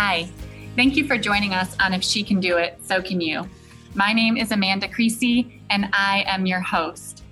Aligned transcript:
Hi, 0.00 0.30
thank 0.76 0.94
you 0.94 1.08
for 1.08 1.18
joining 1.18 1.54
us 1.54 1.74
on 1.80 1.92
If 1.92 2.04
She 2.04 2.22
Can 2.22 2.38
Do 2.38 2.56
It, 2.56 2.78
So 2.84 3.02
Can 3.02 3.20
You. 3.20 3.48
My 3.96 4.12
name 4.12 4.36
is 4.36 4.52
Amanda 4.52 4.86
Creasy, 4.86 5.60
and 5.70 5.88
I 5.92 6.22
am 6.28 6.46
your 6.46 6.60
host. 6.60 7.24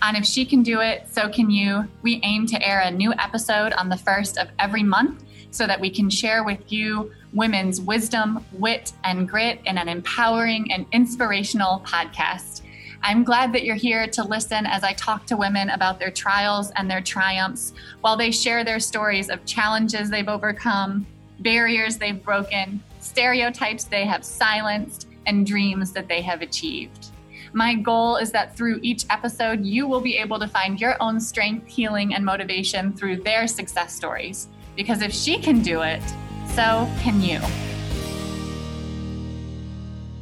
On 0.00 0.16
If 0.16 0.24
She 0.24 0.46
Can 0.46 0.62
Do 0.62 0.80
It, 0.80 1.06
So 1.06 1.28
Can 1.28 1.50
You, 1.50 1.86
we 2.00 2.22
aim 2.22 2.46
to 2.46 2.66
air 2.66 2.80
a 2.80 2.90
new 2.90 3.12
episode 3.12 3.74
on 3.74 3.90
the 3.90 3.98
first 3.98 4.38
of 4.38 4.48
every 4.58 4.82
month 4.82 5.22
so 5.50 5.66
that 5.66 5.78
we 5.78 5.90
can 5.90 6.08
share 6.08 6.44
with 6.44 6.72
you 6.72 7.12
women's 7.34 7.82
wisdom, 7.82 8.42
wit, 8.52 8.94
and 9.04 9.28
grit 9.28 9.60
in 9.66 9.76
an 9.76 9.90
empowering 9.90 10.72
and 10.72 10.86
inspirational 10.92 11.80
podcast. 11.80 12.62
I'm 13.02 13.22
glad 13.22 13.52
that 13.52 13.64
you're 13.64 13.74
here 13.74 14.06
to 14.06 14.24
listen 14.24 14.64
as 14.64 14.82
I 14.82 14.94
talk 14.94 15.26
to 15.26 15.36
women 15.36 15.68
about 15.68 15.98
their 15.98 16.10
trials 16.10 16.70
and 16.76 16.90
their 16.90 17.02
triumphs 17.02 17.74
while 18.00 18.16
they 18.16 18.30
share 18.30 18.64
their 18.64 18.80
stories 18.80 19.28
of 19.28 19.44
challenges 19.44 20.08
they've 20.08 20.26
overcome, 20.26 21.06
barriers 21.44 21.98
they've 21.98 22.24
broken, 22.24 22.82
stereotypes 23.00 23.84
they 23.84 24.04
have 24.04 24.24
silenced, 24.24 25.06
and 25.26 25.46
dreams 25.46 25.92
that 25.92 26.08
they 26.08 26.22
have 26.22 26.42
achieved. 26.42 27.10
My 27.52 27.74
goal 27.74 28.16
is 28.16 28.32
that 28.32 28.56
through 28.56 28.80
each 28.82 29.04
episode, 29.10 29.64
you 29.64 29.86
will 29.86 30.00
be 30.00 30.16
able 30.16 30.40
to 30.40 30.48
find 30.48 30.80
your 30.80 30.96
own 31.00 31.20
strength, 31.20 31.68
healing, 31.68 32.14
and 32.14 32.24
motivation 32.24 32.92
through 32.92 33.18
their 33.18 33.46
success 33.46 33.94
stories. 33.94 34.48
Because 34.74 35.02
if 35.02 35.12
she 35.12 35.38
can 35.38 35.62
do 35.62 35.82
it, 35.82 36.02
so 36.48 36.90
can 36.98 37.20
you. 37.20 37.38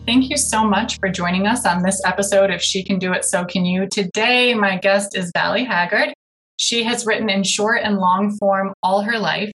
Thank 0.04 0.28
you 0.28 0.36
so 0.36 0.64
much 0.64 0.98
for 0.98 1.08
joining 1.08 1.46
us 1.46 1.64
on 1.64 1.82
this 1.82 2.04
episode 2.04 2.50
If 2.50 2.60
She 2.60 2.82
Can 2.82 2.98
Do 2.98 3.12
It, 3.12 3.24
So 3.24 3.44
Can 3.44 3.64
You. 3.64 3.86
Today, 3.86 4.52
my 4.52 4.76
guest 4.76 5.16
is 5.16 5.30
Valley 5.32 5.64
Haggard. 5.64 6.12
She 6.58 6.82
has 6.82 7.06
written 7.06 7.30
in 7.30 7.44
short 7.44 7.80
and 7.82 7.98
long 7.98 8.36
form 8.38 8.74
all 8.82 9.02
her 9.02 9.18
life. 9.18 9.52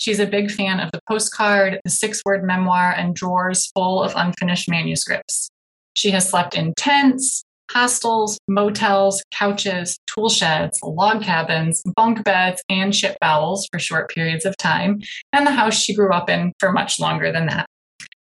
She's 0.00 0.18
a 0.18 0.26
big 0.26 0.50
fan 0.50 0.80
of 0.80 0.90
the 0.92 1.00
postcard, 1.06 1.78
the 1.84 1.90
six 1.90 2.22
word 2.24 2.42
memoir, 2.42 2.94
and 2.96 3.14
drawers 3.14 3.70
full 3.74 4.02
of 4.02 4.14
unfinished 4.16 4.66
manuscripts. 4.66 5.50
She 5.92 6.10
has 6.12 6.26
slept 6.26 6.54
in 6.54 6.72
tents, 6.78 7.44
hostels, 7.70 8.38
motels, 8.48 9.22
couches, 9.30 9.98
tool 10.06 10.30
sheds, 10.30 10.78
log 10.82 11.22
cabins, 11.22 11.82
bunk 11.94 12.24
beds, 12.24 12.62
and 12.70 12.96
ship 12.96 13.18
bowels 13.20 13.68
for 13.70 13.78
short 13.78 14.08
periods 14.08 14.46
of 14.46 14.56
time, 14.56 15.02
and 15.34 15.46
the 15.46 15.50
house 15.50 15.78
she 15.78 15.94
grew 15.94 16.14
up 16.14 16.30
in 16.30 16.54
for 16.58 16.72
much 16.72 16.98
longer 16.98 17.30
than 17.30 17.44
that. 17.48 17.66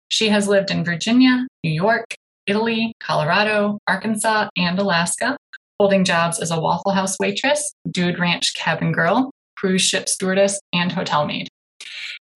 She 0.09 0.31
has 0.31 0.49
lived 0.49 0.73
in 0.73 0.85
Virginia, 0.85 1.47
New 1.63 1.71
York, 1.71 2.07
Italy, 2.49 2.93
Colorado, 2.99 3.79
Arkansas, 3.87 4.49
and 4.57 4.81
Alaska, 4.81 5.37
holding 5.79 6.05
jobs 6.05 6.41
as 6.41 6.51
a 6.51 6.59
Waffle 6.59 6.91
House 6.91 7.17
waitress, 7.21 7.73
dude 7.89 8.19
ranch 8.19 8.53
cabin 8.57 8.91
girl, 8.91 9.31
cruise 9.57 9.83
ship 9.83 10.09
stewardess, 10.09 10.59
and 10.73 10.91
hotel 10.91 11.25
maid. 11.25 11.49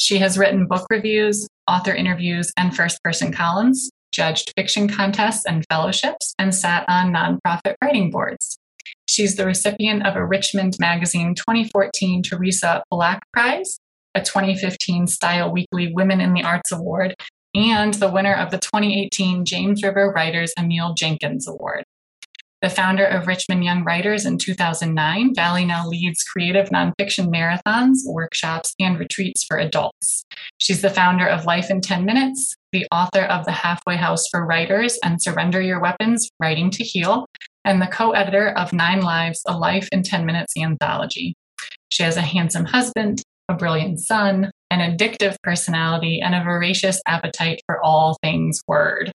She 0.02 0.18
has 0.18 0.36
written 0.36 0.66
book 0.66 0.88
reviews, 0.90 1.46
author 1.68 1.94
interviews, 1.94 2.52
and 2.56 2.74
first 2.74 3.00
person 3.04 3.30
columns, 3.30 3.88
judged 4.10 4.52
fiction 4.56 4.88
contests 4.88 5.46
and 5.46 5.64
fellowships, 5.70 6.34
and 6.40 6.52
sat 6.52 6.84
on 6.88 7.12
nonprofit 7.12 7.76
writing 7.80 8.10
boards. 8.10 8.58
She's 9.06 9.36
the 9.36 9.46
recipient 9.46 10.04
of 10.04 10.16
a 10.16 10.26
Richmond 10.26 10.74
Magazine 10.80 11.36
2014 11.36 12.24
Theresa 12.24 12.82
Pollak 12.92 13.20
Prize, 13.32 13.78
a 14.16 14.20
2015 14.20 15.06
Style 15.06 15.52
Weekly 15.52 15.92
Women 15.92 16.20
in 16.20 16.32
the 16.32 16.42
Arts 16.42 16.72
Award, 16.72 17.14
and 17.54 17.94
the 17.94 18.10
winner 18.10 18.34
of 18.34 18.50
the 18.50 18.58
2018 18.58 19.44
James 19.44 19.84
River 19.84 20.10
Writers 20.10 20.52
Emyl 20.58 20.96
Jenkins 20.96 21.46
Award. 21.46 21.84
The 22.62 22.70
founder 22.70 23.04
of 23.04 23.26
Richmond 23.26 23.64
Young 23.64 23.82
Writers 23.82 24.24
in 24.24 24.38
2009, 24.38 25.34
Valley 25.34 25.64
now 25.64 25.84
leads 25.84 26.22
creative 26.22 26.68
nonfiction 26.68 27.26
marathons, 27.26 28.06
workshops, 28.06 28.72
and 28.78 29.00
retreats 29.00 29.42
for 29.42 29.58
adults. 29.58 30.24
She's 30.58 30.80
the 30.80 30.88
founder 30.88 31.26
of 31.26 31.44
Life 31.44 31.70
in 31.70 31.80
10 31.80 32.04
Minutes, 32.04 32.54
the 32.70 32.86
author 32.92 33.22
of 33.22 33.44
The 33.46 33.50
Halfway 33.50 33.96
House 33.96 34.28
for 34.30 34.46
Writers 34.46 34.96
and 35.02 35.20
Surrender 35.20 35.60
Your 35.60 35.80
Weapons 35.80 36.30
Writing 36.38 36.70
to 36.70 36.84
Heal, 36.84 37.26
and 37.64 37.82
the 37.82 37.88
co 37.88 38.12
editor 38.12 38.50
of 38.50 38.72
Nine 38.72 39.00
Lives, 39.00 39.42
a 39.48 39.58
Life 39.58 39.88
in 39.90 40.04
10 40.04 40.24
Minutes 40.24 40.54
anthology. 40.56 41.34
She 41.88 42.04
has 42.04 42.16
a 42.16 42.22
handsome 42.22 42.66
husband, 42.66 43.24
a 43.48 43.54
brilliant 43.54 43.98
son, 43.98 44.52
an 44.70 44.78
addictive 44.78 45.34
personality, 45.42 46.20
and 46.20 46.32
a 46.32 46.44
voracious 46.44 47.02
appetite 47.08 47.60
for 47.66 47.82
all 47.82 48.16
things 48.22 48.62
word. 48.68 49.10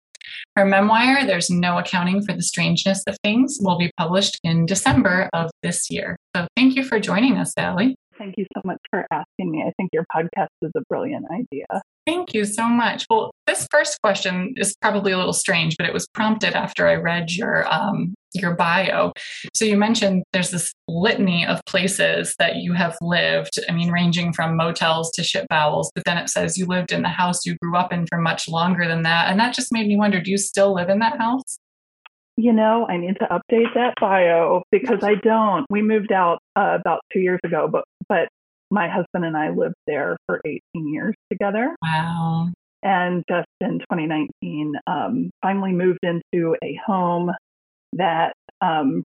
Her 0.56 0.64
memoir, 0.64 1.24
There's 1.24 1.50
No 1.50 1.78
Accounting 1.78 2.22
for 2.22 2.32
the 2.32 2.42
Strangeness 2.42 3.02
of 3.06 3.16
Things, 3.22 3.58
will 3.60 3.78
be 3.78 3.90
published 3.96 4.38
in 4.44 4.66
December 4.66 5.28
of 5.32 5.50
this 5.62 5.90
year. 5.90 6.16
So 6.36 6.46
thank 6.56 6.76
you 6.76 6.84
for 6.84 7.00
joining 7.00 7.36
us, 7.38 7.52
Valley. 7.56 7.96
Thank 8.18 8.34
you 8.36 8.46
so 8.54 8.60
much 8.64 8.78
for 8.90 9.06
asking 9.10 9.50
me. 9.50 9.64
I 9.66 9.72
think 9.76 9.90
your 9.92 10.04
podcast 10.14 10.48
is 10.62 10.70
a 10.76 10.82
brilliant 10.88 11.26
idea. 11.30 11.82
Thank 12.06 12.34
you 12.34 12.44
so 12.44 12.68
much. 12.68 13.06
Well, 13.08 13.30
this 13.46 13.66
first 13.70 14.00
question 14.02 14.54
is 14.56 14.76
probably 14.80 15.12
a 15.12 15.16
little 15.16 15.32
strange, 15.32 15.76
but 15.76 15.86
it 15.86 15.94
was 15.94 16.06
prompted 16.08 16.54
after 16.54 16.86
I 16.86 16.94
read 16.96 17.32
your 17.32 17.72
um, 17.72 18.14
your 18.34 18.54
bio. 18.54 19.12
So 19.54 19.64
you 19.64 19.76
mentioned 19.76 20.24
there's 20.32 20.50
this 20.50 20.72
litany 20.86 21.46
of 21.46 21.60
places 21.66 22.34
that 22.38 22.56
you 22.56 22.74
have 22.74 22.96
lived. 23.00 23.58
I 23.68 23.72
mean, 23.72 23.90
ranging 23.90 24.32
from 24.32 24.56
motels 24.56 25.10
to 25.12 25.22
ship 25.22 25.46
bowels, 25.48 25.90
but 25.94 26.04
then 26.04 26.18
it 26.18 26.28
says 26.28 26.58
you 26.58 26.66
lived 26.66 26.92
in 26.92 27.02
the 27.02 27.08
house 27.08 27.46
you 27.46 27.56
grew 27.62 27.76
up 27.76 27.92
in 27.92 28.06
for 28.06 28.18
much 28.18 28.48
longer 28.48 28.86
than 28.86 29.02
that, 29.02 29.30
and 29.30 29.40
that 29.40 29.54
just 29.54 29.72
made 29.72 29.86
me 29.86 29.96
wonder: 29.96 30.20
Do 30.20 30.30
you 30.30 30.38
still 30.38 30.74
live 30.74 30.90
in 30.90 30.98
that 30.98 31.18
house? 31.18 31.58
You 32.36 32.52
know, 32.52 32.84
I 32.88 32.96
need 32.96 33.16
to 33.20 33.26
update 33.26 33.72
that 33.74 33.94
bio 34.00 34.64
because 34.72 35.04
I 35.04 35.14
don't. 35.14 35.64
We 35.70 35.82
moved 35.82 36.10
out 36.10 36.40
uh, 36.56 36.76
about 36.80 37.00
two 37.12 37.20
years 37.20 37.38
ago, 37.44 37.68
but 37.70 37.84
but 38.08 38.28
my 38.70 38.88
husband 38.88 39.24
and 39.24 39.36
I 39.36 39.50
lived 39.50 39.76
there 39.86 40.16
for 40.26 40.40
18 40.44 40.60
years 40.92 41.14
together. 41.30 41.76
Wow. 41.82 42.48
And 42.82 43.24
just 43.28 43.48
in 43.60 43.78
2019, 43.78 44.74
um, 44.86 45.30
finally 45.40 45.72
moved 45.72 46.00
into 46.02 46.56
a 46.62 46.78
home 46.86 47.30
that 47.94 48.34
um, 48.60 49.02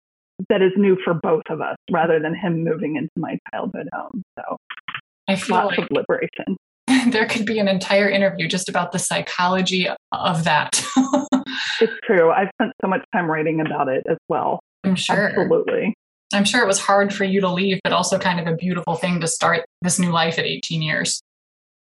that 0.49 0.61
is 0.61 0.71
new 0.75 0.97
for 1.03 1.13
both 1.13 1.43
of 1.49 1.61
us, 1.61 1.75
rather 1.91 2.19
than 2.19 2.33
him 2.33 2.63
moving 2.63 2.95
into 2.95 3.11
my 3.17 3.37
childhood 3.51 3.89
home. 3.93 4.23
So 4.37 4.57
I 5.27 5.35
feel 5.35 5.57
lots 5.57 5.77
like 5.77 5.79
of 5.79 5.87
liberation. 5.91 6.57
there 7.11 7.27
could 7.27 7.45
be 7.45 7.59
an 7.59 7.67
entire 7.67 8.09
interview 8.09 8.47
just 8.47 8.69
about 8.69 8.91
the 8.91 8.99
psychology 8.99 9.87
of 10.11 10.43
that. 10.43 10.83
it's 11.81 11.93
true. 12.03 12.31
I've 12.31 12.49
spent 12.55 12.73
so 12.81 12.87
much 12.87 13.05
time 13.13 13.29
writing 13.29 13.61
about 13.61 13.87
it 13.89 14.03
as 14.09 14.17
well. 14.27 14.59
I'm 14.83 14.95
sure. 14.95 15.29
Absolutely. 15.29 15.93
I'm 16.33 16.45
sure 16.45 16.63
it 16.63 16.67
was 16.67 16.79
hard 16.79 17.13
for 17.13 17.23
you 17.23 17.41
to 17.41 17.51
leave, 17.51 17.79
but 17.83 17.93
also 17.93 18.19
kind 18.19 18.39
of 18.39 18.47
a 18.47 18.55
beautiful 18.55 18.95
thing 18.95 19.19
to 19.21 19.27
start 19.27 19.65
this 19.81 19.99
new 19.99 20.11
life 20.11 20.37
at 20.37 20.45
18 20.45 20.81
years. 20.81 21.21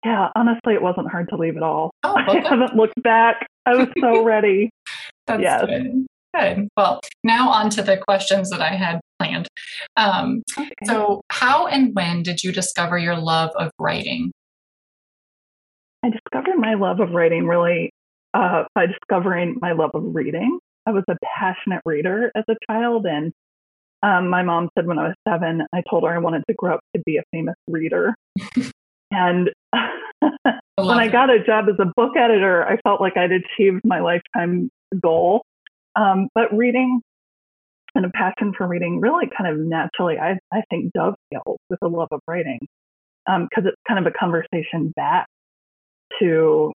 Yeah, 0.05 0.29
honestly, 0.35 0.73
it 0.73 0.81
wasn't 0.81 1.11
hard 1.11 1.29
to 1.29 1.35
leave 1.37 1.57
at 1.57 1.63
all. 1.63 1.91
Oh, 2.03 2.15
I 2.15 2.39
haven't 2.47 2.75
looked 2.75 3.01
back. 3.03 3.47
I 3.65 3.75
was 3.75 3.87
so 3.99 4.23
ready. 4.25 4.69
That's 5.27 5.41
yes. 5.43 5.65
good. 5.65 6.07
Good. 6.33 6.69
Well, 6.77 7.01
now 7.23 7.49
on 7.49 7.69
to 7.71 7.81
the 7.83 7.97
questions 7.97 8.49
that 8.51 8.61
I 8.61 8.69
had 8.69 9.01
planned. 9.19 9.47
Um, 9.97 10.43
Okay. 10.57 10.69
so, 10.85 11.21
how 11.29 11.67
and 11.67 11.93
when 11.93 12.23
did 12.23 12.41
you 12.43 12.51
discover 12.53 12.97
your 12.97 13.17
love 13.17 13.51
of 13.57 13.69
writing? 13.77 14.31
I 16.03 16.09
discovered 16.09 16.57
my 16.57 16.73
love 16.73 16.99
of 16.99 17.11
writing 17.11 17.47
really 17.47 17.91
uh, 18.33 18.63
by 18.73 18.87
discovering 18.87 19.57
my 19.61 19.73
love 19.73 19.91
of 19.93 20.03
reading. 20.15 20.57
I 20.87 20.91
was 20.91 21.03
a 21.09 21.15
passionate 21.37 21.81
reader 21.85 22.31
as 22.33 22.43
a 22.49 22.55
child, 22.69 23.05
and 23.05 23.31
um, 24.03 24.29
my 24.29 24.43
mom 24.43 24.69
said 24.75 24.87
when 24.87 24.99
I 24.99 25.09
was 25.09 25.15
seven, 25.27 25.63
I 25.73 25.83
told 25.89 26.03
her 26.03 26.09
I 26.09 26.17
wanted 26.17 26.43
to 26.47 26.53
grow 26.55 26.75
up 26.75 26.81
to 26.95 27.01
be 27.05 27.17
a 27.17 27.23
famous 27.31 27.55
reader. 27.67 28.15
and 29.11 29.49
when 30.75 30.99
I 30.99 31.07
got 31.07 31.29
a 31.29 31.43
job 31.43 31.65
as 31.69 31.75
a 31.79 31.91
book 31.95 32.15
editor, 32.17 32.65
I 32.65 32.77
felt 32.81 33.01
like 33.01 33.17
I'd 33.17 33.31
achieved 33.31 33.81
my 33.83 33.99
lifetime 33.99 34.69
goal. 35.01 35.43
Um, 35.95 36.29
but 36.33 36.55
reading 36.55 37.01
and 37.93 38.05
a 38.05 38.09
passion 38.09 38.53
for 38.57 38.67
reading 38.67 39.01
really 39.01 39.29
kind 39.37 39.49
of 39.49 39.59
naturally, 39.59 40.17
I, 40.17 40.39
I 40.51 40.61
think, 40.69 40.93
dovetails 40.93 41.59
with 41.69 41.79
a 41.81 41.87
love 41.87 42.07
of 42.11 42.21
writing 42.27 42.59
because 43.25 43.65
it's 43.65 43.77
kind 43.87 44.05
of 44.05 44.11
a 44.11 44.17
conversation 44.17 44.93
back 44.95 45.27
to 46.19 46.71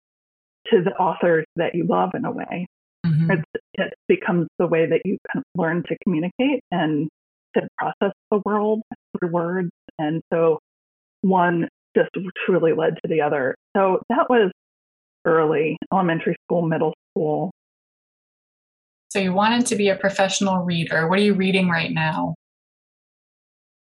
to 0.67 0.83
the 0.83 0.91
authors 0.91 1.45
that 1.55 1.75
you 1.75 1.85
love 1.85 2.11
in 2.13 2.25
a 2.25 2.31
way. 2.31 2.67
Mhm. 3.11 3.31
It's, 3.31 3.63
it 3.75 3.93
becomes 4.07 4.47
the 4.57 4.67
way 4.67 4.85
that 4.85 5.01
you 5.05 5.17
kind 5.31 5.43
of 5.43 5.59
learn 5.59 5.83
to 5.83 5.97
communicate 6.03 6.63
and 6.71 7.09
to 7.55 7.67
process 7.77 8.13
the 8.29 8.41
world 8.45 8.81
through 9.17 9.29
words. 9.29 9.69
And 9.99 10.21
so 10.31 10.59
one 11.21 11.67
just 11.95 12.09
truly 12.45 12.73
led 12.73 12.95
to 12.95 13.07
the 13.07 13.21
other. 13.21 13.55
So 13.75 14.01
that 14.09 14.29
was 14.29 14.51
early, 15.25 15.77
elementary 15.91 16.35
school, 16.45 16.61
middle 16.61 16.93
school. 17.11 17.51
So, 19.09 19.19
you 19.19 19.33
wanted 19.33 19.65
to 19.67 19.75
be 19.75 19.89
a 19.89 19.95
professional 19.95 20.63
reader. 20.63 21.09
What 21.09 21.19
are 21.19 21.23
you 21.23 21.33
reading 21.33 21.69
right 21.69 21.91
now? 21.91 22.35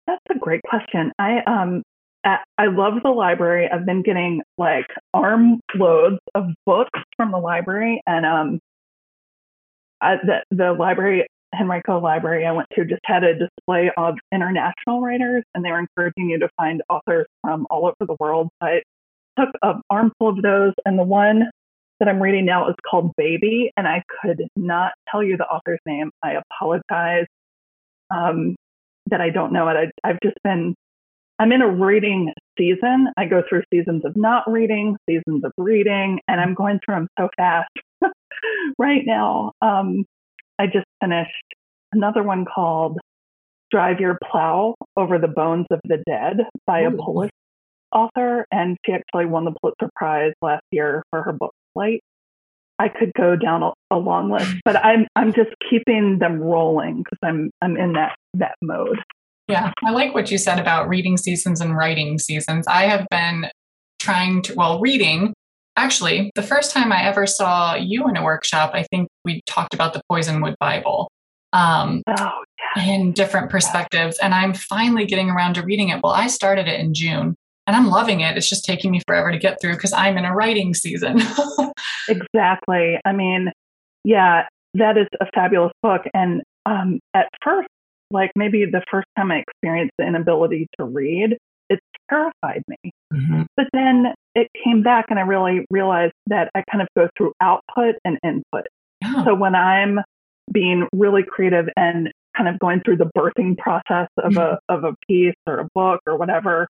That's 0.06 0.22
a 0.30 0.38
great 0.38 0.62
question. 0.62 1.10
I 1.18 1.40
um 1.48 1.82
I 2.58 2.66
love 2.66 2.94
the 3.02 3.10
library. 3.10 3.68
I've 3.72 3.86
been 3.86 4.02
getting 4.02 4.42
like 4.58 4.86
armloads 5.14 6.18
of 6.34 6.46
books 6.64 7.00
from 7.16 7.30
the 7.30 7.38
library, 7.38 8.02
and 8.06 8.26
um, 8.26 8.60
I, 10.00 10.16
the 10.16 10.42
the 10.50 10.72
library 10.72 11.26
Henrico 11.58 12.00
Library 12.00 12.46
I 12.46 12.52
went 12.52 12.68
to 12.74 12.84
just 12.84 13.00
had 13.04 13.24
a 13.24 13.34
display 13.38 13.90
of 13.96 14.16
international 14.32 15.00
writers, 15.00 15.44
and 15.54 15.64
they 15.64 15.70
were 15.70 15.80
encouraging 15.80 16.30
you 16.30 16.38
to 16.40 16.48
find 16.56 16.82
authors 16.88 17.26
from 17.42 17.66
all 17.70 17.86
over 17.86 17.96
the 18.00 18.16
world. 18.18 18.48
But 18.60 18.82
took 19.38 19.50
an 19.62 19.80
armful 19.90 20.28
of 20.28 20.42
those, 20.42 20.72
and 20.84 20.98
the 20.98 21.04
one 21.04 21.50
that 22.00 22.08
I'm 22.08 22.20
reading 22.20 22.44
now 22.44 22.68
is 22.68 22.74
called 22.88 23.12
Baby, 23.16 23.70
and 23.76 23.86
I 23.86 24.02
could 24.20 24.42
not 24.56 24.92
tell 25.10 25.22
you 25.22 25.36
the 25.36 25.46
author's 25.46 25.80
name. 25.86 26.10
I 26.22 26.34
apologize 26.52 27.26
um, 28.10 28.56
that 29.10 29.20
I 29.20 29.30
don't 29.30 29.52
know 29.52 29.68
it. 29.68 29.76
I, 30.04 30.08
I've 30.08 30.18
just 30.22 30.36
been, 30.44 30.74
I'm 31.38 31.52
in 31.52 31.62
a 31.62 31.68
reading 31.68 32.32
season. 32.58 33.08
I 33.16 33.26
go 33.26 33.42
through 33.48 33.62
seasons 33.72 34.04
of 34.04 34.16
not 34.16 34.50
reading, 34.50 34.96
seasons 35.08 35.44
of 35.44 35.52
reading, 35.56 36.20
and 36.28 36.40
I'm 36.40 36.54
going 36.54 36.80
through 36.84 36.96
them 36.96 37.08
so 37.18 37.28
fast 37.36 37.70
right 38.78 39.02
now. 39.04 39.52
Um, 39.62 40.04
I 40.58 40.66
just 40.66 40.86
finished 41.00 41.30
another 41.92 42.22
one 42.22 42.44
called 42.44 42.98
Drive 43.70 44.00
Your 44.00 44.18
Plow 44.30 44.74
Over 44.96 45.18
the 45.18 45.28
Bones 45.28 45.66
of 45.70 45.80
the 45.84 46.02
Dead 46.06 46.38
by 46.66 46.82
Ooh. 46.82 46.88
a 46.88 46.90
Polish 46.92 47.30
author, 47.92 48.46
and 48.50 48.76
she 48.84 48.92
actually 48.92 49.26
won 49.26 49.44
the 49.44 49.52
Pulitzer 49.60 49.90
Prize 49.96 50.32
last 50.42 50.64
year 50.70 51.02
for 51.10 51.22
her 51.22 51.32
book 51.32 51.52
Flight. 51.74 52.00
I 52.78 52.88
could 52.88 53.12
go 53.16 53.36
down 53.36 53.62
a, 53.62 53.72
a 53.90 53.96
long 53.96 54.30
list, 54.30 54.54
but 54.64 54.76
I'm 54.76 55.06
I'm 55.16 55.32
just 55.32 55.50
keeping 55.68 56.18
them 56.18 56.40
rolling 56.40 56.98
because 56.98 57.18
I'm 57.22 57.50
I'm 57.62 57.76
in 57.76 57.94
that 57.94 58.16
that 58.34 58.54
mode. 58.62 58.98
Yeah, 59.48 59.72
I 59.84 59.90
like 59.92 60.12
what 60.12 60.30
you 60.30 60.38
said 60.38 60.58
about 60.58 60.88
reading 60.88 61.16
seasons 61.16 61.60
and 61.60 61.76
writing 61.76 62.18
seasons. 62.18 62.66
I 62.66 62.82
have 62.82 63.06
been 63.10 63.46
trying 63.98 64.42
to 64.42 64.54
well 64.54 64.80
reading. 64.80 65.32
Actually, 65.76 66.30
the 66.34 66.42
first 66.42 66.72
time 66.72 66.92
I 66.92 67.04
ever 67.04 67.26
saw 67.26 67.74
you 67.74 68.08
in 68.08 68.16
a 68.16 68.24
workshop, 68.24 68.70
I 68.72 68.84
think 68.84 69.08
we 69.24 69.42
talked 69.46 69.74
about 69.74 69.92
the 69.92 70.00
Poisonwood 70.10 70.54
Bible 70.58 71.08
um, 71.52 72.02
oh, 72.08 72.44
yeah. 72.76 72.94
in 72.94 73.12
different 73.12 73.50
perspectives. 73.50 74.18
And 74.18 74.34
I'm 74.34 74.54
finally 74.54 75.06
getting 75.06 75.30
around 75.30 75.54
to 75.54 75.62
reading 75.62 75.90
it. 75.90 76.00
Well, 76.02 76.12
I 76.12 76.28
started 76.28 76.66
it 76.66 76.80
in 76.80 76.94
June 76.94 77.34
and 77.66 77.76
I'm 77.76 77.88
loving 77.88 78.20
it. 78.20 78.36
It's 78.36 78.48
just 78.48 78.64
taking 78.64 78.90
me 78.90 79.00
forever 79.06 79.32
to 79.32 79.38
get 79.38 79.60
through 79.60 79.74
because 79.74 79.92
I'm 79.92 80.16
in 80.16 80.24
a 80.24 80.34
writing 80.34 80.74
season. 80.74 81.20
exactly. 82.08 82.98
I 83.04 83.12
mean, 83.12 83.50
yeah, 84.04 84.46
that 84.74 84.96
is 84.96 85.06
a 85.20 85.26
fabulous 85.34 85.72
book. 85.82 86.02
And 86.14 86.42
um, 86.64 87.00
at 87.14 87.28
first, 87.42 87.68
like 88.10 88.30
maybe 88.36 88.64
the 88.64 88.82
first 88.90 89.06
time 89.16 89.32
I 89.32 89.38
experienced 89.38 89.94
the 89.98 90.06
inability 90.06 90.68
to 90.78 90.84
read, 90.84 91.36
it 91.68 91.80
terrified 92.08 92.62
me. 92.68 92.92
Mm-hmm. 93.12 93.42
But 93.56 93.66
then 93.72 94.14
it 94.36 94.48
came 94.62 94.82
back, 94.82 95.06
and 95.08 95.18
I 95.18 95.22
really 95.22 95.64
realized 95.70 96.12
that 96.26 96.50
I 96.54 96.62
kind 96.70 96.82
of 96.82 96.88
go 96.94 97.08
through 97.16 97.32
output 97.40 97.96
and 98.04 98.18
input. 98.22 98.66
So 99.24 99.34
when 99.34 99.54
I'm 99.54 100.00
being 100.52 100.86
really 100.92 101.22
creative 101.22 101.66
and 101.76 102.10
kind 102.36 102.48
of 102.48 102.58
going 102.58 102.82
through 102.84 102.98
the 102.98 103.10
birthing 103.16 103.56
process 103.56 104.08
of 104.18 104.32
mm-hmm. 104.32 104.38
a 104.38 104.58
of 104.68 104.84
a 104.84 104.94
piece 105.08 105.34
or 105.46 105.58
a 105.60 105.68
book 105.74 106.00
or 106.06 106.16
whatever, 106.16 106.68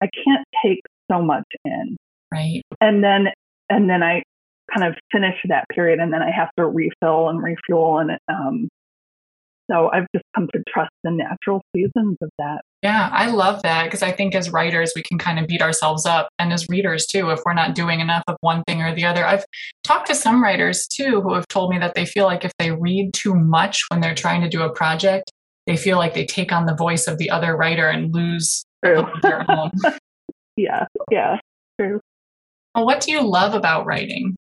I 0.00 0.08
can't 0.24 0.46
take 0.64 0.80
so 1.10 1.20
much 1.20 1.44
in. 1.64 1.96
Right. 2.32 2.62
And 2.80 3.02
then 3.02 3.28
and 3.68 3.90
then 3.90 4.02
I 4.02 4.22
kind 4.72 4.86
of 4.86 4.98
finish 5.10 5.34
that 5.48 5.64
period 5.70 5.98
and 5.98 6.12
then 6.12 6.22
I 6.22 6.30
have 6.30 6.50
to 6.58 6.66
refill 6.66 7.28
and 7.28 7.42
refuel 7.42 7.98
and 7.98 8.12
um 8.28 8.68
so 9.70 9.90
I've 9.92 10.06
just 10.14 10.24
come 10.34 10.48
to 10.54 10.62
trust 10.68 10.92
the 11.04 11.10
natural 11.10 11.62
seasons 11.74 12.16
of 12.22 12.30
that. 12.38 12.62
Yeah, 12.82 13.10
I 13.12 13.30
love 13.30 13.62
that 13.62 13.84
because 13.84 14.02
I 14.02 14.12
think 14.12 14.34
as 14.34 14.50
writers, 14.50 14.92
we 14.94 15.02
can 15.02 15.18
kind 15.18 15.38
of 15.38 15.46
beat 15.46 15.60
ourselves 15.60 16.06
up. 16.06 16.28
And 16.38 16.52
as 16.52 16.68
readers, 16.68 17.06
too, 17.06 17.30
if 17.30 17.40
we're 17.44 17.54
not 17.54 17.74
doing 17.74 18.00
enough 18.00 18.22
of 18.28 18.36
one 18.40 18.62
thing 18.64 18.82
or 18.82 18.94
the 18.94 19.04
other. 19.04 19.24
I've 19.24 19.44
talked 19.84 20.06
to 20.08 20.14
some 20.14 20.42
writers, 20.42 20.86
too, 20.86 21.20
who 21.20 21.34
have 21.34 21.48
told 21.48 21.70
me 21.70 21.78
that 21.78 21.94
they 21.94 22.06
feel 22.06 22.24
like 22.24 22.44
if 22.44 22.52
they 22.58 22.70
read 22.70 23.12
too 23.12 23.34
much 23.34 23.82
when 23.88 24.00
they're 24.00 24.14
trying 24.14 24.40
to 24.42 24.48
do 24.48 24.62
a 24.62 24.72
project, 24.72 25.32
they 25.66 25.76
feel 25.76 25.98
like 25.98 26.14
they 26.14 26.24
take 26.24 26.52
on 26.52 26.66
the 26.66 26.74
voice 26.74 27.06
of 27.06 27.18
the 27.18 27.30
other 27.30 27.56
writer 27.56 27.88
and 27.88 28.14
lose 28.14 28.64
their 28.82 29.50
own. 29.50 29.70
yeah, 30.56 30.86
yeah, 31.10 31.38
true. 31.78 32.00
Well, 32.74 32.86
what 32.86 33.00
do 33.00 33.12
you 33.12 33.22
love 33.22 33.54
about 33.54 33.86
writing? 33.86 34.36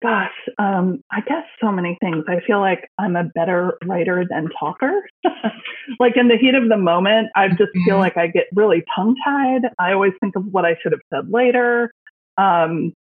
Gosh, 0.00 0.30
um, 0.58 1.02
I 1.10 1.20
guess 1.22 1.42
so 1.60 1.72
many 1.72 1.98
things. 2.00 2.24
I 2.28 2.38
feel 2.46 2.60
like 2.60 2.88
I'm 2.98 3.16
a 3.16 3.24
better 3.24 3.76
writer 3.84 4.24
than 4.28 4.48
talker. 4.58 5.02
like 5.98 6.16
in 6.16 6.28
the 6.28 6.36
heat 6.36 6.54
of 6.54 6.68
the 6.68 6.76
moment, 6.76 7.30
I 7.34 7.48
just 7.48 7.60
mm-hmm. 7.62 7.84
feel 7.84 7.98
like 7.98 8.16
I 8.16 8.28
get 8.28 8.44
really 8.54 8.84
tongue 8.94 9.16
tied. 9.24 9.62
I 9.78 9.92
always 9.92 10.12
think 10.20 10.36
of 10.36 10.44
what 10.52 10.64
I 10.64 10.76
should 10.80 10.92
have 10.92 11.00
said 11.12 11.32
later. 11.32 11.92
Um, 12.36 12.92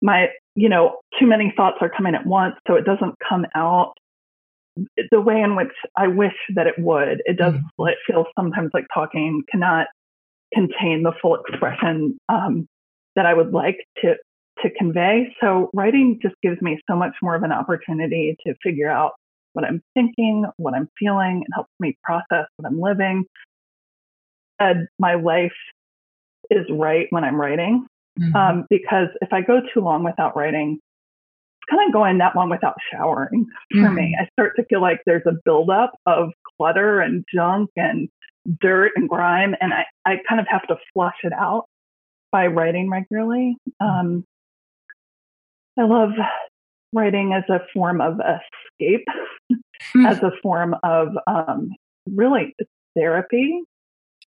my, 0.00 0.28
you 0.54 0.68
know, 0.68 1.00
too 1.18 1.26
many 1.26 1.52
thoughts 1.56 1.78
are 1.80 1.90
coming 1.90 2.14
at 2.14 2.24
once, 2.26 2.54
so 2.68 2.74
it 2.74 2.84
doesn't 2.84 3.16
come 3.28 3.46
out 3.56 3.94
the 5.10 5.20
way 5.20 5.40
in 5.40 5.56
which 5.56 5.72
I 5.96 6.06
wish 6.06 6.34
that 6.54 6.68
it 6.68 6.78
would. 6.78 7.22
It 7.24 7.38
does. 7.38 7.54
Mm-hmm. 7.54 7.88
It 7.88 7.98
feels 8.06 8.26
sometimes 8.38 8.70
like 8.72 8.86
talking 8.94 9.42
cannot 9.50 9.88
contain 10.54 11.02
the 11.02 11.12
full 11.20 11.36
expression 11.36 12.18
um, 12.28 12.68
that 13.16 13.26
I 13.26 13.34
would 13.34 13.52
like 13.52 13.78
to 14.02 14.14
to 14.62 14.70
convey. 14.70 15.34
So 15.40 15.70
writing 15.74 16.18
just 16.22 16.34
gives 16.42 16.60
me 16.62 16.78
so 16.88 16.96
much 16.96 17.14
more 17.22 17.34
of 17.34 17.42
an 17.42 17.52
opportunity 17.52 18.36
to 18.46 18.54
figure 18.62 18.90
out 18.90 19.12
what 19.52 19.64
I'm 19.64 19.82
thinking, 19.94 20.44
what 20.56 20.74
I'm 20.74 20.88
feeling, 20.98 21.42
and 21.44 21.46
helps 21.54 21.72
me 21.80 21.96
process 22.02 22.46
what 22.56 22.66
I'm 22.66 22.80
living. 22.80 23.24
And 24.58 24.88
my 24.98 25.14
life 25.14 25.52
is 26.50 26.66
right 26.70 27.06
when 27.10 27.24
I'm 27.24 27.40
writing. 27.40 27.86
Mm-hmm. 28.18 28.36
Um, 28.36 28.66
because 28.70 29.08
if 29.20 29.32
I 29.32 29.42
go 29.42 29.60
too 29.74 29.80
long 29.80 30.02
without 30.02 30.36
writing, 30.36 30.78
it's 30.78 31.70
kind 31.70 31.86
of 31.86 31.92
going 31.92 32.18
that 32.18 32.34
long 32.34 32.48
without 32.48 32.76
showering 32.92 33.46
for 33.72 33.78
mm-hmm. 33.78 33.94
me. 33.94 34.16
I 34.18 34.26
start 34.32 34.56
to 34.56 34.64
feel 34.64 34.80
like 34.80 35.00
there's 35.04 35.26
a 35.26 35.32
buildup 35.44 35.92
of 36.06 36.30
clutter 36.56 37.00
and 37.00 37.24
junk 37.34 37.70
and 37.76 38.08
dirt 38.60 38.92
and 38.96 39.08
grime, 39.08 39.54
and 39.60 39.74
I, 39.74 39.84
I 40.06 40.16
kind 40.28 40.40
of 40.40 40.46
have 40.48 40.66
to 40.68 40.76
flush 40.94 41.16
it 41.24 41.32
out 41.32 41.64
by 42.32 42.46
writing 42.46 42.88
regularly. 42.88 43.56
Um, 43.80 44.24
I 45.78 45.84
love 45.84 46.10
writing 46.92 47.32
as 47.34 47.44
a 47.48 47.60
form 47.72 48.00
of 48.00 48.14
escape, 48.20 49.04
mm. 49.96 50.08
as 50.08 50.18
a 50.18 50.30
form 50.42 50.74
of 50.82 51.08
um, 51.26 51.70
really 52.06 52.54
therapy. 52.96 53.60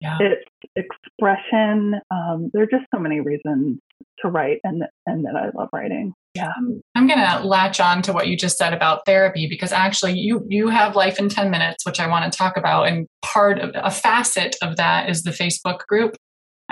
Yeah. 0.01 0.19
It's 0.21 0.45
expression. 0.75 1.95
Um, 2.11 2.51
there 2.53 2.63
are 2.65 2.67
just 2.67 2.85
so 2.93 3.01
many 3.01 3.21
reasons 3.21 3.79
to 4.21 4.29
write, 4.29 4.59
and 4.65 4.83
and 5.07 5.25
that 5.25 5.37
I 5.37 5.57
love 5.57 5.69
writing. 5.73 6.13
Yeah, 6.35 6.51
I'm 6.97 7.07
going 7.07 7.21
to 7.21 7.47
latch 7.47 7.79
on 7.79 8.03
to 8.03 8.13
what 8.13 8.27
you 8.27 8.37
just 8.37 8.57
said 8.57 8.73
about 8.73 9.03
therapy 9.07 9.47
because 9.49 9.71
actually, 9.71 10.19
you 10.19 10.45
you 10.49 10.69
have 10.69 10.97
life 10.97 11.21
in 11.21 11.29
ten 11.29 11.53
minutes, 11.53 11.87
which 11.87 12.01
I 12.01 12.09
want 12.09 12.31
to 12.31 12.37
talk 12.37 12.57
about, 12.57 12.89
and 12.89 13.07
part 13.23 13.61
of 13.61 13.71
a 13.75 13.93
facet 13.93 14.57
of 14.61 14.77
that 14.77 15.09
is 15.09 15.23
the 15.23 15.31
Facebook 15.31 15.87
group 15.87 16.17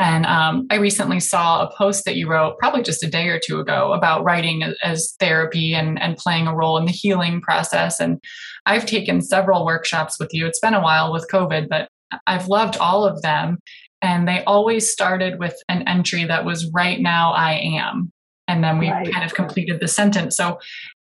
and 0.01 0.25
um, 0.25 0.67
I 0.71 0.77
recently 0.77 1.21
saw 1.21 1.63
a 1.63 1.77
post 1.77 2.07
that 2.07 2.17
you 2.17 2.27
wrote, 2.27 2.57
probably 2.59 2.83
just 2.83 3.05
a 3.05 3.11
day 3.11 3.29
or 3.29 3.39
two 3.39 3.61
ago, 3.61 3.93
about 3.93 4.25
writing 4.25 4.63
as 4.83 5.15
therapy 5.21 5.75
and, 5.75 6.01
and 6.01 6.17
playing 6.17 6.47
a 6.47 6.57
role 6.57 6.79
in 6.79 6.87
the 6.87 6.91
healing 6.91 7.43
process. 7.43 8.01
And 8.01 8.19
I've 8.65 8.87
taken 8.87 9.21
several 9.21 9.67
workshops 9.67 10.17
with 10.19 10.31
you. 10.33 10.47
It's 10.47 10.59
been 10.59 10.73
a 10.73 10.81
while 10.81 11.13
with 11.13 11.29
COVID, 11.31 11.69
but 11.69 11.89
I've 12.27 12.49
loved 12.49 12.79
all 12.79 13.05
of 13.05 13.21
them. 13.21 13.59
And 14.01 14.27
they 14.27 14.43
always 14.45 14.91
started 14.91 15.39
with 15.39 15.55
an 15.69 15.87
entry 15.87 16.25
that 16.25 16.47
was, 16.47 16.71
right 16.73 16.99
now 16.99 17.33
I 17.33 17.61
am. 17.61 18.11
And 18.49 18.65
then 18.65 18.79
we 18.79 18.91
right. 18.91 19.13
kind 19.13 19.27
of 19.27 19.35
completed 19.35 19.81
the 19.81 19.89
sentence. 19.89 20.35
So, 20.35 20.61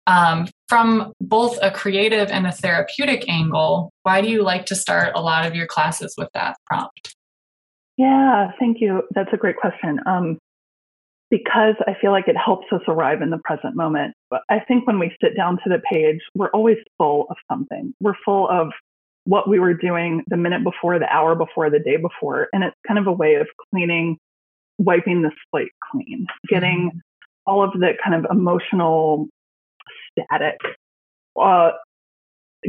um, 0.07 0.47
from 0.69 1.11
both 1.21 1.59
a 1.61 1.69
creative 1.69 2.29
and 2.29 2.47
a 2.47 2.51
therapeutic 2.51 3.29
angle, 3.29 3.91
why 4.03 4.21
do 4.21 4.29
you 4.29 4.41
like 4.41 4.65
to 4.67 4.75
start 4.75 5.11
a 5.15 5.21
lot 5.21 5.45
of 5.45 5.53
your 5.53 5.67
classes 5.67 6.15
with 6.17 6.29
that 6.33 6.55
prompt? 6.65 7.13
Yeah, 7.97 8.51
thank 8.59 8.77
you. 8.79 9.03
That's 9.11 9.33
a 9.33 9.37
great 9.37 9.57
question. 9.57 9.99
Um, 10.05 10.37
because 11.29 11.75
I 11.85 11.95
feel 11.99 12.11
like 12.11 12.27
it 12.27 12.37
helps 12.37 12.67
us 12.71 12.81
arrive 12.87 13.21
in 13.21 13.29
the 13.31 13.39
present 13.43 13.75
moment. 13.75 14.13
But 14.29 14.43
I 14.49 14.59
think 14.59 14.87
when 14.87 14.99
we 14.99 15.15
sit 15.21 15.35
down 15.35 15.57
to 15.63 15.69
the 15.69 15.81
page, 15.91 16.19
we're 16.35 16.49
always 16.51 16.77
full 16.97 17.27
of 17.29 17.37
something. 17.51 17.93
We're 17.99 18.15
full 18.23 18.47
of 18.49 18.69
what 19.25 19.49
we 19.49 19.59
were 19.59 19.73
doing 19.73 20.23
the 20.27 20.37
minute 20.37 20.63
before, 20.63 20.99
the 20.99 21.13
hour 21.13 21.35
before, 21.35 21.69
the 21.69 21.79
day 21.79 21.97
before. 21.97 22.47
And 22.53 22.63
it's 22.63 22.75
kind 22.87 22.97
of 22.97 23.07
a 23.07 23.11
way 23.11 23.35
of 23.35 23.47
cleaning, 23.69 24.17
wiping 24.77 25.21
the 25.21 25.31
slate 25.51 25.73
clean, 25.91 26.27
getting 26.47 26.91
mm-hmm. 26.91 26.99
all 27.45 27.61
of 27.61 27.73
the 27.73 27.93
kind 28.01 28.15
of 28.15 28.31
emotional 28.31 29.27
static 30.11 30.59
uh, 31.39 31.71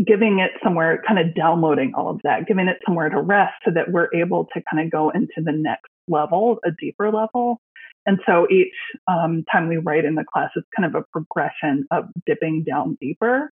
giving 0.07 0.39
it 0.39 0.53
somewhere, 0.63 1.03
kind 1.07 1.19
of 1.19 1.35
downloading 1.35 1.93
all 1.95 2.11
of 2.11 2.21
that, 2.23 2.47
giving 2.47 2.69
it 2.69 2.79
somewhere 2.85 3.09
to 3.09 3.21
rest 3.21 3.55
so 3.65 3.71
that 3.71 3.91
we're 3.91 4.09
able 4.15 4.47
to 4.55 4.63
kind 4.71 4.85
of 4.85 4.91
go 4.91 5.11
into 5.11 5.35
the 5.39 5.53
next 5.53 5.89
level, 6.09 6.59
a 6.65 6.71
deeper 6.79 7.11
level. 7.11 7.61
And 8.07 8.19
so 8.27 8.47
each 8.51 8.75
um, 9.07 9.45
time 9.51 9.69
we 9.69 9.77
write 9.77 10.05
in 10.05 10.15
the 10.15 10.25
class 10.25 10.51
is 10.57 10.65
kind 10.75 10.87
of 10.87 10.95
a 10.95 11.05
progression 11.13 11.87
of 11.91 12.07
dipping 12.27 12.65
down 12.65 12.97
deeper. 13.01 13.51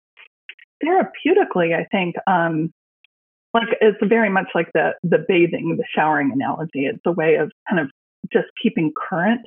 Therapeutically, 0.83 1.75
I 1.75 1.85
think, 1.91 2.15
um, 2.27 2.73
like 3.53 3.67
it's 3.81 3.97
very 4.03 4.29
much 4.29 4.47
like 4.55 4.69
the 4.73 4.93
the 5.03 5.23
bathing, 5.27 5.75
the 5.77 5.83
showering 5.93 6.31
analogy. 6.31 6.85
It's 6.85 7.01
a 7.05 7.11
way 7.11 7.35
of 7.35 7.51
kind 7.69 7.81
of 7.81 7.91
just 8.31 8.47
keeping 8.61 8.93
current 9.09 9.41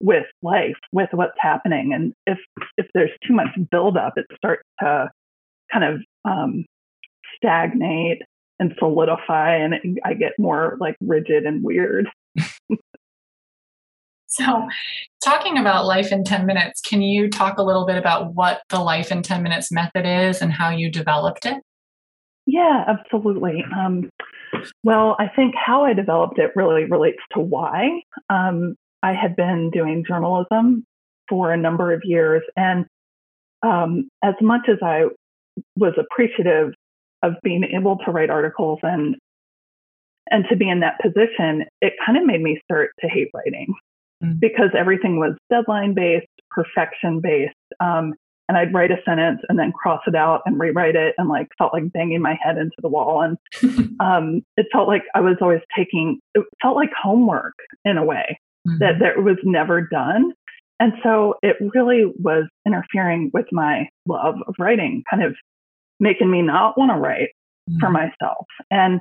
with 0.00 0.26
life, 0.42 0.76
with 0.92 1.08
what's 1.12 1.36
happening. 1.38 1.92
And 1.94 2.12
if 2.26 2.38
if 2.76 2.86
there's 2.94 3.10
too 3.26 3.34
much 3.34 3.48
buildup, 3.70 4.14
it 4.16 4.26
starts 4.36 4.62
to 4.80 5.10
kind 5.72 5.84
of 5.84 6.00
um, 6.28 6.64
stagnate 7.36 8.22
and 8.58 8.74
solidify, 8.78 9.56
and 9.56 9.74
it, 9.74 9.98
I 10.04 10.14
get 10.14 10.32
more 10.38 10.76
like 10.80 10.96
rigid 11.00 11.44
and 11.44 11.62
weird. 11.62 12.08
So, 14.30 14.68
talking 15.24 15.56
about 15.56 15.86
life 15.86 16.12
in 16.12 16.22
10 16.22 16.44
minutes, 16.44 16.82
can 16.82 17.00
you 17.00 17.30
talk 17.30 17.58
a 17.58 17.62
little 17.62 17.86
bit 17.86 17.96
about 17.96 18.34
what 18.34 18.60
the 18.68 18.78
life 18.78 19.10
in 19.10 19.22
10 19.22 19.42
minutes 19.42 19.72
method 19.72 20.04
is 20.04 20.42
and 20.42 20.52
how 20.52 20.68
you 20.68 20.90
developed 20.90 21.46
it? 21.46 21.56
Yeah, 22.46 22.84
absolutely. 22.86 23.64
Um, 23.76 24.10
well, 24.84 25.16
I 25.18 25.28
think 25.34 25.54
how 25.56 25.84
I 25.84 25.94
developed 25.94 26.38
it 26.38 26.52
really 26.54 26.84
relates 26.84 27.22
to 27.32 27.40
why. 27.40 28.02
Um, 28.28 28.76
I 29.02 29.14
had 29.14 29.34
been 29.34 29.70
doing 29.70 30.04
journalism 30.06 30.84
for 31.28 31.52
a 31.52 31.56
number 31.56 31.92
of 31.92 32.02
years, 32.04 32.42
and 32.54 32.84
um, 33.62 34.08
as 34.22 34.34
much 34.42 34.68
as 34.68 34.78
I 34.82 35.04
was 35.76 35.94
appreciative 35.98 36.72
of 37.22 37.32
being 37.42 37.64
able 37.64 37.98
to 38.04 38.10
write 38.10 38.30
articles 38.30 38.78
and 38.82 39.16
and 40.30 40.44
to 40.50 40.56
be 40.56 40.68
in 40.68 40.80
that 40.80 41.00
position, 41.00 41.64
it 41.80 41.94
kind 42.04 42.18
of 42.18 42.26
made 42.26 42.42
me 42.42 42.60
start 42.64 42.90
to 43.00 43.08
hate 43.08 43.28
writing 43.34 43.74
mm-hmm. 44.22 44.38
because 44.38 44.70
everything 44.76 45.18
was 45.18 45.34
deadline 45.50 45.94
based, 45.94 46.26
perfection 46.50 47.20
based. 47.20 47.54
Um, 47.80 48.14
and 48.48 48.56
I'd 48.56 48.72
write 48.72 48.90
a 48.90 48.96
sentence 49.04 49.40
and 49.48 49.58
then 49.58 49.72
cross 49.72 50.00
it 50.06 50.14
out 50.14 50.40
and 50.46 50.58
rewrite 50.58 50.96
it 50.96 51.14
and 51.18 51.28
like 51.28 51.48
felt 51.58 51.74
like 51.74 51.92
banging 51.92 52.22
my 52.22 52.38
head 52.42 52.56
into 52.56 52.76
the 52.80 52.88
wall. 52.88 53.22
And 53.22 53.36
um, 54.00 54.42
it 54.56 54.66
felt 54.72 54.88
like 54.88 55.02
I 55.14 55.20
was 55.20 55.36
always 55.40 55.60
taking, 55.76 56.18
it 56.34 56.44
felt 56.62 56.76
like 56.76 56.90
homework 57.00 57.54
in 57.84 57.98
a 57.98 58.04
way 58.04 58.38
mm-hmm. 58.66 58.78
that, 58.78 58.98
that 59.00 59.22
was 59.22 59.36
never 59.44 59.82
done. 59.82 60.32
And 60.80 60.92
so 61.02 61.34
it 61.42 61.56
really 61.74 62.04
was 62.18 62.44
interfering 62.66 63.30
with 63.34 63.46
my 63.50 63.88
love 64.06 64.36
of 64.46 64.54
writing, 64.58 65.02
kind 65.10 65.24
of 65.24 65.34
making 65.98 66.30
me 66.30 66.42
not 66.42 66.78
want 66.78 66.92
to 66.92 66.96
write 66.96 67.30
mm-hmm. 67.68 67.80
for 67.80 67.90
myself. 67.90 68.46
And 68.70 69.00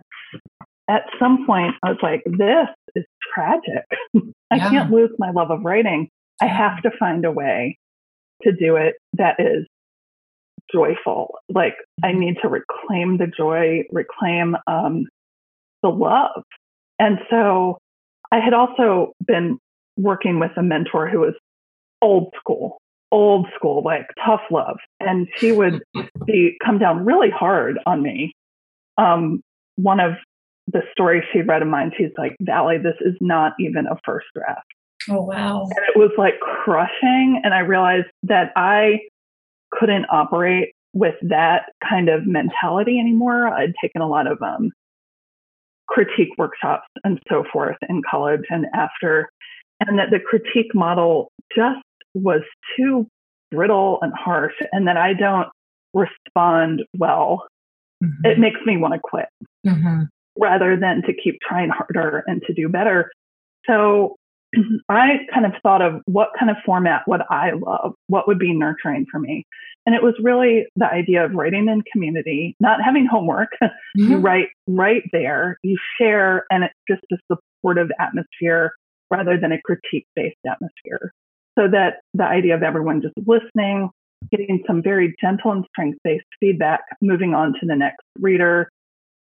at 0.90 1.04
some 1.20 1.46
point, 1.46 1.76
I 1.84 1.90
was 1.90 2.00
like, 2.02 2.24
this 2.26 2.68
is 2.96 3.06
tragic. 3.34 3.86
I 4.52 4.56
yeah. 4.56 4.70
can't 4.70 4.92
lose 4.92 5.12
my 5.20 5.32
love 5.32 5.52
of 5.52 5.64
writing. 5.64 6.10
I 6.42 6.48
have 6.48 6.82
to 6.84 6.92
find 6.98 7.26
a 7.26 7.32
way 7.32 7.78
to 8.44 8.52
do 8.52 8.76
it 8.76 8.96
that 9.14 9.36
is 9.40 9.66
joyful. 10.72 11.36
Like, 11.50 11.76
I 12.04 12.08
mm-hmm. 12.08 12.20
need 12.20 12.38
to 12.42 12.48
reclaim 12.48 13.18
the 13.18 13.28
joy, 13.28 13.84
reclaim 13.92 14.56
um, 14.66 15.06
the 15.84 15.90
love. 15.90 16.44
And 17.00 17.20
so 17.30 17.78
I 18.32 18.40
had 18.40 18.54
also 18.54 19.14
been 19.26 19.60
working 19.98 20.40
with 20.40 20.52
a 20.58 20.64
mentor 20.64 21.08
who 21.08 21.20
was 21.20 21.34
old 22.02 22.34
school, 22.38 22.78
old 23.12 23.48
school, 23.56 23.84
like 23.84 24.08
tough 24.26 24.42
love. 24.52 24.78
And 25.00 25.28
she 25.38 25.52
would 25.52 25.82
be 26.26 26.58
come 26.64 26.80
down 26.80 27.06
really 27.06 27.30
hard 27.30 27.80
on 27.86 28.02
me. 28.02 28.34
Um, 28.98 29.42
one 29.76 30.00
of 30.00 30.14
the 30.68 30.82
stories 30.92 31.24
she 31.32 31.42
read 31.42 31.62
of 31.62 31.68
mine, 31.68 31.92
she's 31.98 32.12
like, 32.18 32.36
Valley, 32.42 32.78
this 32.78 32.96
is 33.02 33.16
not 33.22 33.54
even 33.60 33.88
a 33.88 33.98
first 34.06 34.28
draft. 34.36 34.66
Oh 35.10 35.22
wow. 35.22 35.64
And 35.64 35.86
it 35.96 35.98
was 35.98 36.12
like 36.18 36.40
crushing. 36.40 37.42
And 37.44 37.54
I 37.54 37.60
realized 37.60 38.08
that 38.24 38.52
I 38.56 39.00
couldn't 39.72 40.06
operate 40.10 40.74
with 40.94 41.16
that 41.22 41.72
kind 41.88 42.10
of 42.10 42.26
mentality 42.26 43.00
anymore. 43.00 43.48
I'd 43.48 43.74
taken 43.82 44.02
a 44.02 44.08
lot 44.08 44.28
of 44.28 44.42
um, 44.42 44.72
critique 45.88 46.30
workshops 46.38 46.88
and 47.04 47.20
so 47.30 47.44
forth 47.52 47.78
in 47.88 48.02
college 48.10 48.42
and 48.50 48.66
after, 48.74 49.30
and 49.80 50.00
that 50.00 50.10
the 50.12 50.20
critique 50.20 50.74
model 50.74 51.32
just 51.56 51.80
was 52.18 52.42
too 52.76 53.08
brittle 53.52 54.00
and 54.02 54.14
harsh, 54.14 54.54
and 54.72 54.88
that 54.88 54.98
I 54.98 55.14
don't 55.14 55.48
respond 55.94 56.84
well. 56.98 57.48
Mm-hmm. 58.04 58.26
It 58.26 58.40
makes 58.40 58.60
me 58.66 58.78
want 58.78 58.94
to 58.94 59.00
quit 59.00 59.30
mm-hmm. 59.66 60.04
rather 60.40 60.78
than 60.78 61.02
to 61.04 61.14
keep 61.14 61.40
trying 61.42 61.70
harder 61.70 62.24
and 62.28 62.42
to 62.48 62.54
do 62.54 62.70
better. 62.70 63.12
So 63.66 64.16
I 64.90 65.20
kind 65.34 65.46
of 65.46 65.54
thought 65.64 65.82
of 65.82 66.02
what 66.06 66.30
kind 66.38 66.52
of 66.52 66.58
format 66.66 67.04
would 67.08 67.22
I 67.30 67.52
love? 67.52 67.94
What 68.08 68.28
would 68.28 68.40
be 68.40 68.54
nurturing 68.54 69.06
for 69.12 69.20
me? 69.20 69.46
And 69.86 69.96
it 69.96 70.04
was 70.04 70.16
really 70.22 70.66
the 70.76 70.86
idea 70.86 71.24
of 71.24 71.34
writing 71.34 71.70
in 71.70 71.82
community, 71.92 72.56
not 72.60 72.84
having 72.84 73.06
homework. 73.06 73.50
Mm-hmm. 73.98 74.12
You 74.12 74.18
write 74.18 74.50
right 74.68 75.02
there, 75.12 75.58
you 75.64 75.76
share, 75.98 76.46
and 76.52 76.64
it's 76.64 76.74
just 76.88 77.02
a 77.12 77.18
supportive 77.32 77.90
atmosphere 78.00 78.74
rather 79.10 79.40
than 79.40 79.52
a 79.52 79.60
critique 79.60 80.06
based 80.16 80.38
atmosphere 80.48 81.12
so 81.58 81.68
that 81.68 82.02
the 82.14 82.24
idea 82.24 82.56
of 82.56 82.64
everyone 82.64 83.02
just 83.02 83.16
listening, 83.26 83.90
getting 84.32 84.64
some 84.68 84.82
very 84.82 85.16
gentle 85.22 85.52
and 85.52 85.66
strength 85.72 85.98
based 86.04 86.26
feedback, 86.40 86.82
moving 87.02 87.34
on 87.34 87.54
to 87.54 87.66
the 87.66 87.76
next 87.76 88.04
reader, 88.20 88.70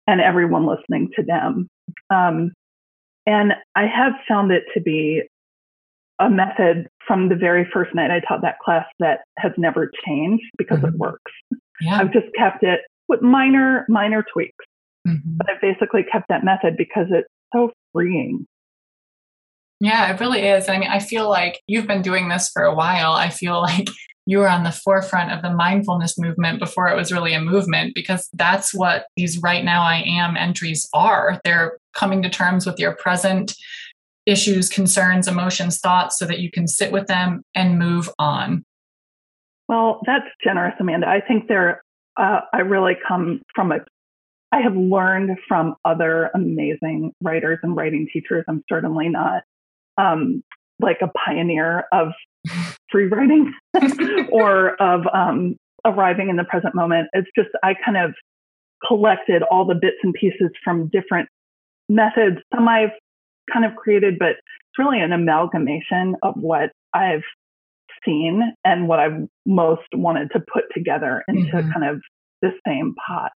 and 0.06 0.20
everyone 0.20 0.66
listening 0.66 1.10
to 1.16 1.22
them. 1.22 1.68
Um, 2.10 2.52
and 3.26 3.52
I 3.76 3.86
have 3.86 4.12
found 4.28 4.50
it 4.50 4.64
to 4.74 4.80
be 4.80 5.22
a 6.18 6.28
method 6.28 6.88
from 7.06 7.28
the 7.28 7.34
very 7.34 7.68
first 7.72 7.94
night 7.94 8.10
I 8.10 8.20
taught 8.20 8.42
that 8.42 8.58
class 8.58 8.86
that 8.98 9.20
has 9.38 9.52
never 9.56 9.90
changed 10.06 10.44
because 10.58 10.78
mm-hmm. 10.78 10.94
it 10.94 10.94
works. 10.94 11.32
Yeah. 11.80 11.96
I've 11.96 12.12
just 12.12 12.26
kept 12.36 12.62
it 12.62 12.80
with 13.08 13.22
minor, 13.22 13.84
minor 13.88 14.24
tweaks. 14.32 14.64
Mm-hmm. 15.06 15.36
But 15.36 15.50
I've 15.50 15.60
basically 15.60 16.04
kept 16.04 16.26
that 16.28 16.44
method 16.44 16.76
because 16.76 17.06
it's 17.10 17.28
so 17.52 17.72
freeing. 17.92 18.46
Yeah, 19.82 20.14
it 20.14 20.20
really 20.20 20.42
is. 20.42 20.68
I 20.68 20.78
mean, 20.78 20.88
I 20.88 21.00
feel 21.00 21.28
like 21.28 21.60
you've 21.66 21.88
been 21.88 22.02
doing 22.02 22.28
this 22.28 22.48
for 22.50 22.62
a 22.62 22.74
while. 22.74 23.14
I 23.14 23.30
feel 23.30 23.60
like 23.60 23.88
you 24.26 24.38
were 24.38 24.48
on 24.48 24.62
the 24.62 24.70
forefront 24.70 25.32
of 25.32 25.42
the 25.42 25.52
mindfulness 25.52 26.16
movement 26.16 26.60
before 26.60 26.86
it 26.86 26.94
was 26.94 27.10
really 27.10 27.34
a 27.34 27.40
movement 27.40 27.92
because 27.92 28.28
that's 28.32 28.72
what 28.72 29.06
these 29.16 29.42
right 29.42 29.64
now 29.64 29.82
I 29.82 30.04
am 30.06 30.36
entries 30.36 30.88
are. 30.94 31.40
They're 31.42 31.78
coming 31.94 32.22
to 32.22 32.30
terms 32.30 32.64
with 32.64 32.78
your 32.78 32.94
present 32.94 33.56
issues, 34.24 34.68
concerns, 34.68 35.26
emotions, 35.26 35.80
thoughts 35.80 36.16
so 36.16 36.26
that 36.26 36.38
you 36.38 36.48
can 36.48 36.68
sit 36.68 36.92
with 36.92 37.08
them 37.08 37.42
and 37.56 37.76
move 37.76 38.08
on. 38.20 38.64
Well, 39.68 40.00
that's 40.06 40.26
generous, 40.44 40.74
Amanda. 40.78 41.08
I 41.08 41.20
think 41.26 41.48
there, 41.48 41.82
uh, 42.16 42.42
I 42.52 42.58
really 42.58 42.94
come 43.06 43.42
from 43.52 43.72
a 43.72 43.78
I 44.52 44.60
have 44.60 44.76
learned 44.76 45.38
from 45.48 45.74
other 45.82 46.30
amazing 46.34 47.14
writers 47.22 47.58
and 47.62 47.74
writing 47.74 48.06
teachers. 48.12 48.44
I'm 48.46 48.62
certainly 48.68 49.08
not 49.08 49.44
um, 49.96 50.42
like 50.80 50.98
a 51.02 51.08
pioneer 51.08 51.84
of 51.92 52.08
free 52.90 53.06
writing 53.06 53.52
or 54.32 54.74
of 54.82 55.02
um, 55.12 55.56
arriving 55.84 56.28
in 56.28 56.36
the 56.36 56.44
present 56.44 56.74
moment. 56.74 57.08
It's 57.12 57.28
just, 57.36 57.50
I 57.62 57.74
kind 57.84 57.96
of 57.96 58.14
collected 58.86 59.42
all 59.42 59.64
the 59.64 59.74
bits 59.74 59.96
and 60.02 60.12
pieces 60.14 60.50
from 60.64 60.88
different 60.88 61.28
methods. 61.88 62.38
Some 62.54 62.68
I've 62.68 62.90
kind 63.52 63.64
of 63.64 63.76
created, 63.76 64.18
but 64.18 64.30
it's 64.30 64.78
really 64.78 65.00
an 65.00 65.12
amalgamation 65.12 66.16
of 66.22 66.34
what 66.36 66.70
I've 66.94 67.22
seen 68.04 68.54
and 68.64 68.88
what 68.88 68.98
I've 68.98 69.28
most 69.46 69.82
wanted 69.94 70.30
to 70.32 70.40
put 70.40 70.64
together 70.74 71.22
into 71.28 71.52
mm-hmm. 71.52 71.70
kind 71.70 71.88
of 71.88 72.00
the 72.40 72.50
same 72.66 72.94
pot. 73.06 73.32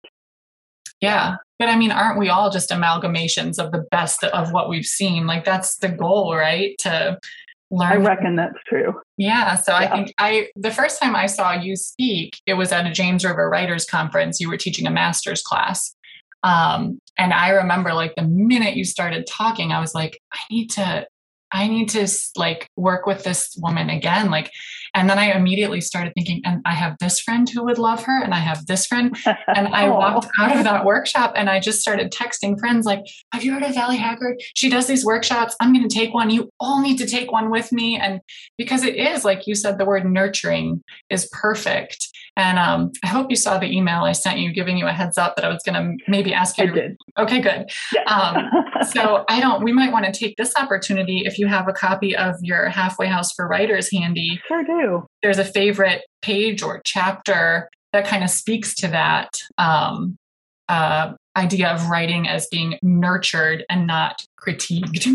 Yeah. 1.00 1.36
But 1.58 1.68
I 1.68 1.76
mean, 1.76 1.90
aren't 1.90 2.18
we 2.18 2.28
all 2.28 2.50
just 2.50 2.70
amalgamations 2.70 3.58
of 3.58 3.72
the 3.72 3.84
best 3.90 4.24
of 4.24 4.52
what 4.52 4.68
we've 4.68 4.86
seen? 4.86 5.26
Like 5.26 5.44
that's 5.44 5.76
the 5.76 5.88
goal, 5.88 6.34
right? 6.36 6.76
To 6.80 7.18
learn. 7.70 7.92
I 7.92 7.96
reckon 7.96 8.36
that's 8.36 8.58
true. 8.66 9.00
Yeah. 9.16 9.56
So 9.56 9.72
yeah. 9.72 9.78
I 9.78 9.90
think 9.90 10.14
I, 10.18 10.48
the 10.56 10.70
first 10.70 11.00
time 11.00 11.16
I 11.16 11.26
saw 11.26 11.52
you 11.52 11.76
speak, 11.76 12.40
it 12.46 12.54
was 12.54 12.72
at 12.72 12.86
a 12.86 12.92
James 12.92 13.24
River 13.24 13.48
Writers 13.48 13.84
Conference. 13.84 14.40
You 14.40 14.48
were 14.48 14.56
teaching 14.56 14.86
a 14.86 14.90
master's 14.90 15.42
class. 15.42 15.94
Um, 16.42 17.00
and 17.18 17.32
I 17.32 17.50
remember 17.50 17.94
like 17.94 18.14
the 18.14 18.22
minute 18.22 18.76
you 18.76 18.84
started 18.84 19.26
talking, 19.26 19.72
I 19.72 19.80
was 19.80 19.94
like, 19.94 20.20
I 20.32 20.38
need 20.50 20.70
to 20.72 21.06
I 21.52 21.68
need 21.68 21.88
to 21.90 22.08
like 22.36 22.68
work 22.76 23.06
with 23.06 23.24
this 23.24 23.56
woman 23.60 23.88
again. 23.88 24.30
Like, 24.30 24.50
and 24.96 25.10
then 25.10 25.18
I 25.18 25.32
immediately 25.32 25.82
started 25.82 26.14
thinking, 26.14 26.40
and 26.44 26.62
I 26.64 26.72
have 26.72 26.96
this 26.98 27.20
friend 27.20 27.48
who 27.48 27.64
would 27.64 27.78
love 27.78 28.02
her, 28.04 28.22
and 28.22 28.32
I 28.32 28.38
have 28.38 28.66
this 28.66 28.86
friend. 28.86 29.16
And 29.54 29.68
I 29.68 29.88
walked 29.88 30.28
out 30.38 30.56
of 30.56 30.64
that 30.64 30.84
workshop 30.84 31.32
and 31.36 31.48
I 31.48 31.60
just 31.60 31.80
started 31.80 32.10
texting 32.10 32.58
friends, 32.58 32.84
like, 32.84 33.00
Have 33.32 33.44
you 33.44 33.52
heard 33.52 33.62
of 33.62 33.74
Valley 33.74 33.96
Haggard? 33.96 34.36
She 34.54 34.68
does 34.68 34.86
these 34.86 35.04
workshops. 35.04 35.54
I'm 35.60 35.72
going 35.72 35.88
to 35.88 35.94
take 35.94 36.12
one. 36.12 36.30
You 36.30 36.50
all 36.58 36.80
need 36.82 36.98
to 36.98 37.06
take 37.06 37.30
one 37.32 37.50
with 37.50 37.72
me. 37.72 37.96
And 37.96 38.20
because 38.58 38.82
it 38.82 38.96
is, 38.96 39.24
like 39.24 39.46
you 39.46 39.54
said, 39.54 39.78
the 39.78 39.84
word 39.84 40.04
nurturing 40.04 40.82
is 41.10 41.28
perfect. 41.32 42.08
And 42.36 42.58
um, 42.58 42.92
I 43.02 43.06
hope 43.06 43.30
you 43.30 43.36
saw 43.36 43.58
the 43.58 43.66
email 43.66 44.04
I 44.04 44.12
sent 44.12 44.38
you 44.38 44.52
giving 44.52 44.76
you 44.76 44.86
a 44.86 44.92
heads 44.92 45.16
up 45.16 45.36
that 45.36 45.44
I 45.44 45.48
was 45.48 45.62
going 45.64 45.74
to 45.74 46.04
maybe 46.06 46.34
ask 46.34 46.58
you. 46.58 46.64
I 46.64 46.74
did. 46.74 46.96
Okay, 47.18 47.40
good. 47.40 47.70
Yeah. 47.94 48.02
um, 48.04 48.82
so 48.92 49.24
I 49.28 49.40
don't, 49.40 49.64
we 49.64 49.72
might 49.72 49.90
want 49.90 50.04
to 50.04 50.12
take 50.12 50.36
this 50.36 50.52
opportunity 50.58 51.22
if 51.24 51.38
you 51.38 51.46
have 51.46 51.66
a 51.66 51.72
copy 51.72 52.14
of 52.14 52.34
your 52.42 52.68
Halfway 52.68 53.06
House 53.06 53.32
for 53.32 53.48
Writers 53.48 53.90
handy. 53.90 54.40
Sure 54.48 54.62
do. 54.64 54.85
There's 55.22 55.38
a 55.38 55.44
favorite 55.44 56.02
page 56.22 56.62
or 56.62 56.80
chapter 56.84 57.68
that 57.92 58.06
kind 58.06 58.24
of 58.24 58.30
speaks 58.30 58.74
to 58.76 58.88
that 58.88 59.40
um, 59.58 60.16
uh, 60.68 61.14
idea 61.36 61.68
of 61.70 61.88
writing 61.88 62.28
as 62.28 62.46
being 62.46 62.78
nurtured 62.82 63.64
and 63.68 63.86
not 63.86 64.24
critiqued. 64.40 65.06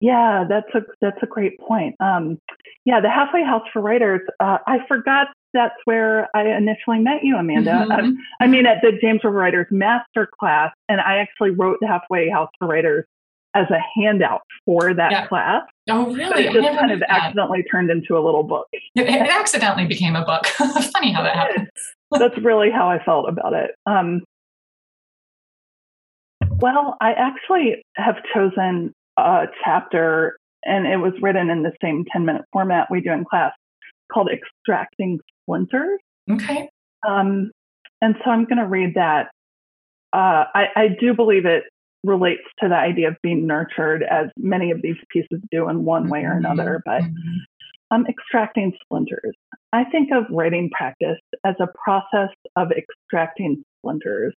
Yeah, 0.00 0.44
that's 0.48 0.68
a 0.74 0.80
that's 1.00 1.16
a 1.22 1.26
great 1.26 1.58
point. 1.60 1.96
Um, 2.00 2.38
yeah, 2.84 3.00
the 3.00 3.08
Halfway 3.08 3.42
House 3.42 3.62
for 3.72 3.80
Writers. 3.80 4.20
Uh, 4.38 4.58
I 4.66 4.78
forgot 4.86 5.28
that's 5.54 5.74
where 5.84 6.28
I 6.36 6.48
initially 6.48 6.98
met 6.98 7.22
you, 7.22 7.36
Amanda. 7.36 7.70
Mm-hmm. 7.70 7.92
Um, 7.92 8.18
I 8.40 8.46
mean, 8.46 8.66
at 8.66 8.82
the 8.82 8.92
James 9.00 9.20
River 9.24 9.38
Writers 9.38 9.66
Master 9.70 10.28
Class, 10.38 10.74
and 10.88 11.00
I 11.00 11.18
actually 11.18 11.50
wrote 11.50 11.78
the 11.80 11.86
Halfway 11.86 12.28
House 12.28 12.50
for 12.58 12.68
Writers 12.68 13.06
as 13.54 13.66
a 13.70 13.78
handout 13.96 14.42
for 14.64 14.94
that 14.94 15.12
yeah. 15.12 15.26
class. 15.26 15.62
Oh, 15.88 16.06
really? 16.06 16.28
But 16.28 16.38
it 16.40 16.52
just 16.52 16.78
kind 16.78 16.90
of 16.90 17.02
accidentally 17.08 17.62
turned 17.70 17.90
into 17.90 18.18
a 18.18 18.20
little 18.20 18.42
book. 18.42 18.66
It, 18.72 18.82
it 18.96 19.28
accidentally 19.28 19.86
became 19.86 20.16
a 20.16 20.24
book. 20.24 20.46
Funny 20.92 21.12
how 21.12 21.22
that 21.22 21.36
happened. 21.36 21.70
That's 22.10 22.36
really 22.38 22.70
how 22.70 22.88
I 22.88 23.02
felt 23.04 23.28
about 23.28 23.52
it. 23.52 23.70
Um, 23.86 24.22
well, 26.58 26.96
I 27.00 27.12
actually 27.12 27.84
have 27.96 28.16
chosen 28.32 28.92
a 29.16 29.46
chapter, 29.64 30.36
and 30.64 30.86
it 30.86 30.96
was 30.96 31.12
written 31.20 31.50
in 31.50 31.62
the 31.62 31.72
same 31.82 32.04
10 32.12 32.24
minute 32.24 32.42
format 32.52 32.90
we 32.90 33.00
do 33.00 33.10
in 33.12 33.24
class 33.24 33.52
called 34.12 34.28
Extracting 34.30 35.20
Splinters. 35.42 36.00
Okay. 36.30 36.68
Um, 37.06 37.50
and 38.00 38.16
so 38.24 38.30
I'm 38.30 38.44
going 38.44 38.58
to 38.58 38.66
read 38.66 38.94
that. 38.94 39.28
Uh, 40.12 40.44
I, 40.54 40.66
I 40.76 40.88
do 41.00 41.14
believe 41.14 41.44
it 41.44 41.64
relates 42.04 42.42
to 42.60 42.68
the 42.68 42.76
idea 42.76 43.08
of 43.08 43.16
being 43.22 43.46
nurtured, 43.46 44.02
as 44.02 44.26
many 44.36 44.70
of 44.70 44.82
these 44.82 44.96
pieces 45.10 45.40
do 45.50 45.68
in 45.68 45.84
one 45.84 46.08
way 46.08 46.20
or 46.24 46.30
mm-hmm. 46.30 46.44
another. 46.44 46.82
But 46.84 47.02
mm-hmm. 47.02 47.36
I'm 47.90 48.06
extracting 48.06 48.72
splinters. 48.82 49.34
I 49.72 49.84
think 49.84 50.10
of 50.12 50.24
writing 50.30 50.70
practice 50.70 51.18
as 51.44 51.54
a 51.60 51.68
process 51.82 52.30
of 52.56 52.68
extracting 52.70 53.64
splinters. 53.78 54.34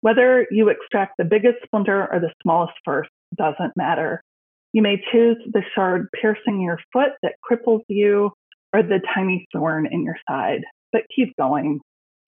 Whether 0.00 0.46
you 0.50 0.68
extract 0.68 1.14
the 1.18 1.24
biggest 1.24 1.58
splinter 1.64 2.08
or 2.12 2.18
the 2.20 2.32
smallest 2.42 2.74
first 2.84 3.10
doesn't 3.36 3.76
matter. 3.76 4.22
You 4.72 4.82
may 4.82 5.02
choose 5.12 5.36
the 5.52 5.62
shard 5.74 6.08
piercing 6.18 6.60
your 6.60 6.78
foot 6.92 7.12
that 7.22 7.34
cripples 7.48 7.82
you 7.88 8.32
or 8.72 8.82
the 8.82 9.00
tiny 9.14 9.46
thorn 9.52 9.86
in 9.90 10.02
your 10.02 10.16
side, 10.28 10.62
but 10.92 11.02
keep 11.14 11.36
going. 11.36 11.80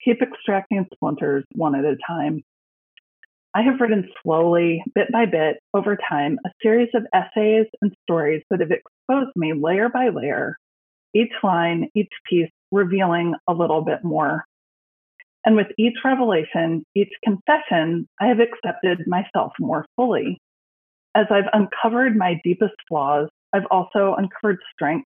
Keep 0.03 0.21
extracting 0.21 0.85
splinters 0.93 1.43
one 1.53 1.75
at 1.75 1.85
a 1.85 1.97
time. 2.07 2.43
I 3.55 3.61
have 3.61 3.79
written 3.79 4.09
slowly, 4.21 4.83
bit 4.95 5.09
by 5.13 5.25
bit, 5.25 5.61
over 5.73 5.97
time, 6.09 6.37
a 6.45 6.49
series 6.61 6.89
of 6.93 7.07
essays 7.13 7.67
and 7.81 7.95
stories 8.03 8.43
that 8.49 8.59
have 8.59 8.69
exposed 8.69 9.33
me 9.37 9.53
layer 9.53 9.87
by 9.87 10.09
layer, 10.09 10.57
each 11.13 11.31
line, 11.41 11.87
each 11.95 12.11
piece 12.29 12.49
revealing 12.73 13.33
a 13.47 13.53
little 13.53 13.81
bit 13.81 14.03
more. 14.03 14.43
And 15.45 15.55
with 15.55 15.67
each 15.77 15.95
revelation, 16.03 16.83
each 16.95 17.13
confession, 17.23 18.09
I 18.19 18.27
have 18.27 18.41
accepted 18.41 19.07
myself 19.07 19.53
more 19.57 19.85
fully. 19.95 20.37
As 21.15 21.27
I've 21.29 21.49
uncovered 21.53 22.17
my 22.17 22.41
deepest 22.43 22.75
flaws, 22.89 23.29
I've 23.53 23.67
also 23.71 24.15
uncovered 24.17 24.57
strengths 24.73 25.07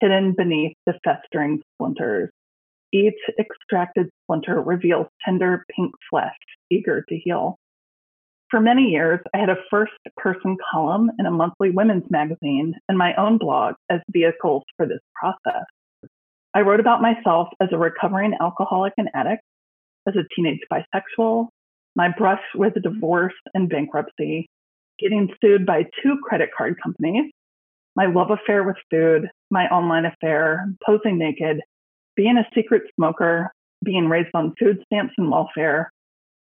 hidden 0.00 0.34
beneath 0.36 0.76
the 0.86 0.94
festering 1.02 1.60
splinters. 1.74 2.30
Each 2.92 3.18
extracted 3.36 4.10
splinter 4.22 4.62
reveals 4.62 5.08
tender 5.24 5.64
pink 5.74 5.90
flesh, 6.08 6.36
eager 6.70 7.02
to 7.08 7.16
heal. 7.16 7.56
For 8.54 8.60
many 8.60 8.82
years, 8.82 9.18
I 9.34 9.38
had 9.38 9.48
a 9.48 9.56
first 9.68 9.90
person 10.16 10.56
column 10.70 11.10
in 11.18 11.26
a 11.26 11.30
monthly 11.32 11.70
women's 11.70 12.08
magazine 12.08 12.72
and 12.88 12.96
my 12.96 13.12
own 13.16 13.36
blog 13.36 13.74
as 13.90 13.98
vehicles 14.12 14.62
for 14.76 14.86
this 14.86 15.00
process. 15.12 15.64
I 16.54 16.60
wrote 16.60 16.78
about 16.78 17.02
myself 17.02 17.48
as 17.60 17.70
a 17.72 17.78
recovering 17.78 18.32
alcoholic 18.40 18.92
and 18.96 19.08
addict, 19.12 19.42
as 20.06 20.14
a 20.14 20.22
teenage 20.36 20.60
bisexual, 20.72 21.48
my 21.96 22.10
brush 22.16 22.42
with 22.54 22.80
divorce 22.80 23.34
and 23.54 23.68
bankruptcy, 23.68 24.46
getting 25.00 25.34
sued 25.40 25.66
by 25.66 25.86
two 26.00 26.16
credit 26.22 26.50
card 26.56 26.76
companies, 26.80 27.32
my 27.96 28.06
love 28.06 28.30
affair 28.30 28.62
with 28.62 28.76
food, 28.88 29.28
my 29.50 29.66
online 29.66 30.04
affair, 30.04 30.64
posing 30.86 31.18
naked, 31.18 31.60
being 32.14 32.38
a 32.38 32.46
secret 32.54 32.84
smoker, 32.94 33.50
being 33.84 34.08
raised 34.08 34.30
on 34.32 34.54
food 34.60 34.80
stamps 34.86 35.14
and 35.18 35.28
welfare, 35.28 35.90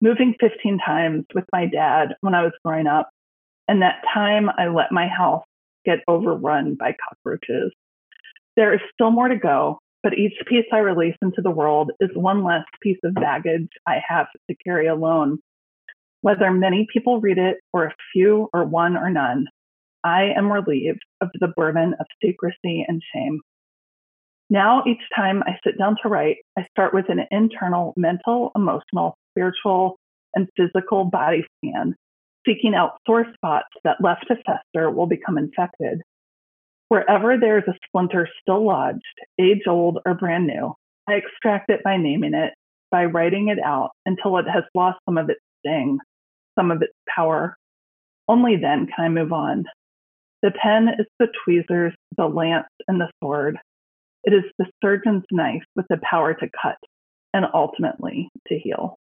moving 0.01 0.35
15 0.39 0.79
times 0.79 1.25
with 1.33 1.45
my 1.51 1.65
dad 1.65 2.15
when 2.21 2.33
I 2.33 2.43
was 2.43 2.53
growing 2.63 2.87
up, 2.87 3.09
and 3.67 3.81
that 3.81 4.01
time 4.13 4.49
I 4.57 4.67
let 4.67 4.91
my 4.91 5.07
house 5.07 5.43
get 5.85 5.99
overrun 6.07 6.75
by 6.75 6.95
cockroaches. 7.07 7.71
There 8.55 8.73
is 8.73 8.81
still 8.93 9.11
more 9.11 9.27
to 9.27 9.37
go, 9.37 9.79
but 10.03 10.17
each 10.17 10.33
piece 10.47 10.65
I 10.71 10.79
release 10.79 11.15
into 11.21 11.41
the 11.41 11.51
world 11.51 11.91
is 11.99 12.09
one 12.13 12.43
less 12.43 12.65
piece 12.81 12.99
of 13.03 13.13
baggage 13.13 13.69
I 13.85 14.01
have 14.07 14.27
to 14.49 14.55
carry 14.65 14.87
alone. 14.87 15.39
Whether 16.21 16.51
many 16.51 16.87
people 16.91 17.21
read 17.21 17.37
it, 17.37 17.57
or 17.71 17.85
a 17.85 17.95
few, 18.11 18.49
or 18.53 18.65
one, 18.65 18.97
or 18.97 19.09
none, 19.09 19.47
I 20.03 20.31
am 20.35 20.51
relieved 20.51 21.01
of 21.21 21.29
the 21.39 21.47
burden 21.47 21.93
of 21.99 22.05
secrecy 22.23 22.85
and 22.87 23.01
shame. 23.13 23.39
Now, 24.49 24.83
each 24.87 25.01
time 25.15 25.43
I 25.45 25.59
sit 25.63 25.77
down 25.77 25.97
to 26.01 26.09
write, 26.09 26.37
I 26.57 26.65
start 26.71 26.93
with 26.93 27.05
an 27.09 27.21
internal 27.29 27.93
mental, 27.95 28.51
emotional, 28.55 29.15
spiritual, 29.31 29.97
and 30.35 30.47
physical 30.55 31.05
body 31.05 31.45
scan, 31.57 31.95
seeking 32.45 32.75
out 32.75 32.97
sore 33.05 33.25
spots 33.33 33.69
that 33.83 34.01
left 34.01 34.25
to 34.27 34.35
fester 34.45 34.89
will 34.89 35.07
become 35.07 35.37
infected. 35.37 36.01
Wherever 36.89 37.37
there 37.37 37.57
is 37.57 37.65
a 37.67 37.77
splinter 37.85 38.27
still 38.41 38.65
lodged, 38.65 39.03
age 39.39 39.63
old 39.67 39.99
or 40.05 40.13
brand 40.15 40.47
new, 40.47 40.73
I 41.07 41.13
extract 41.13 41.69
it 41.69 41.83
by 41.83 41.97
naming 41.97 42.33
it, 42.33 42.53
by 42.91 43.05
writing 43.05 43.49
it 43.49 43.59
out 43.63 43.91
until 44.05 44.37
it 44.37 44.45
has 44.47 44.63
lost 44.73 44.99
some 45.05 45.17
of 45.17 45.29
its 45.29 45.41
sting, 45.59 45.99
some 46.57 46.71
of 46.71 46.81
its 46.81 46.93
power. 47.07 47.55
Only 48.27 48.55
then 48.55 48.87
can 48.87 49.05
I 49.05 49.09
move 49.09 49.33
on. 49.33 49.65
The 50.41 50.51
pen 50.51 50.89
is 50.99 51.05
the 51.19 51.27
tweezers, 51.43 51.93
the 52.17 52.27
lance, 52.27 52.67
and 52.87 52.99
the 52.99 53.09
sword. 53.21 53.57
It 54.23 54.33
is 54.33 54.43
the 54.57 54.67
surgeon's 54.83 55.25
knife 55.31 55.63
with 55.75 55.85
the 55.89 55.99
power 56.03 56.33
to 56.33 56.49
cut 56.61 56.77
and 57.33 57.45
ultimately 57.53 58.29
to 58.47 58.57
heal. 58.57 58.98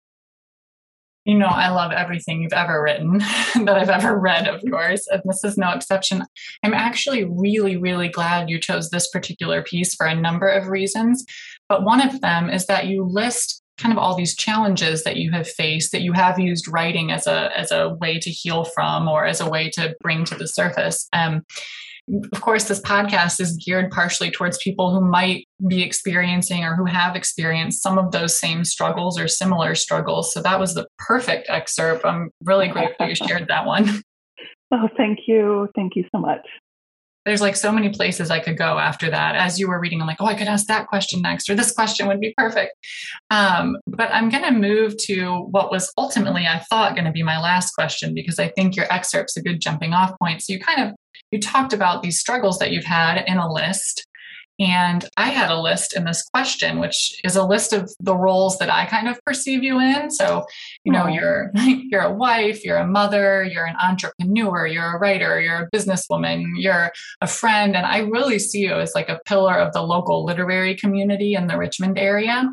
You 1.29 1.37
know, 1.37 1.49
I 1.49 1.69
love 1.69 1.93
everything 1.93 2.41
you've 2.41 2.55
ever 2.55 2.83
written 2.83 3.19
that 3.55 3.77
I've 3.77 3.91
ever 3.91 4.19
read, 4.19 4.49
of 4.49 4.63
yours, 4.63 5.07
and 5.09 5.21
this 5.27 5.45
is 5.45 5.59
no 5.59 5.73
exception. 5.73 6.25
I'm 6.65 6.73
actually 6.73 7.25
really, 7.25 7.77
really 7.77 8.09
glad 8.09 8.49
you 8.49 8.59
chose 8.59 8.89
this 8.89 9.11
particular 9.11 9.63
piece 9.63 9.95
for 9.95 10.07
a 10.07 10.15
number 10.15 10.49
of 10.49 10.69
reasons. 10.69 11.27
But 11.69 11.85
one 11.85 12.01
of 12.01 12.23
them 12.23 12.49
is 12.49 12.65
that 12.69 12.87
you 12.87 13.05
list 13.05 13.63
kind 13.77 13.93
of 13.93 13.99
all 13.99 14.17
these 14.17 14.35
challenges 14.35 15.05
that 15.05 15.19
you 15.19 15.31
have 15.33 15.47
faced 15.47 15.93
that 15.93 16.01
you 16.01 16.15
have 16.15 16.39
used 16.39 16.67
writing 16.67 17.13
as 17.13 17.27
a 17.27 17.51
as 17.57 17.71
a 17.71 17.91
way 18.01 18.19
to 18.19 18.31
heal 18.31 18.65
from 18.65 19.07
or 19.07 19.27
as 19.27 19.43
a 19.43 19.49
way 19.49 19.69
to 19.69 19.95
bring 20.01 20.25
to 20.25 20.35
the 20.35 20.49
surface. 20.49 21.09
Um, 21.13 21.43
of 22.33 22.41
course, 22.41 22.65
this 22.65 22.81
podcast 22.81 23.41
is 23.41 23.57
geared 23.57 23.91
partially 23.91 24.31
towards 24.31 24.59
people 24.59 24.93
who 24.93 25.01
might 25.01 25.47
be 25.67 25.83
experiencing 25.83 26.65
or 26.65 26.75
who 26.77 26.85
have 26.85 27.17
experienced 27.17 27.83
some 27.83 27.99
of 27.99 28.13
those 28.13 28.39
same 28.39 28.65
struggles 28.65 29.19
or 29.19 29.29
similar 29.29 29.75
struggles. 29.75 30.33
So 30.33 30.43
that 30.43 30.59
was 30.59 30.75
the 30.75 30.87
perfect 30.99 31.49
excerpt. 31.49 32.05
I'm 32.05 32.31
really 32.45 32.69
grateful 32.69 33.09
you 33.09 33.15
shared 33.15 33.49
that 33.49 33.67
one. 33.67 34.03
Oh, 34.71 34.89
thank 34.99 35.21
you. 35.27 35.69
Thank 35.75 35.97
you 35.97 36.05
so 36.15 36.21
much. 36.21 36.47
There's 37.25 37.41
like 37.41 37.57
so 37.57 37.73
many 37.73 37.91
places 37.91 38.31
I 38.31 38.41
could 38.41 38.57
go 38.57 38.79
after 38.79 39.11
that. 39.11 39.35
As 39.35 39.59
you 39.59 39.69
were 39.69 39.81
reading, 39.81 40.01
I'm 40.01 40.07
like, 40.07 40.19
oh, 40.21 40.27
I 40.27 40.35
could 40.35 40.47
ask 40.47 40.67
that 40.67 40.89
question 40.89 41.21
next, 41.21 41.49
or 41.49 41.55
this 41.55 41.73
question 41.73 42.07
would 42.07 42.21
be 42.21 42.33
perfect. 42.37 42.73
Um, 43.31 43.77
but 43.87 44.11
I'm 44.13 44.31
going 44.31 44.45
to 44.45 44.51
move 44.51 44.97
to 45.05 45.47
what 45.51 45.71
was 45.71 45.93
ultimately, 45.99 46.47
I 46.47 46.59
thought, 46.71 46.95
going 46.95 47.05
to 47.05 47.13
be 47.13 47.23
my 47.23 47.41
last 47.41 47.73
question 47.73 48.15
because 48.15 48.39
I 48.39 48.49
think 48.49 48.77
your 48.77 48.91
excerpt's 48.93 49.37
a 49.37 49.43
good 49.43 49.61
jumping 49.61 49.93
off 49.93 50.19
point. 50.19 50.43
So 50.43 50.53
you 50.53 50.61
kind 50.61 50.89
of 50.89 50.95
you 51.31 51.41
talked 51.41 51.73
about 51.73 52.03
these 52.03 52.19
struggles 52.19 52.59
that 52.59 52.73
you've 52.73 52.85
had 52.85 53.25
in 53.27 53.39
a 53.39 53.53
list. 53.53 54.07
And 54.61 55.09
I 55.17 55.29
had 55.29 55.53
a 55.53 55.61
list 55.61 55.97
in 55.97 56.05
this 56.05 56.23
question, 56.35 56.81
which 56.81 57.21
is 57.23 57.37
a 57.37 57.47
list 57.47 57.73
of 57.73 57.93
the 58.01 58.17
roles 58.17 58.59
that 58.59 58.69
I 58.69 58.87
kind 58.87 59.07
of 59.07 59.21
perceive 59.25 59.63
you 59.63 59.79
in. 59.79 60.11
So, 60.11 60.47
you 60.83 60.91
know, 60.91 61.07
you're 61.07 61.53
you're 61.65 62.03
a 62.03 62.13
wife, 62.13 62.65
you're 62.65 62.79
a 62.79 62.87
mother, 62.87 63.45
you're 63.45 63.67
an 63.67 63.77
entrepreneur, 63.81 64.67
you're 64.67 64.97
a 64.97 64.99
writer, 64.99 65.41
you're 65.41 65.63
a 65.63 65.71
businesswoman, 65.71 66.45
you're 66.57 66.91
a 67.21 67.27
friend, 67.29 67.77
and 67.77 67.87
I 67.87 67.99
really 67.99 68.41
see 68.41 68.61
you 68.61 68.73
as 68.73 68.97
like 68.97 69.09
a 69.09 69.21
pillar 69.27 69.55
of 69.55 69.73
the 69.73 69.83
local 69.83 70.25
literary 70.25 70.75
community 70.75 71.35
in 71.35 71.47
the 71.47 71.57
Richmond 71.57 71.97
area. 71.97 72.51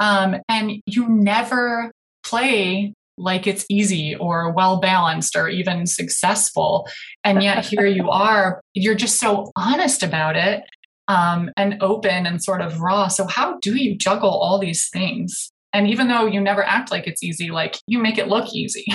Um, 0.00 0.36
and 0.50 0.82
you 0.84 1.08
never 1.08 1.90
play 2.22 2.92
like 3.18 3.46
it's 3.46 3.64
easy 3.68 4.16
or 4.16 4.52
well 4.52 4.80
balanced 4.80 5.36
or 5.36 5.48
even 5.48 5.86
successful. 5.86 6.88
And 7.24 7.42
yet 7.42 7.64
here 7.66 7.86
you 7.86 8.10
are, 8.10 8.60
you're 8.74 8.94
just 8.94 9.18
so 9.18 9.50
honest 9.56 10.02
about 10.02 10.36
it 10.36 10.64
um, 11.08 11.50
and 11.56 11.82
open 11.82 12.26
and 12.26 12.42
sort 12.42 12.60
of 12.60 12.80
raw. 12.80 13.08
So, 13.08 13.26
how 13.26 13.58
do 13.58 13.76
you 13.76 13.96
juggle 13.96 14.30
all 14.30 14.58
these 14.58 14.88
things? 14.90 15.50
And 15.72 15.88
even 15.88 16.08
though 16.08 16.26
you 16.26 16.40
never 16.40 16.62
act 16.64 16.90
like 16.90 17.06
it's 17.06 17.22
easy, 17.22 17.50
like 17.50 17.78
you 17.86 17.98
make 17.98 18.18
it 18.18 18.28
look 18.28 18.52
easy. 18.52 18.86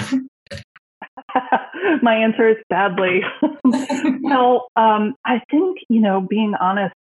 My 2.02 2.16
answer 2.16 2.50
is 2.50 2.58
badly. 2.70 3.22
well, 4.22 4.68
um, 4.76 5.16
I 5.26 5.42
think, 5.52 5.80
you 5.90 6.02
know, 6.02 6.22
being 6.22 6.54
honest 6.60 6.96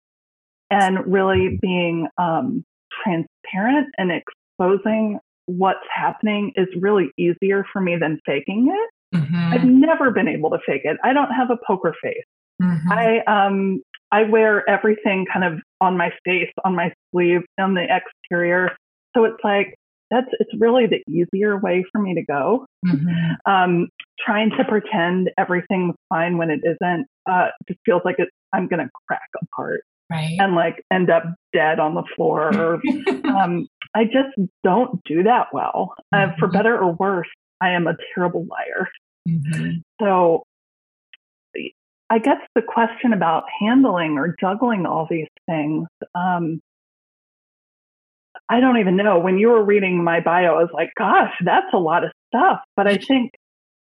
and 0.69 1.11
really 1.11 1.57
being 1.61 2.07
um, 2.17 2.63
transparent 3.03 3.87
and 3.97 4.11
exposing 4.11 5.19
what's 5.57 5.85
happening 5.93 6.53
is 6.55 6.67
really 6.79 7.11
easier 7.17 7.65
for 7.71 7.81
me 7.81 7.97
than 7.99 8.19
faking 8.25 8.67
it. 8.71 9.17
Mm-hmm. 9.17 9.53
I've 9.53 9.65
never 9.65 10.11
been 10.11 10.27
able 10.27 10.51
to 10.51 10.59
fake 10.65 10.81
it. 10.85 10.97
I 11.03 11.13
don't 11.13 11.31
have 11.31 11.49
a 11.49 11.57
poker 11.67 11.93
face. 12.01 12.23
Mm-hmm. 12.61 12.91
I 12.91 13.19
um 13.25 13.81
I 14.11 14.23
wear 14.23 14.69
everything 14.69 15.25
kind 15.31 15.45
of 15.45 15.59
on 15.79 15.97
my 15.97 16.11
face, 16.25 16.51
on 16.63 16.75
my 16.75 16.91
sleeve, 17.11 17.41
on 17.59 17.73
the 17.73 17.85
exterior. 17.89 18.75
So 19.15 19.25
it's 19.25 19.43
like 19.43 19.75
that's 20.11 20.27
it's 20.39 20.51
really 20.59 20.85
the 20.87 21.01
easier 21.11 21.57
way 21.57 21.83
for 21.91 22.01
me 22.01 22.13
to 22.15 22.23
go. 22.23 22.65
Mm-hmm. 22.85 23.51
Um, 23.51 23.89
trying 24.23 24.51
to 24.51 24.63
pretend 24.65 25.31
everything's 25.37 25.95
fine 26.09 26.37
when 26.37 26.49
it 26.49 26.59
isn't 26.63 27.07
uh, 27.29 27.47
just 27.67 27.79
feels 27.85 28.01
like 28.03 28.15
it, 28.19 28.29
I'm 28.53 28.67
going 28.67 28.85
to 28.85 28.89
crack 29.07 29.29
apart 29.41 29.83
right. 30.11 30.35
and 30.39 30.53
like 30.53 30.83
end 30.91 31.09
up 31.09 31.23
dead 31.53 31.79
on 31.79 31.95
the 31.95 32.03
floor. 32.15 32.53
Or 32.55 32.81
um, 33.25 33.67
I 33.93 34.05
just 34.05 34.29
don't 34.63 35.03
do 35.03 35.23
that 35.23 35.47
well. 35.53 35.95
Uh, 36.13 36.31
for 36.39 36.47
Mhm. 36.47 36.53
better 36.53 36.77
or 36.77 36.93
worse, 36.93 37.27
I 37.59 37.71
am 37.71 37.87
a 37.87 37.97
terrible 38.13 38.45
liar. 38.45 38.89
Mhm. 39.27 39.83
So 40.01 40.43
I 42.09 42.19
guess 42.19 42.41
the 42.55 42.61
question 42.61 43.13
about 43.13 43.45
handling 43.61 44.17
or 44.17 44.35
juggling 44.39 44.85
all 44.85 45.05
these 45.09 45.29
things, 45.47 45.87
um, 46.13 46.61
I 48.49 48.59
don't 48.59 48.77
even 48.79 48.97
know. 48.97 49.17
When 49.19 49.37
you 49.37 49.49
were 49.49 49.63
reading 49.63 50.03
my 50.03 50.19
bio, 50.19 50.55
I 50.55 50.61
was 50.63 50.71
like, 50.73 50.91
gosh, 50.97 51.33
that's 51.45 51.73
a 51.73 51.77
lot 51.77 52.03
of 52.03 52.11
stuff. 52.27 52.61
But 52.75 52.87
I 52.87 52.97
think 52.97 53.31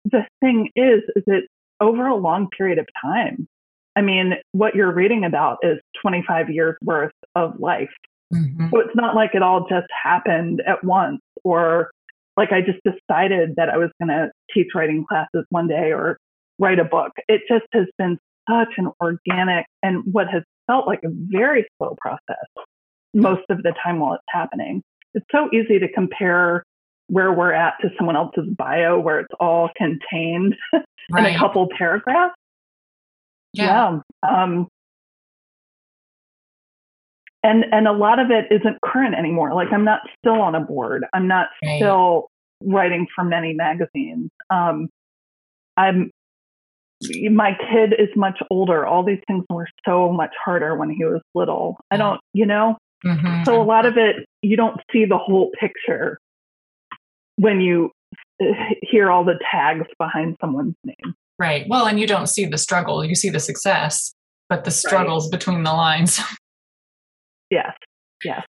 the 0.06 0.26
thing 0.42 0.72
is, 0.76 1.04
is 1.16 1.24
it 1.28 1.48
over 1.80 2.08
a 2.08 2.16
long 2.16 2.50
period 2.50 2.80
of 2.80 2.88
time. 3.00 3.48
I 3.96 4.02
mean, 4.02 4.36
what 4.54 4.76
you're 4.76 4.92
reading 4.92 5.24
about 5.24 5.60
is 5.62 5.80
25 6.02 6.50
years 6.50 6.76
worth 6.82 7.14
of 7.36 7.60
life. 7.60 7.92
Mhm. 8.34 8.72
So 8.72 8.80
it's 8.80 8.96
not 8.96 9.16
like 9.16 9.36
it 9.36 9.42
all 9.42 9.68
just 9.70 9.88
happened 10.04 10.62
at 10.66 10.84
once 10.84 11.22
or 11.44 11.92
like 12.38 12.52
I 12.52 12.62
just 12.62 12.80
decided 12.84 13.56
that 13.56 13.70
I 13.70 13.78
was 13.78 13.90
going 14.00 14.10
to 14.10 14.30
teach 14.54 14.68
writing 14.76 15.06
classes 15.08 15.46
one 15.50 15.68
day 15.68 15.92
or 15.94 16.18
write 16.60 16.80
a 16.80 16.84
book. 16.84 17.12
It 17.28 17.42
just 17.48 17.66
has 17.74 17.86
been 17.98 18.18
such 18.50 18.74
an 18.78 18.92
organic 19.02 19.66
and 19.84 20.04
what 20.12 20.28
has 20.30 20.44
felt 20.68 20.88
like 20.88 21.00
a 21.04 21.10
very 21.12 21.66
slow 21.78 21.96
process 22.02 22.46
most 23.14 23.44
of 23.50 23.64
the 23.64 23.74
time 23.82 24.00
while 24.00 24.14
it's 24.16 24.24
happening. 24.30 24.82
It's 25.14 25.26
so 25.32 25.50
easy 25.54 25.80
to 25.80 25.88
compare 25.92 26.64
where 27.08 27.32
we're 27.32 27.54
at 27.54 27.76
to 27.82 27.90
someone 27.98 28.16
else's 28.16 28.50
bio 28.58 29.00
where 29.00 29.20
it's 29.20 29.34
all 29.40 29.70
contained 29.78 30.56
in 30.74 31.26
a 31.26 31.38
couple 31.38 31.70
paragraphs. 31.78 32.36
yeah. 33.54 34.00
Yeah. 34.24 34.44
Um, 34.44 34.68
and 37.46 37.64
and 37.72 37.88
a 37.88 37.92
lot 37.94 38.20
of 38.20 38.32
it 38.32 38.46
isn't 38.52 38.78
current 38.84 39.16
anymore. 39.16 39.54
Like 39.54 39.72
I'm 39.72 39.86
not 39.86 40.02
still 40.18 40.42
on 40.42 40.56
a 40.56 40.60
board. 40.60 41.06
I'm 41.14 41.28
not 41.28 41.48
Right. 41.64 41.78
still 41.78 42.28
writing 42.62 43.08
for 43.16 43.24
many 43.24 43.54
magazines. 43.54 44.32
Um, 44.50 44.90
I'm 45.78 46.10
my 47.32 47.52
kid 47.70 47.94
is 48.00 48.10
much 48.16 48.40
older. 48.50 48.86
All 48.86 49.04
these 49.04 49.20
things 49.28 49.44
were 49.50 49.68
so 49.86 50.12
much 50.12 50.32
harder 50.44 50.76
when 50.76 50.90
he 50.90 51.04
was 51.06 51.22
little. 51.36 51.78
I 51.92 51.98
don't, 51.98 52.20
you 52.34 52.46
know. 52.46 52.78
Mhm. 53.06 53.46
So 53.46 53.62
a 53.62 53.64
lot 53.64 53.86
of 53.86 53.98
it, 53.98 54.26
you 54.42 54.56
don't 54.58 54.80
see 54.92 55.06
the 55.06 55.18
whole 55.18 55.52
picture 55.60 56.18
when 57.36 57.60
you 57.62 57.92
uh, 58.42 58.46
hear 58.82 59.12
all 59.12 59.24
the 59.24 59.38
tags 59.52 59.86
behind 60.00 60.38
someone's 60.42 60.76
name. 60.84 61.14
Right. 61.38 61.66
Well, 61.70 61.86
and 61.86 62.00
you 62.00 62.08
don't 62.08 62.28
see 62.28 62.46
the 62.46 62.58
struggle, 62.58 63.04
you 63.06 63.14
see 63.14 63.30
the 63.30 63.40
success, 63.42 64.14
but 64.50 64.64
the 64.64 64.72
struggles 64.72 65.30
between 65.30 65.64
the 65.64 65.74
lines. 65.74 66.20
Yes. 67.56 67.74
Yes. 68.24 68.46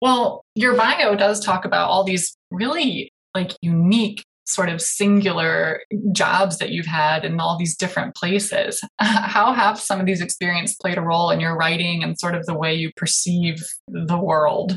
Well, 0.00 0.44
your 0.56 0.76
bio 0.76 1.14
does 1.14 1.38
talk 1.38 1.64
about 1.64 1.88
all 1.88 2.02
these 2.02 2.36
really 2.50 3.12
like 3.36 3.52
unique 3.62 4.24
sort 4.44 4.68
of 4.68 4.82
singular 4.82 5.80
jobs 6.10 6.58
that 6.58 6.70
you've 6.70 6.86
had 6.86 7.24
in 7.24 7.38
all 7.38 7.56
these 7.56 7.76
different 7.76 8.16
places. 8.16 8.82
How 8.98 9.52
have 9.52 9.78
some 9.78 10.00
of 10.00 10.06
these 10.06 10.20
experiences 10.20 10.76
played 10.82 10.98
a 10.98 11.00
role 11.00 11.30
in 11.30 11.38
your 11.38 11.56
writing 11.56 12.02
and 12.02 12.18
sort 12.18 12.34
of 12.34 12.44
the 12.46 12.54
way 12.54 12.74
you 12.74 12.90
perceive 12.96 13.62
the 13.86 14.18
world? 14.18 14.76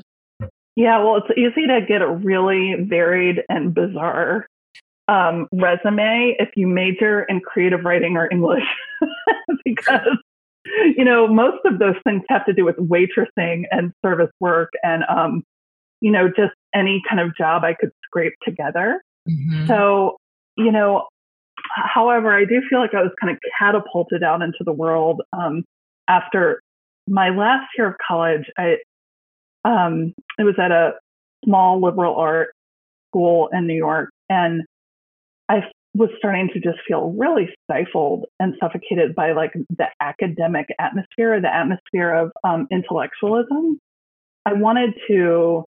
Yeah, 0.75 1.03
well, 1.03 1.17
it's 1.17 1.37
easy 1.37 1.65
to 1.65 1.79
get 1.87 2.03
a 2.03 2.07
really 2.07 2.75
varied 2.87 3.41
and 3.49 3.73
bizarre 3.73 4.45
um, 5.07 5.47
resume 5.51 6.35
if 6.37 6.49
you 6.55 6.67
major 6.67 7.23
in 7.23 7.39
creative 7.39 7.83
writing 7.83 8.15
or 8.15 8.29
English, 8.31 8.65
because 9.65 10.17
you 10.65 11.05
know 11.05 11.27
most 11.27 11.59
of 11.65 11.79
those 11.79 11.95
things 12.03 12.23
have 12.29 12.45
to 12.45 12.53
do 12.53 12.65
with 12.65 12.75
waitressing 12.77 13.63
and 13.71 13.91
service 14.03 14.31
work 14.39 14.71
and 14.83 15.03
um, 15.09 15.43
you 16.01 16.11
know 16.11 16.27
just 16.27 16.53
any 16.73 17.01
kind 17.07 17.21
of 17.21 17.35
job 17.35 17.63
I 17.63 17.73
could 17.73 17.91
scrape 18.03 18.33
together. 18.43 19.01
Mhm. 19.29 19.67
So 19.67 20.17
you 20.57 20.71
know, 20.71 21.07
however, 21.75 22.33
I 22.33 22.45
do 22.45 22.61
feel 22.69 22.79
like 22.79 22.93
I 22.93 23.01
was 23.01 23.11
kind 23.19 23.33
of 23.33 23.39
catapulted 23.59 24.23
out 24.23 24.41
into 24.41 24.63
the 24.63 24.71
world 24.71 25.21
um, 25.33 25.63
after 26.07 26.61
my 27.07 27.29
last 27.29 27.67
year 27.77 27.87
of 27.87 27.95
college. 28.05 28.45
I 28.57 28.77
um, 29.63 30.13
it 30.37 30.43
was 30.43 30.55
at 30.59 30.71
a 30.71 30.93
small 31.43 31.81
liberal 31.81 32.15
art 32.15 32.49
school 33.09 33.49
in 33.51 33.67
New 33.67 33.75
York, 33.75 34.09
and 34.29 34.63
I 35.49 35.63
was 35.95 36.09
starting 36.17 36.49
to 36.53 36.59
just 36.59 36.77
feel 36.85 37.15
really 37.17 37.49
stifled 37.63 38.25
and 38.39 38.53
suffocated 38.61 39.15
by 39.15 39.31
like 39.31 39.53
the 39.69 39.85
academic 40.01 40.67
atmosphere, 40.77 41.39
the 41.39 41.53
atmosphere 41.53 42.13
of 42.13 42.31
um, 42.43 42.67
intellectualism. 42.69 43.79
I 44.45 44.53
wanted 44.53 44.93
to 45.07 45.63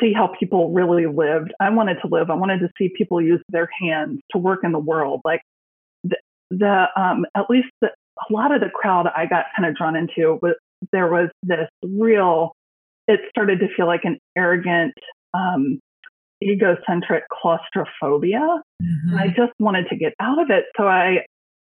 see 0.00 0.14
how 0.14 0.32
people 0.38 0.72
really 0.72 1.06
lived. 1.06 1.52
I 1.60 1.68
wanted 1.68 1.98
to 2.02 2.08
live. 2.08 2.30
I 2.30 2.34
wanted 2.34 2.60
to 2.60 2.68
see 2.78 2.90
people 2.96 3.20
use 3.20 3.42
their 3.50 3.68
hands 3.80 4.20
to 4.32 4.38
work 4.38 4.60
in 4.64 4.72
the 4.72 4.78
world. 4.78 5.20
Like 5.24 5.42
the, 6.04 6.16
the 6.50 6.86
um, 6.96 7.26
at 7.36 7.50
least 7.50 7.68
the, 7.82 7.88
a 7.88 8.32
lot 8.32 8.54
of 8.54 8.62
the 8.62 8.70
crowd 8.70 9.08
I 9.14 9.26
got 9.26 9.44
kind 9.54 9.68
of 9.68 9.76
drawn 9.76 9.94
into 9.94 10.38
was 10.40 10.54
there 10.90 11.08
was 11.08 11.28
this 11.42 11.68
real. 11.82 12.52
It 13.08 13.20
started 13.28 13.60
to 13.60 13.66
feel 13.76 13.86
like 13.86 14.04
an 14.04 14.18
arrogant, 14.36 14.94
um, 15.34 15.80
egocentric 16.42 17.24
claustrophobia. 17.30 18.40
Mhm. 18.82 19.18
I 19.18 19.28
just 19.28 19.52
wanted 19.58 19.88
to 19.90 19.96
get 19.96 20.14
out 20.20 20.40
of 20.40 20.50
it. 20.50 20.64
So 20.76 20.86
I, 20.88 21.24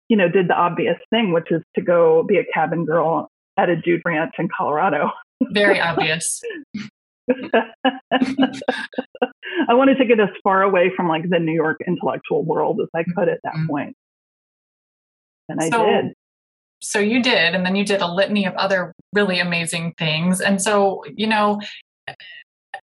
you 0.09 0.17
know, 0.17 0.29
did 0.29 0.49
the 0.49 0.55
obvious 0.55 0.97
thing, 1.11 1.33
which 1.33 1.51
is 1.51 1.63
to 1.75 1.83
go 1.83 2.23
be 2.23 2.39
a 2.39 2.45
cabin 2.55 2.85
girl 2.85 3.29
at 3.57 3.69
a 3.69 3.77
dude 3.77 4.03
ranch 4.05 4.35
in 4.39 4.49
Colorado. 4.57 5.11
Very 5.51 5.81
obvious. 5.91 6.41
I 9.69 9.75
wanted 9.75 9.97
to 9.99 10.05
get 10.05 10.21
as 10.21 10.29
far 10.43 10.63
away 10.63 10.91
from 10.97 11.09
like 11.09 11.29
the 11.29 11.39
New 11.39 11.53
York 11.55 11.79
intellectual 11.87 12.45
world 12.45 12.81
as 12.81 12.89
I 12.95 13.05
could 13.05 13.29
at 13.29 13.39
that 13.45 13.55
Mhm. 13.55 13.67
point. 13.69 13.97
And 15.49 15.61
I 15.61 15.69
So- 15.71 15.87
did. 15.87 16.15
So 16.81 16.99
you 16.99 17.23
did, 17.23 17.55
and 17.55 17.65
then 17.65 17.77
you 17.77 17.85
did 17.85 18.01
a 18.03 18.09
litany 18.13 18.45
of 18.45 18.55
other 18.55 18.93
really 19.13 19.39
amazing 19.39 19.93
things. 19.99 20.41
And 20.41 20.61
so, 20.61 21.05
you 21.17 21.29
know, 21.29 21.61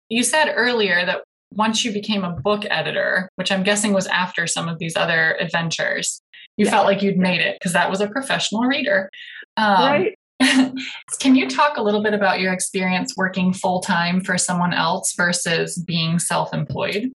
you 0.09 0.21
said 0.21 0.51
earlier 0.53 1.05
that 1.05 1.23
once 1.55 1.83
you 1.85 1.91
became 1.91 2.23
a 2.23 2.31
book 2.31 2.65
editor, 2.69 3.29
which 3.35 3.51
I'm 3.51 3.63
guessing 3.63 3.93
was 3.93 4.07
after 4.07 4.45
some 4.47 4.67
of 4.67 4.79
these 4.79 4.95
other 4.95 5.35
adventures, 5.39 6.21
you 6.57 6.65
Yeah. 6.65 6.71
felt 6.71 6.85
like 6.85 7.01
you'd 7.01 7.17
made 7.17 7.41
it 7.41 7.57
because 7.59 7.73
that 7.73 7.89
was 7.89 8.01
a 8.01 8.07
professional 8.07 8.63
reader. 8.63 9.09
Um, 9.57 9.75
right. 9.91 10.17
Can 11.19 11.35
you 11.35 11.49
talk 11.49 11.77
a 11.77 11.81
little 11.81 12.03
bit 12.03 12.13
about 12.13 12.39
your 12.41 12.51
experience 12.53 13.13
working 13.15 13.53
full 13.53 13.79
time 13.79 14.21
for 14.21 14.37
someone 14.37 14.73
else 14.73 15.13
versus 15.15 15.77
being 15.77 16.19
self 16.19 16.53
employed? 16.53 17.11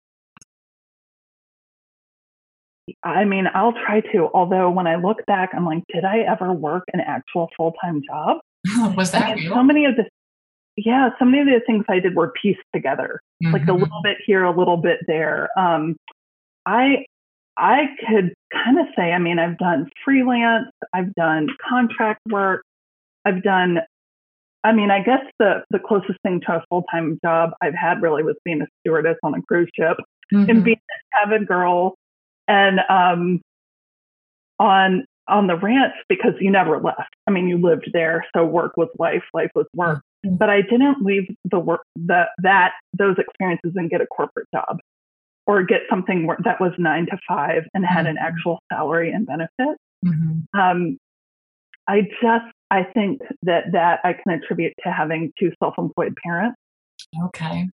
I 3.04 3.26
mean, 3.26 3.46
I'll 3.54 3.74
try 3.74 4.02
to. 4.12 4.30
Although 4.34 4.70
when 4.70 4.86
I 4.86 4.96
look 4.96 5.26
back, 5.26 5.50
I'm 5.56 5.66
like, 5.66 5.84
did 5.94 6.04
I 6.04 6.20
ever 6.20 6.54
work 6.54 6.84
an 6.94 7.00
actual 7.00 7.50
full 7.58 7.74
time 7.82 8.02
job? 8.06 8.38
was 8.96 9.12
that 9.12 9.38
so 9.40 9.64
many 9.64 9.86
of 9.86 9.96
the, 9.96 10.06
yeah, 10.78 11.10
so 11.20 11.26
many 11.26 11.42
of 11.42 11.48
the 11.60 11.66
things 11.66 11.86
I 11.90 12.00
did 12.00 12.16
were 12.16 12.32
pieced 12.42 12.64
together. 12.74 13.20
like 13.52 13.64
a 13.64 13.66
Mhm. 13.66 13.82
little 13.82 14.02
bit 14.02 14.18
here, 14.26 14.44
a 14.44 14.52
little 14.52 14.78
bit 14.78 15.00
there. 15.08 15.50
Um, 15.58 15.98
I 16.66 17.06
I 17.58 17.96
could 18.08 18.34
kind 18.52 18.80
of 18.80 18.88
say, 18.98 19.12
I 19.14 19.20
mean, 19.20 19.40
I've 19.40 19.58
done 19.58 19.90
freelance, 20.04 20.70
I've 20.94 21.14
done 21.16 21.48
contract 21.70 22.22
work, 22.30 22.64
I've 23.26 23.44
done. 23.44 23.82
I 24.64 24.72
mean, 24.72 24.90
I 24.90 25.02
guess 25.02 25.22
the 25.38 25.64
the 25.70 25.80
closest 25.80 26.18
thing 26.24 26.42
to 26.48 26.56
a 26.56 26.64
full 26.70 26.84
time 26.92 27.20
job 27.24 27.52
I've 27.62 27.76
had 27.76 28.02
really 28.02 28.24
was 28.24 28.36
being 28.46 28.62
a 28.62 28.68
stewardess 28.80 29.18
on 29.22 29.36
a 29.36 29.42
cruise 29.44 29.70
ship 29.76 29.98
and 30.32 30.48
Mhm. 30.48 30.64
being 30.64 30.78
a 30.80 31.20
cabin 31.20 31.46
girl, 31.46 31.96
and 32.48 32.80
um, 32.90 33.42
on 34.60 35.06
on 35.28 35.48
the 35.48 35.56
ranch 35.58 35.94
because 36.08 36.34
you 36.40 36.52
never 36.52 36.80
left. 36.80 37.16
I 37.28 37.32
mean, 37.32 37.48
you 37.48 37.58
lived 37.58 37.90
there, 37.94 38.26
so 38.36 38.46
work 38.46 38.78
was 38.78 38.90
life, 39.00 39.24
life 39.34 39.52
was 39.56 39.66
work. 39.76 40.02
But 40.32 40.50
I 40.50 40.62
didn't 40.62 41.02
leave 41.04 41.28
the 41.50 41.60
work 41.60 41.82
the 41.96 42.26
that 42.40 42.74
those 42.98 43.18
experiences 43.18 43.74
and 43.76 43.90
get 43.90 44.02
a 44.02 44.08
corporate 44.08 44.48
job 44.54 44.80
or 45.48 45.64
get 45.64 45.82
something 45.90 46.28
that 46.44 46.60
was 46.60 46.72
nine 46.78 47.06
to 47.08 47.18
five 47.28 47.64
and 47.74 47.86
had 47.86 48.08
an 48.08 48.16
Mhm. 48.16 48.22
actual 48.22 48.60
salary 48.72 49.12
and 49.12 49.26
benefit. 49.28 49.78
Mhm. 50.04 50.46
Um, 50.54 50.98
I 51.88 52.02
just 52.22 52.46
I 52.72 52.84
think 52.84 53.22
that 53.44 53.72
that 53.74 54.00
I 54.04 54.14
can 54.14 54.34
attribute 54.34 54.74
to 54.84 54.92
having 54.92 55.32
two 55.40 55.52
self-employed 55.62 56.16
parents. 56.24 56.58
Okay. 57.26 57.70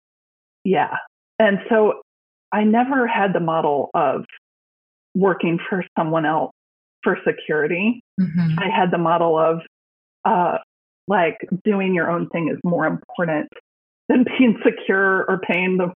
Yeah, 0.65 0.97
and 1.39 1.61
so 1.69 2.01
I 2.53 2.65
never 2.65 3.07
had 3.07 3.35
the 3.35 3.41
model 3.41 3.91
of 3.95 4.25
working 5.15 5.59
for 5.69 5.85
someone 5.99 6.25
else 6.25 6.53
for 7.03 7.19
security. 7.27 8.01
Mhm. 8.19 8.59
I 8.59 8.69
had 8.69 8.91
the 8.91 8.99
model 8.99 9.39
of 9.39 9.61
uh, 10.25 10.59
like 11.09 11.39
doing 11.65 11.95
your 11.95 12.11
own 12.11 12.29
thing 12.29 12.49
is 12.49 12.59
more 12.65 12.87
important 12.87 13.49
than 14.09 14.25
being 14.39 14.59
secure 14.65 15.25
or 15.29 15.41
paying 15.47 15.79
the 15.79 15.93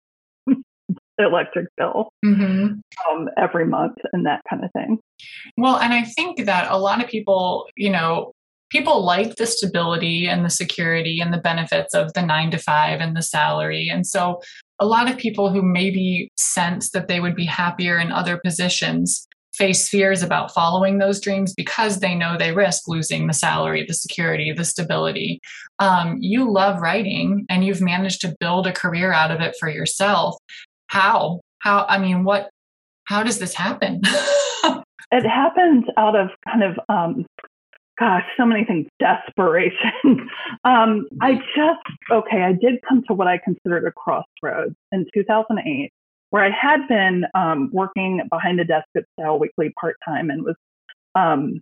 electric 1.20 1.68
bill 1.78 2.10
mm-hmm. 2.26 2.74
um, 3.12 3.30
every 3.38 3.66
month 3.66 3.98
and 4.14 4.26
that 4.26 4.42
kind 4.50 4.64
of 4.64 4.72
thing. 4.72 5.00
Well, 5.58 5.78
and 5.78 5.94
I 5.94 6.04
think 6.04 6.46
that 6.46 6.72
a 6.72 6.78
lot 6.78 7.04
of 7.04 7.10
people, 7.10 7.68
you 7.76 7.90
know, 7.90 8.32
people 8.70 9.04
like 9.04 9.36
the 9.36 9.46
stability 9.46 10.28
and 10.28 10.46
the 10.46 10.50
security 10.50 11.20
and 11.20 11.34
the 11.34 11.38
benefits 11.38 11.94
of 11.94 12.14
the 12.14 12.22
nine 12.22 12.52
to 12.52 12.58
five 12.58 13.02
and 13.02 13.16
the 13.16 13.22
salary. 13.22 13.90
And 13.92 14.08
so 14.08 14.42
a 14.80 14.86
lot 14.86 15.10
of 15.10 15.18
people 15.18 15.52
who 15.52 15.62
maybe 15.62 16.32
sense 16.38 16.92
that 16.92 17.08
they 17.08 17.20
would 17.20 17.36
be 17.36 17.46
happier 17.46 18.00
in 18.00 18.12
other 18.12 18.38
positions 18.38 19.28
face 19.54 19.90
fears 19.90 20.22
about 20.22 20.54
following 20.54 20.98
those 20.98 21.20
dreams 21.20 21.54
because 21.54 22.00
they 22.00 22.16
know 22.16 22.38
they 22.38 22.52
risk 22.52 22.88
losing 22.88 23.28
the 23.28 23.34
salary, 23.34 23.86
the 23.86 23.94
security, 23.94 24.52
the 24.52 24.64
stability. 24.64 25.40
Um, 25.80 26.18
you 26.22 26.50
love 26.50 26.82
writing 26.82 27.46
and 27.50 27.66
you've 27.66 27.82
managed 27.82 28.22
to 28.22 28.36
build 28.40 28.68
a 28.68 28.72
career 28.72 29.12
out 29.12 29.32
of 29.32 29.42
it 29.42 29.56
for 29.60 29.70
yourself. 29.70 30.36
How? 30.88 31.42
How? 31.60 31.86
I 31.88 31.98
mean, 31.98 32.24
what? 32.24 32.50
How 33.06 33.24
does 33.24 33.40
this 33.40 33.54
happen? 33.54 34.02
it 35.12 35.26
happens 35.26 35.86
out 35.98 36.16
of 36.16 36.30
kind 36.48 36.64
of 36.64 36.80
um, 36.88 37.26
gosh, 38.02 38.24
so 38.36 38.46
many 38.46 38.66
things, 38.66 38.88
desperation. 39.00 39.92
um, 40.66 41.08
I 41.22 41.36
just, 41.56 41.86
okay, 42.12 42.42
I 42.42 42.52
did 42.54 42.80
come 42.88 43.04
to 43.08 43.14
what 43.14 43.28
I 43.28 43.38
considered 43.38 43.86
a 43.86 43.92
crossroads 43.92 44.76
in 44.92 45.06
2008, 45.14 45.92
where 46.32 46.44
I 46.44 46.50
had 46.50 46.88
been 46.88 47.26
um, 47.36 47.70
working 47.72 48.22
behind 48.30 48.58
the 48.58 48.64
desk 48.64 48.88
at 48.98 49.04
Style 49.20 49.38
Weekly 49.38 49.72
part 49.80 49.98
time 50.04 50.30
and 50.30 50.44
was 50.44 50.56
um, 51.14 51.60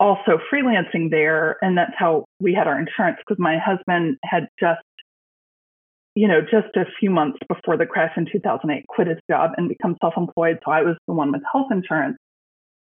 also 0.00 0.40
freelancing 0.52 1.10
there. 1.10 1.56
And 1.62 1.76
that's 1.76 1.92
how 1.96 2.24
we 2.40 2.54
had 2.54 2.66
our 2.66 2.78
insurance 2.78 3.18
because 3.18 3.38
my 3.38 3.58
husband 3.58 4.16
had 4.24 4.48
just, 4.58 4.80
you 6.14 6.26
know, 6.26 6.40
just 6.40 6.74
a 6.74 6.86
few 6.98 7.10
months 7.10 7.38
before 7.48 7.76
the 7.76 7.86
crash 7.86 8.12
in 8.16 8.26
2008, 8.30 8.86
quit 8.88 9.08
his 9.08 9.18
job 9.30 9.52
and 9.56 9.68
become 9.68 9.96
self 10.02 10.14
employed. 10.16 10.58
So 10.64 10.72
I 10.72 10.82
was 10.82 10.96
the 11.06 11.14
one 11.14 11.30
with 11.30 11.42
health 11.52 11.68
insurance. 11.70 12.16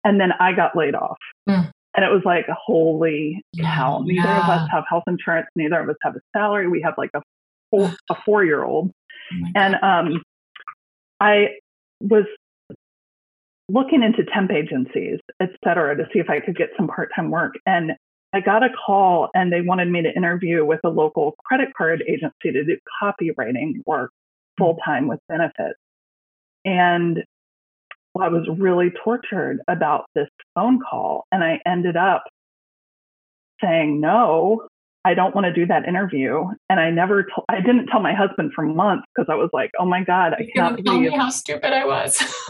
And 0.03 0.19
then 0.19 0.31
I 0.39 0.53
got 0.53 0.75
laid 0.75 0.95
off. 0.95 1.17
Mm. 1.47 1.69
And 1.93 2.05
it 2.05 2.09
was 2.09 2.21
like, 2.23 2.45
holy 2.49 3.41
cow, 3.59 4.01
neither 4.05 4.27
yeah. 4.27 4.43
of 4.43 4.49
us 4.49 4.69
have 4.71 4.85
health 4.89 5.03
insurance. 5.07 5.47
Neither 5.57 5.81
of 5.81 5.89
us 5.89 5.97
have 6.03 6.15
a 6.15 6.21
salary. 6.33 6.69
We 6.69 6.81
have 6.81 6.93
like 6.97 7.11
a 7.13 7.21
four, 7.69 7.93
a 8.09 8.15
four 8.25 8.45
year 8.45 8.63
old. 8.63 8.91
Oh 9.33 9.47
and 9.55 9.75
um, 9.83 10.21
I 11.21 11.49
was 12.01 12.25
looking 13.69 14.01
into 14.01 14.25
temp 14.33 14.51
agencies, 14.51 15.19
et 15.39 15.51
cetera, 15.63 15.95
to 15.95 16.03
see 16.11 16.19
if 16.19 16.29
I 16.29 16.39
could 16.39 16.57
get 16.57 16.69
some 16.75 16.87
part 16.87 17.11
time 17.15 17.29
work. 17.29 17.53
And 17.65 17.91
I 18.33 18.41
got 18.41 18.63
a 18.63 18.69
call 18.85 19.29
and 19.35 19.53
they 19.53 19.61
wanted 19.61 19.89
me 19.89 20.01
to 20.01 20.11
interview 20.13 20.65
with 20.65 20.79
a 20.83 20.89
local 20.89 21.35
credit 21.45 21.69
card 21.77 22.03
agency 22.07 22.51
to 22.51 22.63
do 22.63 22.77
copywriting 23.01 23.73
work 23.85 24.11
hmm. 24.57 24.63
full 24.63 24.77
time 24.83 25.07
with 25.07 25.19
benefits. 25.29 25.77
And 26.65 27.23
I 28.19 28.27
was 28.27 28.47
really 28.57 28.91
tortured 29.03 29.59
about 29.67 30.05
this 30.15 30.27
phone 30.55 30.79
call. 30.79 31.25
And 31.31 31.43
I 31.43 31.59
ended 31.65 31.97
up 31.97 32.23
saying, 33.61 34.01
no, 34.01 34.67
I 35.03 35.13
don't 35.13 35.33
want 35.33 35.45
to 35.45 35.53
do 35.53 35.65
that 35.65 35.87
interview. 35.87 36.43
And 36.69 36.79
I 36.79 36.91
never, 36.91 37.23
t- 37.23 37.31
I 37.49 37.59
didn't 37.59 37.87
tell 37.87 38.01
my 38.01 38.13
husband 38.13 38.51
for 38.55 38.63
months 38.63 39.05
because 39.15 39.27
I 39.31 39.35
was 39.35 39.49
like, 39.51 39.71
oh 39.79 39.85
my 39.85 40.03
God, 40.03 40.33
I 40.33 40.47
can't 40.55 40.83
believe 40.83 41.13
how 41.13 41.29
stupid 41.29 41.73
I 41.73 41.85
was. 41.85 42.17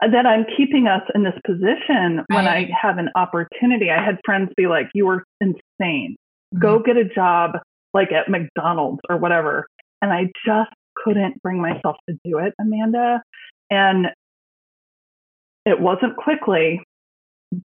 that 0.00 0.26
I'm 0.26 0.44
keeping 0.56 0.88
us 0.88 1.02
in 1.14 1.22
this 1.22 1.38
position 1.46 2.16
right. 2.16 2.26
when 2.30 2.48
I 2.48 2.68
have 2.80 2.98
an 2.98 3.10
opportunity. 3.14 3.90
I 3.90 4.04
had 4.04 4.18
friends 4.24 4.50
be 4.56 4.66
like, 4.66 4.88
you 4.92 5.08
are 5.08 5.24
insane. 5.40 6.16
Mm-hmm. 6.54 6.58
Go 6.58 6.80
get 6.80 6.96
a 6.96 7.04
job 7.04 7.52
like 7.94 8.12
at 8.12 8.28
McDonald's 8.28 9.00
or 9.08 9.16
whatever. 9.16 9.66
And 10.02 10.12
I 10.12 10.24
just 10.44 10.70
couldn't 10.96 11.40
bring 11.42 11.60
myself 11.60 11.96
to 12.08 12.16
do 12.24 12.38
it, 12.38 12.52
Amanda. 12.60 13.22
And 13.70 14.08
it 15.64 15.80
wasn't 15.80 16.16
quickly, 16.16 16.82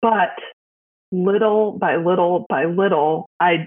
but 0.03 0.31
little 1.13 1.73
by 1.79 1.97
little 1.97 2.47
by 2.49 2.65
little, 2.65 3.29
I 3.41 3.67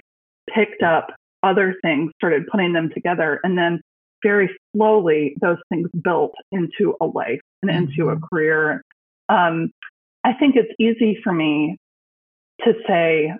picked 0.54 0.84
up 0.84 1.14
other 1.44 1.76
things, 1.82 2.12
started 2.18 2.48
putting 2.48 2.74
them 2.74 2.90
together, 2.94 3.40
and 3.44 3.58
then 3.58 3.82
very 4.24 4.50
slowly 4.76 5.36
those 5.42 5.58
things 5.70 5.90
built 6.04 6.34
into 6.52 6.96
a 7.02 7.06
life 7.06 7.40
and 7.62 7.72
into 7.72 8.10
a 8.10 8.16
mm-hmm. 8.16 8.26
career. 8.32 8.84
Um, 9.30 9.72
I 10.24 10.34
think 10.34 10.56
it's 10.56 10.74
easy 10.80 11.18
for 11.24 11.32
me 11.32 11.78
to 12.66 12.74
say, 12.88 13.34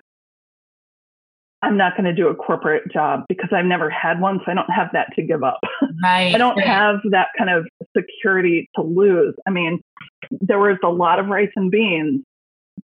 I'm 1.62 1.76
not 1.76 1.94
going 1.94 2.06
to 2.06 2.14
do 2.14 2.28
a 2.28 2.34
corporate 2.34 2.90
job 2.90 3.24
because 3.28 3.50
I've 3.52 3.66
never 3.66 3.90
had 3.90 4.18
one, 4.18 4.40
so 4.44 4.50
I 4.50 4.54
don't 4.54 4.70
have 4.70 4.88
that 4.94 5.08
to 5.16 5.22
give 5.22 5.42
up. 5.42 5.60
Right. 6.02 6.34
I 6.34 6.38
don't 6.38 6.58
have 6.60 7.00
that 7.10 7.28
kind 7.36 7.50
of 7.50 7.66
security 7.94 8.70
to 8.74 8.82
lose. 8.82 9.34
I 9.46 9.50
mean, 9.50 9.82
there 10.30 10.58
was 10.58 10.78
a 10.82 10.88
lot 10.88 11.18
of 11.18 11.26
rice 11.26 11.50
and 11.56 11.70
beans, 11.70 12.22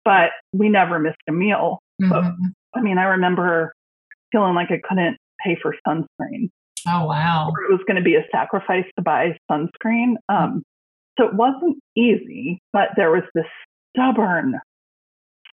but 0.07 0.31
we 0.53 0.69
never 0.69 1.01
missed 1.01 1.17
a 1.29 1.33
meal. 1.33 1.81
Mm-hmm. 2.01 2.11
But, 2.13 2.25
I 2.79 2.81
mean, 2.81 2.97
I 2.97 3.05
remember 3.05 3.75
feeling 4.31 4.55
like 4.55 4.71
I 4.71 4.81
couldn't 4.89 5.19
pay 5.45 5.59
for 5.61 5.75
sunscreen. 5.87 6.49
Oh, 6.87 7.07
wow. 7.07 7.51
Or 7.51 7.65
it 7.65 7.73
was 7.73 7.81
going 7.89 7.97
to 7.97 8.03
be 8.03 8.15
a 8.15 8.25
sacrifice 8.31 8.85
to 8.97 9.03
buy 9.03 9.37
sunscreen. 9.51 10.15
Um, 10.29 10.63
so 11.19 11.27
it 11.27 11.35
wasn't 11.35 11.79
easy, 11.97 12.61
but 12.73 12.91
there 12.97 13.11
was 13.11 13.25
this 13.35 13.47
stubborn, 13.97 14.55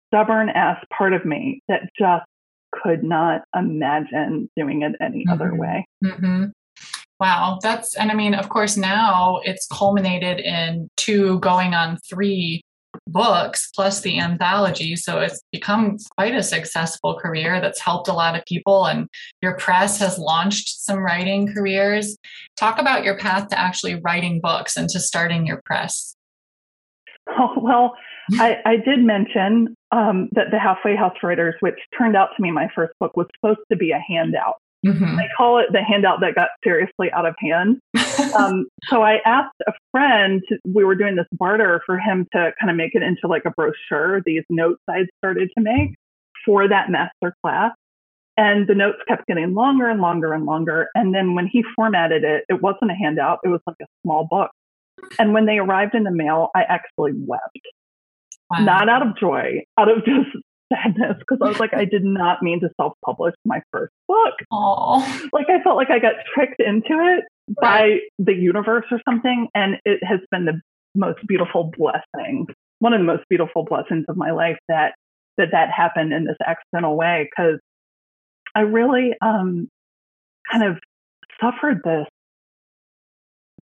stubborn 0.09 0.49
ass 0.49 0.83
part 0.95 1.13
of 1.13 1.23
me 1.23 1.61
that 1.69 1.83
just 1.97 2.25
could 2.73 3.03
not 3.03 3.43
imagine 3.55 4.49
doing 4.57 4.81
it 4.81 4.95
any 4.99 5.19
mm-hmm. 5.19 5.31
other 5.31 5.55
way. 5.55 5.85
Mm-hmm. 6.03 6.45
Wow, 7.21 7.59
that's, 7.61 7.95
and 7.95 8.11
I 8.11 8.15
mean, 8.15 8.33
of 8.33 8.49
course, 8.49 8.75
now 8.75 9.39
it's 9.45 9.67
culminated 9.67 10.39
in 10.39 10.89
two 10.97 11.39
going 11.39 11.73
on 11.73 11.97
three 12.09 12.61
books 13.07 13.69
plus 13.75 14.01
the 14.01 14.19
anthology. 14.19 14.95
So 14.95 15.19
it's 15.19 15.41
become 15.51 15.97
quite 16.17 16.35
a 16.35 16.43
successful 16.43 17.15
career 17.15 17.61
that's 17.61 17.79
helped 17.79 18.07
a 18.07 18.13
lot 18.13 18.37
of 18.37 18.45
people. 18.45 18.85
And 18.85 19.07
your 19.41 19.55
press 19.57 19.99
has 19.99 20.17
launched 20.17 20.69
some 20.81 20.99
writing 20.99 21.53
careers. 21.53 22.17
Talk 22.57 22.79
about 22.79 23.03
your 23.03 23.17
path 23.17 23.49
to 23.49 23.59
actually 23.59 23.95
writing 23.95 24.39
books 24.41 24.77
and 24.77 24.89
to 24.89 24.99
starting 24.99 25.45
your 25.45 25.61
press. 25.65 26.15
Oh, 27.39 27.53
well, 27.61 27.93
I, 28.33 28.57
I 28.65 28.75
did 28.77 28.99
mention 28.99 29.75
um, 29.91 30.29
that 30.33 30.47
the 30.51 30.59
Halfway 30.59 30.95
House 30.95 31.15
Writers, 31.23 31.55
which 31.59 31.75
turned 31.97 32.15
out 32.15 32.29
to 32.35 32.41
be 32.41 32.51
my 32.51 32.69
first 32.75 32.93
book, 32.99 33.15
was 33.15 33.27
supposed 33.35 33.61
to 33.71 33.77
be 33.77 33.91
a 33.91 33.99
handout. 33.99 34.60
Mm-hmm. 34.85 35.19
I 35.19 35.27
call 35.37 35.59
it 35.59 35.67
the 35.71 35.83
handout 35.83 36.21
that 36.21 36.33
got 36.33 36.49
seriously 36.63 37.11
out 37.11 37.25
of 37.25 37.35
hand. 37.37 37.79
um, 38.35 38.65
so 38.89 39.03
I 39.03 39.19
asked 39.25 39.55
a 39.67 39.73
friend, 39.91 40.41
to, 40.49 40.57
we 40.65 40.83
were 40.83 40.95
doing 40.95 41.15
this 41.15 41.27
barter 41.33 41.81
for 41.85 41.99
him 41.99 42.27
to 42.33 42.51
kind 42.59 42.69
of 42.69 42.75
make 42.75 42.95
it 42.95 43.03
into 43.03 43.27
like 43.27 43.43
a 43.45 43.51
brochure, 43.51 44.21
these 44.25 44.43
notes 44.49 44.81
I'd 44.89 45.07
started 45.19 45.49
to 45.55 45.63
make 45.63 45.95
for 46.45 46.67
that 46.67 46.89
master 46.89 47.35
class. 47.43 47.73
And 48.37 48.67
the 48.67 48.73
notes 48.73 48.97
kept 49.07 49.27
getting 49.27 49.53
longer 49.53 49.87
and 49.87 50.01
longer 50.01 50.33
and 50.33 50.45
longer. 50.45 50.87
And 50.95 51.13
then 51.13 51.35
when 51.35 51.47
he 51.47 51.63
formatted 51.75 52.23
it, 52.23 52.45
it 52.49 52.61
wasn't 52.61 52.89
a 52.89 52.95
handout, 52.95 53.39
it 53.43 53.49
was 53.49 53.61
like 53.67 53.75
a 53.81 53.85
small 54.03 54.25
book. 54.27 54.49
And 55.19 55.33
when 55.33 55.45
they 55.45 55.57
arrived 55.57 55.93
in 55.93 56.03
the 56.03 56.11
mail, 56.11 56.49
I 56.55 56.63
actually 56.63 57.11
wept. 57.15 57.59
Wow. 58.49 58.63
Not 58.63 58.89
out 58.89 59.05
of 59.05 59.17
joy, 59.17 59.63
out 59.77 59.89
of 59.89 60.03
just 60.05 60.29
sadness 60.71 61.17
because 61.19 61.39
I 61.41 61.47
was 61.47 61.59
like, 61.59 61.73
I 61.73 61.85
did 61.85 62.03
not 62.03 62.41
mean 62.41 62.59
to 62.61 62.69
self 62.79 62.93
publish 63.05 63.35
my 63.45 63.61
first 63.71 63.93
book. 64.07 64.33
Aww. 64.51 65.29
Like, 65.33 65.47
I 65.49 65.61
felt 65.63 65.77
like 65.77 65.89
I 65.89 65.99
got 65.99 66.13
tricked 66.33 66.61
into 66.61 66.93
it 66.93 67.25
by 67.61 67.99
the 68.19 68.33
universe 68.33 68.85
or 68.91 69.01
something. 69.07 69.47
And 69.55 69.77
it 69.85 70.03
has 70.03 70.19
been 70.31 70.45
the 70.45 70.61
most 70.95 71.19
beautiful 71.27 71.71
blessing, 71.77 72.47
one 72.79 72.93
of 72.93 72.99
the 72.99 73.05
most 73.05 73.23
beautiful 73.29 73.63
blessings 73.63 74.05
of 74.07 74.17
my 74.17 74.31
life 74.31 74.57
that 74.67 74.93
that, 75.37 75.49
that 75.51 75.69
happened 75.75 76.13
in 76.13 76.25
this 76.25 76.37
accidental 76.45 76.97
way 76.97 77.29
because 77.29 77.59
I 78.55 78.61
really 78.61 79.13
um, 79.21 79.69
kind 80.51 80.63
of 80.63 80.77
suffered 81.39 81.81
this 81.83 82.05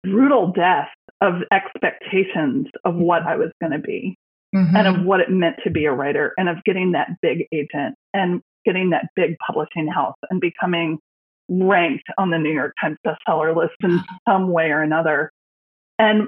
brutal 0.03 0.51
death 0.51 0.89
of 1.21 1.35
expectations 1.51 2.67
of 2.83 2.95
what 2.95 3.23
I 3.23 3.37
was 3.37 3.51
going 3.61 3.71
to 3.71 3.79
be 3.79 4.17
mm-hmm. 4.53 4.75
and 4.75 4.87
of 4.87 4.95
mm-hmm. 4.95 5.05
what 5.05 5.19
it 5.19 5.29
meant 5.29 5.57
to 5.63 5.71
be 5.71 5.85
a 5.85 5.91
writer 5.91 6.33
and 6.37 6.49
of 6.49 6.63
getting 6.63 6.91
that 6.93 7.09
big 7.21 7.45
agent 7.53 7.95
and 8.13 8.41
getting 8.65 8.91
that 8.91 9.07
big 9.15 9.35
publishing 9.45 9.87
house 9.87 10.15
and 10.29 10.39
becoming 10.39 10.99
ranked 11.49 12.05
on 12.17 12.29
the 12.29 12.37
New 12.37 12.51
York 12.51 12.73
Times 12.81 12.97
bestseller 13.05 13.55
list 13.55 13.75
in 13.83 13.99
some 14.27 14.51
way 14.51 14.71
or 14.71 14.81
another. 14.81 15.31
And 15.99 16.27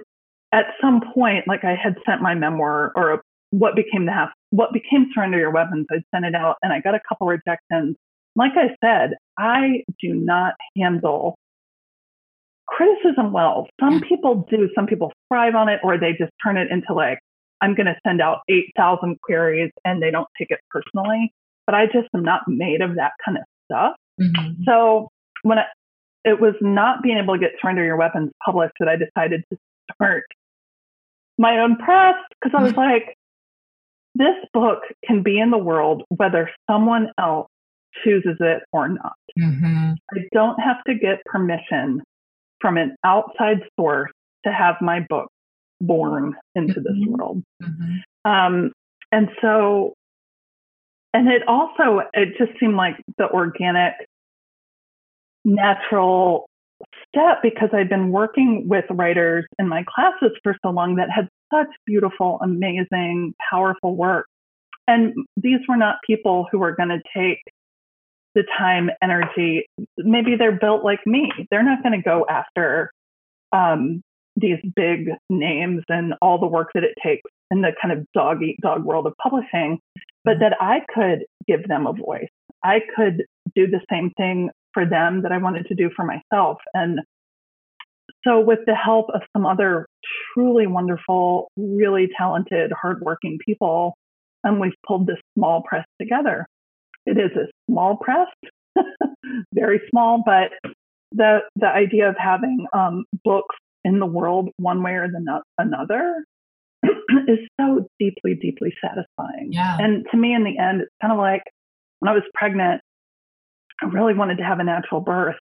at 0.51 0.65
some 0.81 1.01
point, 1.13 1.47
like 1.47 1.63
I 1.63 1.75
had 1.75 1.95
sent 2.05 2.21
my 2.21 2.35
memoir 2.35 2.91
or 2.95 3.21
what 3.51 3.75
became 3.75 4.05
the 4.05 4.11
half, 4.11 4.29
what 4.49 4.73
became 4.73 5.09
Surrender 5.13 5.37
Your 5.37 5.51
Weapons, 5.51 5.87
I 5.91 6.01
sent 6.13 6.25
it 6.25 6.35
out 6.35 6.57
and 6.61 6.73
I 6.73 6.81
got 6.81 6.95
a 6.95 6.99
couple 7.07 7.27
rejections. 7.27 7.95
Like 8.35 8.51
I 8.55 8.75
said, 8.83 9.15
I 9.37 9.83
do 10.01 10.13
not 10.13 10.53
handle 10.77 11.37
criticism 12.67 13.31
well. 13.31 13.67
Some 13.79 14.01
people 14.01 14.45
do, 14.49 14.69
some 14.75 14.87
people 14.87 15.13
thrive 15.29 15.55
on 15.55 15.69
it, 15.69 15.79
or 15.83 15.97
they 15.97 16.11
just 16.11 16.31
turn 16.43 16.57
it 16.57 16.69
into 16.71 16.93
like, 16.93 17.19
I'm 17.61 17.75
going 17.75 17.87
to 17.87 17.95
send 18.05 18.21
out 18.21 18.39
8,000 18.49 19.19
queries 19.21 19.71
and 19.83 20.01
they 20.01 20.11
don't 20.11 20.27
take 20.37 20.51
it 20.51 20.59
personally. 20.69 21.33
But 21.65 21.75
I 21.75 21.85
just 21.85 22.09
am 22.13 22.23
not 22.23 22.41
made 22.47 22.81
of 22.81 22.95
that 22.95 23.13
kind 23.23 23.37
of 23.37 23.43
stuff. 23.65 23.95
Mm-hmm. 24.21 24.63
So 24.65 25.09
when 25.41 25.59
I, 25.59 25.65
it 26.23 26.39
was 26.39 26.53
not 26.61 27.01
being 27.01 27.17
able 27.17 27.35
to 27.35 27.39
get 27.39 27.51
Surrender 27.61 27.83
Your 27.83 27.97
Weapons 27.97 28.31
published 28.43 28.73
that 28.79 28.87
I 28.87 28.95
decided 28.95 29.43
to 29.51 29.57
start 29.93 30.25
my 31.37 31.59
own 31.59 31.77
press 31.77 32.15
because 32.41 32.57
I 32.57 32.63
was 32.63 32.73
like, 32.73 33.15
this 34.15 34.35
book 34.53 34.79
can 35.05 35.23
be 35.23 35.39
in 35.39 35.51
the 35.51 35.57
world 35.57 36.03
whether 36.09 36.49
someone 36.69 37.11
else 37.19 37.49
chooses 38.03 38.37
it 38.39 38.63
or 38.71 38.87
not. 38.87 39.13
Mm-hmm. 39.39 39.93
I 40.13 40.19
don't 40.33 40.59
have 40.59 40.83
to 40.87 40.95
get 40.95 41.23
permission 41.25 42.01
from 42.61 42.77
an 42.77 42.95
outside 43.03 43.59
source 43.77 44.11
to 44.45 44.51
have 44.51 44.75
my 44.81 45.01
book 45.07 45.27
born 45.81 46.35
into 46.55 46.75
mm-hmm. 46.75 46.83
this 46.83 47.07
world. 47.07 47.43
Mm-hmm. 47.61 48.31
Um, 48.31 48.71
and 49.11 49.29
so, 49.41 49.93
and 51.13 51.27
it 51.29 51.43
also, 51.47 52.01
it 52.13 52.37
just 52.37 52.59
seemed 52.59 52.75
like 52.75 52.95
the 53.17 53.29
organic, 53.29 53.93
natural 55.45 56.47
step 57.07 57.37
because 57.41 57.69
I'd 57.71 57.87
been 57.87 58.11
working 58.11 58.67
with 58.67 58.85
writers 58.89 59.45
in 59.59 59.69
my 59.69 59.85
classes 59.87 60.35
for 60.43 60.57
so 60.63 60.71
long 60.71 60.95
that 60.95 61.09
had 61.09 61.29
such 61.53 61.67
beautiful, 61.85 62.39
amazing, 62.41 63.33
powerful 63.49 63.95
work. 63.95 64.25
And 64.87 65.13
these 65.37 65.59
were 65.67 65.77
not 65.77 65.97
people 66.05 66.47
who 66.51 66.59
were 66.59 66.75
going 66.75 66.89
to 66.89 67.01
take 67.15 67.39
the 68.33 68.43
time, 68.57 68.89
energy. 69.01 69.65
Maybe 69.97 70.35
they're 70.35 70.59
built 70.59 70.83
like 70.83 70.99
me. 71.05 71.31
They're 71.49 71.63
not 71.63 71.81
going 71.81 71.93
to 71.93 72.03
go 72.03 72.25
after 72.29 72.91
um, 73.53 74.01
these 74.35 74.59
big 74.75 75.09
names 75.29 75.83
and 75.89 76.13
all 76.21 76.39
the 76.39 76.47
work 76.47 76.71
that 76.73 76.83
it 76.83 76.93
takes 77.03 77.29
in 77.51 77.61
the 77.61 77.71
kind 77.81 77.97
of 77.97 78.05
dog 78.13 78.41
eat 78.43 78.57
dog 78.61 78.83
world 78.83 79.07
of 79.07 79.13
publishing, 79.21 79.79
but 80.23 80.31
mm-hmm. 80.31 80.41
that 80.41 80.57
I 80.59 80.79
could 80.93 81.25
give 81.47 81.67
them 81.67 81.87
a 81.87 81.93
voice. 81.93 82.29
I 82.63 82.79
could 82.95 83.25
do 83.55 83.67
the 83.67 83.81
same 83.91 84.11
thing 84.17 84.49
for 84.73 84.85
them 84.85 85.21
that 85.21 85.31
I 85.31 85.37
wanted 85.37 85.67
to 85.67 85.75
do 85.75 85.89
for 85.95 86.05
myself. 86.05 86.57
And 86.73 86.99
so, 88.25 88.39
with 88.39 88.59
the 88.65 88.75
help 88.75 89.07
of 89.13 89.21
some 89.35 89.45
other 89.45 89.87
truly 90.33 90.67
wonderful, 90.67 91.49
really 91.57 92.09
talented, 92.17 92.71
hardworking 92.79 93.37
people, 93.45 93.95
and 94.43 94.55
um, 94.55 94.59
we've 94.59 94.73
pulled 94.85 95.07
this 95.07 95.17
small 95.37 95.63
press 95.63 95.85
together. 95.99 96.45
It 97.05 97.17
is 97.17 97.31
a 97.35 97.47
small 97.69 97.97
press, 97.97 98.27
very 99.53 99.81
small, 99.89 100.23
but 100.25 100.51
the 101.11 101.39
the 101.55 101.67
idea 101.67 102.09
of 102.09 102.15
having 102.17 102.65
um, 102.73 103.05
books 103.23 103.55
in 103.85 103.99
the 103.99 104.05
world 104.05 104.49
one 104.57 104.83
way 104.83 104.93
or 104.93 105.07
the 105.07 105.41
another 105.59 106.25
is 107.27 107.39
so 107.59 107.87
deeply, 107.99 108.35
deeply 108.35 108.73
satisfying. 108.83 109.49
Yeah. 109.51 109.77
And 109.79 110.05
to 110.11 110.17
me, 110.17 110.33
in 110.33 110.43
the 110.43 110.57
end, 110.57 110.81
it's 110.81 110.91
kind 111.01 111.13
of 111.13 111.19
like 111.19 111.43
when 111.99 112.09
I 112.09 112.13
was 112.13 112.23
pregnant, 112.33 112.81
I 113.81 113.85
really 113.85 114.15
wanted 114.15 114.39
to 114.39 114.43
have 114.43 114.59
a 114.59 114.63
natural 114.63 115.01
birth, 115.01 115.37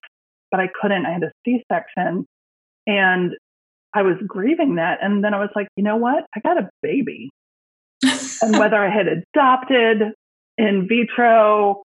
but 0.51 0.59
I 0.59 0.69
couldn't. 0.79 1.05
I 1.05 1.13
had 1.13 1.23
a 1.23 1.31
C 1.43 1.63
section 1.71 2.25
and 2.85 3.31
I 3.93 4.03
was 4.03 4.15
grieving 4.27 4.75
that. 4.75 4.99
And 5.01 5.23
then 5.23 5.33
I 5.33 5.39
was 5.39 5.49
like, 5.55 5.67
you 5.75 5.83
know 5.83 5.97
what? 5.97 6.25
I 6.35 6.39
got 6.41 6.57
a 6.57 6.69
baby. 6.83 7.31
and 8.03 8.51
whether 8.59 8.77
I 8.77 8.89
had 8.89 9.07
adopted, 9.07 10.13
in 10.57 10.87
vitro, 10.87 11.83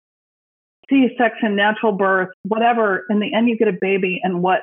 C 0.89 1.09
section, 1.19 1.57
natural 1.57 1.93
birth, 1.93 2.29
whatever, 2.47 3.05
in 3.11 3.19
the 3.19 3.35
end, 3.35 3.49
you 3.49 3.57
get 3.57 3.69
a 3.69 3.77
baby. 3.81 4.21
And 4.23 4.43
what 4.43 4.61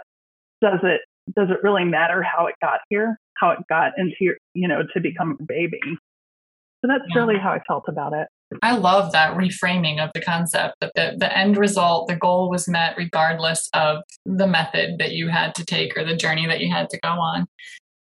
does 0.61 0.79
it 0.83 1.01
does 1.35 1.49
it 1.49 1.57
really 1.63 1.83
matter 1.83 2.23
how 2.23 2.47
it 2.47 2.55
got 2.61 2.79
here, 2.89 3.19
how 3.37 3.51
it 3.51 3.59
got 3.69 3.93
into 3.97 4.15
your, 4.19 4.35
you 4.53 4.67
know, 4.67 4.81
to 4.93 5.01
become 5.01 5.37
a 5.39 5.43
baby? 5.43 5.79
So 5.83 6.87
that's 6.87 7.03
yeah. 7.13 7.21
really 7.21 7.39
how 7.39 7.51
I 7.51 7.59
felt 7.67 7.85
about 7.87 8.13
it. 8.13 8.27
I 8.61 8.77
love 8.77 9.11
that 9.11 9.35
reframing 9.35 10.01
of 10.01 10.09
the 10.13 10.21
concept 10.21 10.75
that 10.79 10.91
the, 10.95 11.15
the 11.17 11.37
end 11.37 11.57
result, 11.57 12.07
the 12.07 12.15
goal 12.15 12.49
was 12.49 12.67
met 12.67 12.95
regardless 12.97 13.69
of 13.73 14.03
the 14.25 14.47
method 14.47 14.99
that 14.99 15.11
you 15.11 15.27
had 15.27 15.53
to 15.55 15.65
take 15.65 15.97
or 15.97 16.05
the 16.05 16.15
journey 16.15 16.47
that 16.47 16.61
you 16.61 16.71
had 16.71 16.89
to 16.91 16.99
go 17.01 17.09
on. 17.09 17.41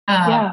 Um, 0.09 0.30
yeah. 0.30 0.52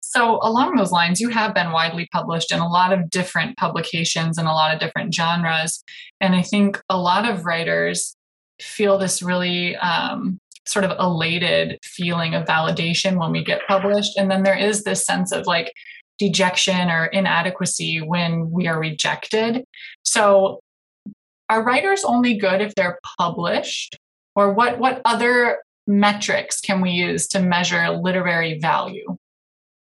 So, 0.00 0.38
along 0.42 0.76
those 0.76 0.90
lines, 0.90 1.20
you 1.20 1.28
have 1.28 1.54
been 1.54 1.70
widely 1.70 2.08
published 2.10 2.52
in 2.52 2.58
a 2.58 2.68
lot 2.68 2.92
of 2.92 3.10
different 3.10 3.56
publications 3.58 4.38
and 4.38 4.48
a 4.48 4.52
lot 4.52 4.72
of 4.72 4.80
different 4.80 5.14
genres. 5.14 5.84
And 6.20 6.34
I 6.34 6.42
think 6.42 6.80
a 6.88 6.98
lot 6.98 7.28
of 7.28 7.44
writers 7.44 8.16
feel 8.60 8.98
this 8.98 9.22
really 9.22 9.76
um, 9.76 10.38
sort 10.66 10.84
of 10.84 10.96
elated 10.98 11.78
feeling 11.82 12.34
of 12.34 12.46
validation 12.46 13.18
when 13.18 13.32
we 13.32 13.44
get 13.44 13.66
published. 13.66 14.16
And 14.16 14.30
then 14.30 14.42
there 14.42 14.56
is 14.56 14.84
this 14.84 15.04
sense 15.04 15.32
of 15.32 15.46
like 15.46 15.72
dejection 16.18 16.90
or 16.90 17.06
inadequacy 17.06 18.00
when 18.00 18.50
we 18.50 18.66
are 18.66 18.78
rejected. 18.78 19.64
So, 20.04 20.60
are 21.50 21.62
writers 21.62 22.04
only 22.04 22.38
good 22.38 22.62
if 22.62 22.74
they're 22.74 22.98
published? 23.18 23.98
Or 24.34 24.52
what, 24.52 24.78
what 24.78 25.02
other 25.04 25.58
metrics 25.86 26.60
can 26.60 26.80
we 26.80 26.90
use 26.90 27.26
to 27.28 27.40
measure 27.40 27.90
literary 27.90 28.58
value? 28.58 29.16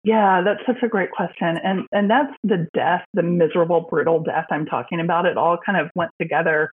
Yeah, 0.03 0.41
that's 0.41 0.65
such 0.65 0.83
a 0.83 0.87
great 0.87 1.11
question. 1.11 1.57
And 1.63 1.85
and 1.91 2.09
that's 2.09 2.33
the 2.41 2.67
death, 2.73 3.03
the 3.13 3.23
miserable, 3.23 3.81
brutal 3.81 4.23
death 4.23 4.45
I'm 4.49 4.65
talking 4.65 5.01
about. 5.01 5.25
It 5.25 5.37
all 5.37 5.57
kind 5.57 5.77
of 5.77 5.89
went 5.95 6.11
together. 6.17 6.71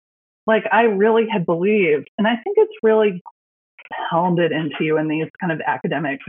Like 0.49 0.65
I 0.73 0.83
really 0.83 1.29
had 1.31 1.47
believed, 1.47 2.09
and 2.19 2.27
I 2.27 2.37
think 2.43 2.57
it's 2.59 2.75
really 2.83 3.23
pounded 4.11 4.53
into 4.53 4.85
you 4.85 4.99
in 4.99 5.09
these 5.09 5.29
kind 5.41 5.53
of 5.53 5.61
academic 5.67 6.21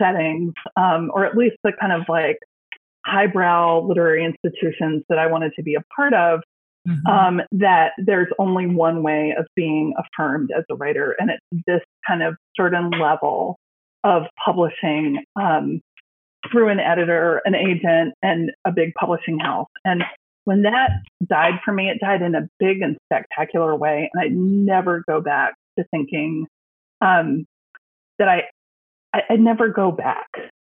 settings, 0.00 0.52
um, 0.76 1.10
or 1.12 1.24
at 1.24 1.36
least 1.36 1.56
the 1.64 1.72
kind 1.80 1.92
of 1.92 2.02
like 2.08 2.38
highbrow 3.04 3.86
literary 3.86 4.24
institutions 4.24 5.04
that 5.08 5.18
I 5.18 5.26
wanted 5.26 5.52
to 5.56 5.62
be 5.62 5.74
a 5.74 5.82
part 5.94 6.12
of, 6.12 6.40
mm-hmm. 6.86 7.06
um, 7.06 7.40
that 7.52 7.92
there's 7.98 8.28
only 8.38 8.66
one 8.66 9.02
way 9.02 9.34
of 9.38 9.46
being 9.54 9.94
affirmed 9.98 10.50
as 10.56 10.64
a 10.70 10.74
writer, 10.74 11.14
and 11.18 11.30
it's 11.30 11.64
this 11.66 11.80
kind 12.06 12.22
of 12.22 12.34
certain 12.56 12.90
level 12.90 13.58
of 14.04 14.22
publishing 14.44 15.24
um, 15.40 15.80
through 16.50 16.68
an 16.68 16.80
editor, 16.80 17.40
an 17.44 17.54
agent, 17.54 18.14
and 18.22 18.50
a 18.64 18.72
big 18.72 18.92
publishing 18.94 19.38
house. 19.38 19.68
And 19.84 20.02
when 20.44 20.62
that 20.62 20.90
died 21.28 21.54
for 21.64 21.72
me, 21.72 21.88
it 21.90 21.98
died 22.00 22.22
in 22.22 22.34
a 22.34 22.48
big 22.60 22.82
and 22.82 22.96
spectacular 23.06 23.74
way, 23.74 24.10
and 24.12 24.22
I'd 24.22 24.36
never 24.36 25.02
go 25.08 25.20
back 25.20 25.54
to 25.78 25.84
thinking 25.90 26.46
um, 27.00 27.44
that 28.18 28.28
I, 28.28 28.42
I, 29.12 29.22
I 29.30 29.36
never 29.36 29.68
go 29.68 29.90
back. 29.90 30.28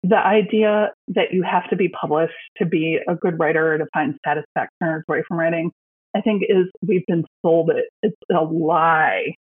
The 0.03 0.19
idea 0.19 0.93
that 1.09 1.33
you 1.33 1.43
have 1.43 1.69
to 1.71 1.77
be 1.77 1.89
published 1.89 2.35
to 2.59 2.67
be 2.67 2.99
a 3.09 3.15
good 3.15 3.39
writer 3.39 3.77
to 3.79 3.87
find 3.93 4.17
satisfaction 4.25 4.71
or 4.83 5.05
joy 5.09 5.23
from 5.27 5.39
writing, 5.39 5.73
I 6.17 6.21
think 6.21 6.43
is 6.49 6.67
we've 6.87 7.05
been 7.07 7.25
sold 7.45 7.71
it. 7.71 7.87
It's 8.03 8.17
a 8.31 8.43
lie. 8.43 9.35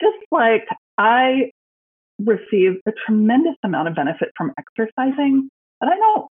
Just 0.00 0.16
like 0.30 0.66
I 0.98 1.50
receive 2.18 2.80
a 2.86 2.92
tremendous 3.06 3.56
amount 3.62 3.88
of 3.88 3.94
benefit 3.94 4.30
from 4.36 4.52
exercising, 4.58 5.48
but 5.80 5.88
I 5.88 5.96
don't 5.96 6.26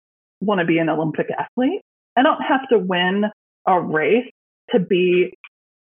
want 0.42 0.60
to 0.60 0.66
be 0.66 0.78
an 0.78 0.90
Olympic 0.90 1.28
athlete. 1.38 1.82
I 2.16 2.24
don't 2.24 2.42
have 2.42 2.68
to 2.70 2.80
win 2.80 3.26
a 3.68 3.80
race 3.80 4.30
to 4.72 4.80
be 4.80 5.34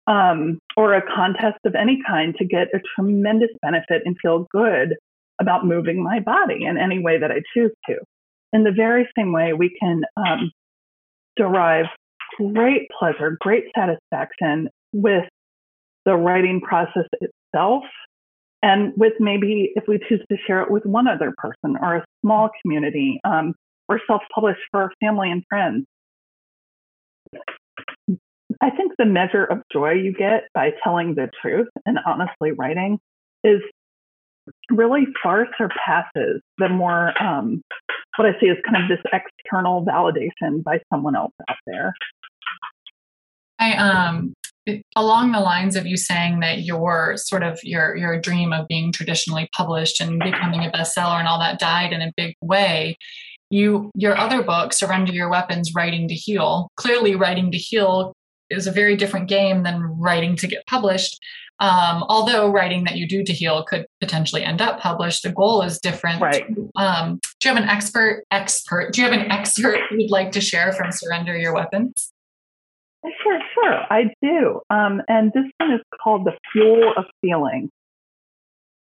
um, 0.06 0.58
or 0.76 0.94
a 0.94 1.02
contest 1.02 1.58
of 1.64 1.74
any 1.74 2.00
kind 2.06 2.34
to 2.38 2.44
get 2.44 2.68
a 2.74 2.80
tremendous 2.94 3.50
benefit 3.62 4.02
and 4.04 4.16
feel 4.20 4.46
good 4.52 4.94
about 5.40 5.66
moving 5.66 6.02
my 6.02 6.20
body 6.20 6.64
in 6.64 6.78
any 6.78 6.98
way 6.98 7.18
that 7.18 7.30
I 7.30 7.42
choose 7.54 7.72
to. 7.88 7.96
In 8.52 8.64
the 8.64 8.72
very 8.72 9.08
same 9.18 9.32
way, 9.32 9.52
we 9.52 9.76
can 9.80 10.02
um, 10.16 10.50
derive 11.36 11.86
great 12.38 12.88
pleasure, 12.98 13.36
great 13.40 13.64
satisfaction 13.76 14.68
with 14.92 15.24
the 16.04 16.14
writing 16.14 16.60
process 16.60 17.06
itself. 17.20 17.84
And 18.62 18.92
with 18.96 19.12
maybe 19.20 19.72
if 19.76 19.84
we 19.86 20.00
choose 20.08 20.24
to 20.30 20.36
share 20.46 20.62
it 20.62 20.70
with 20.70 20.84
one 20.86 21.06
other 21.06 21.34
person 21.36 21.76
or 21.80 21.96
a 21.96 22.04
small 22.22 22.50
community 22.62 23.20
um, 23.24 23.54
or 23.88 24.00
self 24.06 24.22
publish 24.34 24.56
for 24.70 24.92
family 25.00 25.30
and 25.30 25.42
friends. 25.48 25.84
I 28.60 28.70
think 28.70 28.92
the 28.98 29.04
measure 29.04 29.44
of 29.44 29.62
joy 29.72 29.92
you 29.92 30.12
get 30.12 30.44
by 30.54 30.70
telling 30.82 31.14
the 31.14 31.28
truth 31.42 31.68
and 31.84 31.98
honestly 32.06 32.52
writing 32.52 32.98
is 33.44 33.60
really 34.70 35.06
far 35.22 35.46
surpasses 35.58 36.40
the 36.58 36.68
more 36.68 37.12
um, 37.22 37.62
what 38.16 38.26
I 38.26 38.38
see 38.40 38.46
is 38.46 38.56
kind 38.64 38.82
of 38.82 38.88
this 38.88 39.04
external 39.12 39.84
validation 39.84 40.62
by 40.62 40.80
someone 40.92 41.16
else 41.16 41.32
out 41.48 41.56
there. 41.66 41.94
I 43.58 43.74
um 43.76 44.34
along 44.96 45.32
the 45.32 45.40
lines 45.40 45.76
of 45.76 45.86
you 45.86 45.96
saying 45.96 46.40
that 46.40 46.62
your 46.62 47.16
sort 47.16 47.42
of 47.42 47.58
your 47.62 47.96
your 47.96 48.20
dream 48.20 48.52
of 48.52 48.66
being 48.68 48.92
traditionally 48.92 49.48
published 49.56 50.00
and 50.00 50.18
becoming 50.18 50.64
a 50.64 50.70
bestseller 50.70 51.18
and 51.18 51.28
all 51.28 51.38
that 51.38 51.58
died 51.58 51.92
in 51.92 52.02
a 52.02 52.12
big 52.16 52.34
way 52.42 52.96
you 53.50 53.90
your 53.94 54.16
other 54.16 54.42
book 54.42 54.72
surrender 54.72 55.12
your 55.12 55.30
weapons 55.30 55.72
writing 55.74 56.08
to 56.08 56.14
heal 56.14 56.68
clearly 56.76 57.14
writing 57.14 57.50
to 57.52 57.58
heal 57.58 58.12
is 58.50 58.66
a 58.66 58.72
very 58.72 58.96
different 58.96 59.28
game 59.28 59.62
than 59.62 59.82
writing 59.98 60.36
to 60.36 60.46
get 60.46 60.66
published. 60.66 61.18
Um, 61.58 62.04
although 62.08 62.50
writing 62.50 62.84
that 62.84 62.96
you 62.96 63.08
do 63.08 63.24
to 63.24 63.32
heal 63.32 63.64
could 63.64 63.86
potentially 64.00 64.44
end 64.44 64.60
up 64.60 64.78
published, 64.78 65.22
the 65.22 65.32
goal 65.32 65.62
is 65.62 65.78
different. 65.78 66.20
Right. 66.20 66.44
Um, 66.76 67.18
do 67.40 67.48
you 67.48 67.54
have 67.54 67.62
an 67.62 67.68
expert 67.68 68.24
expert? 68.30 68.92
Do 68.92 69.00
you 69.00 69.10
have 69.10 69.18
an 69.18 69.30
expert 69.30 69.78
you'd 69.90 70.10
like 70.10 70.32
to 70.32 70.40
share 70.40 70.72
from 70.72 70.92
Surrender 70.92 71.36
Your 71.36 71.54
Weapons? 71.54 72.12
Sure, 73.22 73.40
sure, 73.54 73.80
I 73.88 74.10
do. 74.20 74.60
Um, 74.68 75.00
and 75.08 75.32
this 75.32 75.44
one 75.58 75.72
is 75.72 75.80
called 76.02 76.24
The 76.24 76.32
Fuel 76.52 76.92
of 76.96 77.04
Feeling. 77.20 77.70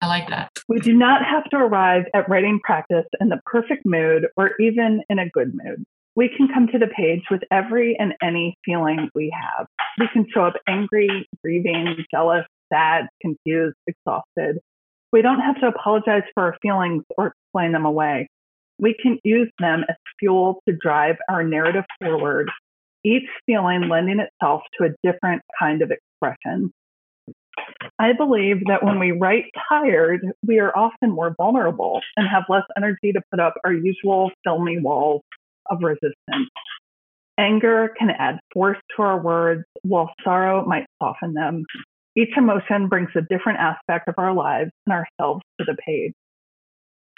I 0.02 0.06
like 0.08 0.28
that. 0.28 0.50
We 0.68 0.80
do 0.80 0.92
not 0.92 1.24
have 1.24 1.44
to 1.50 1.56
arrive 1.56 2.04
at 2.12 2.28
writing 2.28 2.60
practice 2.62 3.06
in 3.20 3.28
the 3.28 3.40
perfect 3.46 3.86
mood 3.86 4.26
or 4.36 4.50
even 4.60 5.02
in 5.08 5.18
a 5.18 5.30
good 5.30 5.52
mood. 5.54 5.84
We 6.14 6.28
can 6.28 6.48
come 6.52 6.66
to 6.68 6.78
the 6.78 6.88
page 6.88 7.22
with 7.30 7.40
every 7.50 7.96
and 7.98 8.12
any 8.22 8.56
feeling 8.64 9.08
we 9.14 9.34
have. 9.34 9.66
We 9.98 10.08
can 10.12 10.26
show 10.32 10.44
up 10.44 10.54
angry, 10.68 11.26
grieving, 11.42 11.96
jealous, 12.10 12.44
sad, 12.72 13.08
confused, 13.22 13.76
exhausted. 13.86 14.58
We 15.12 15.22
don't 15.22 15.40
have 15.40 15.60
to 15.60 15.68
apologize 15.68 16.22
for 16.34 16.42
our 16.44 16.56
feelings 16.60 17.04
or 17.16 17.28
explain 17.28 17.72
them 17.72 17.86
away. 17.86 18.28
We 18.78 18.94
can 19.00 19.18
use 19.24 19.50
them 19.58 19.84
as 19.88 19.96
fuel 20.18 20.60
to 20.68 20.74
drive 20.74 21.16
our 21.30 21.44
narrative 21.44 21.84
forward, 22.02 22.50
each 23.04 23.28
feeling 23.46 23.88
lending 23.88 24.20
itself 24.20 24.62
to 24.78 24.86
a 24.86 24.88
different 25.02 25.42
kind 25.58 25.82
of 25.82 25.90
expression. 25.90 26.72
I 27.98 28.12
believe 28.12 28.64
that 28.66 28.82
when 28.82 28.98
we 28.98 29.12
write 29.12 29.44
tired, 29.68 30.20
we 30.46 30.58
are 30.58 30.76
often 30.76 31.10
more 31.10 31.34
vulnerable 31.36 32.00
and 32.16 32.26
have 32.26 32.44
less 32.48 32.64
energy 32.76 33.12
to 33.12 33.20
put 33.30 33.40
up 33.40 33.54
our 33.64 33.72
usual 33.72 34.30
filmy 34.44 34.78
walls 34.78 35.22
of 35.72 35.82
resistance. 35.82 36.50
Anger 37.38 37.94
can 37.98 38.10
add 38.10 38.38
force 38.52 38.78
to 38.94 39.02
our 39.02 39.20
words, 39.20 39.64
while 39.82 40.12
sorrow 40.22 40.64
might 40.66 40.86
soften 41.02 41.32
them. 41.32 41.64
Each 42.14 42.36
emotion 42.36 42.88
brings 42.88 43.08
a 43.16 43.22
different 43.22 43.58
aspect 43.58 44.06
of 44.08 44.14
our 44.18 44.34
lives 44.34 44.70
and 44.86 44.92
ourselves 44.92 45.42
to 45.58 45.64
the 45.64 45.76
page. 45.86 46.12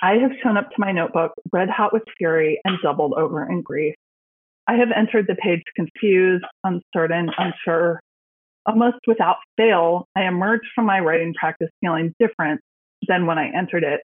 I 0.00 0.14
have 0.18 0.30
shown 0.42 0.56
up 0.56 0.70
to 0.70 0.76
my 0.78 0.92
notebook 0.92 1.32
red 1.52 1.68
hot 1.68 1.92
with 1.92 2.02
fury 2.16 2.60
and 2.64 2.78
doubled 2.82 3.14
over 3.14 3.48
in 3.48 3.62
grief. 3.62 3.94
I 4.66 4.74
have 4.74 4.88
entered 4.96 5.26
the 5.26 5.34
page 5.34 5.62
confused, 5.74 6.44
uncertain, 6.62 7.30
unsure. 7.36 8.00
Almost 8.66 8.98
without 9.06 9.36
fail, 9.56 10.06
I 10.16 10.24
emerged 10.24 10.68
from 10.74 10.86
my 10.86 11.00
writing 11.00 11.34
practice 11.34 11.68
feeling 11.80 12.14
different 12.18 12.60
than 13.08 13.26
when 13.26 13.38
I 13.38 13.50
entered 13.50 13.84
it. 13.84 14.00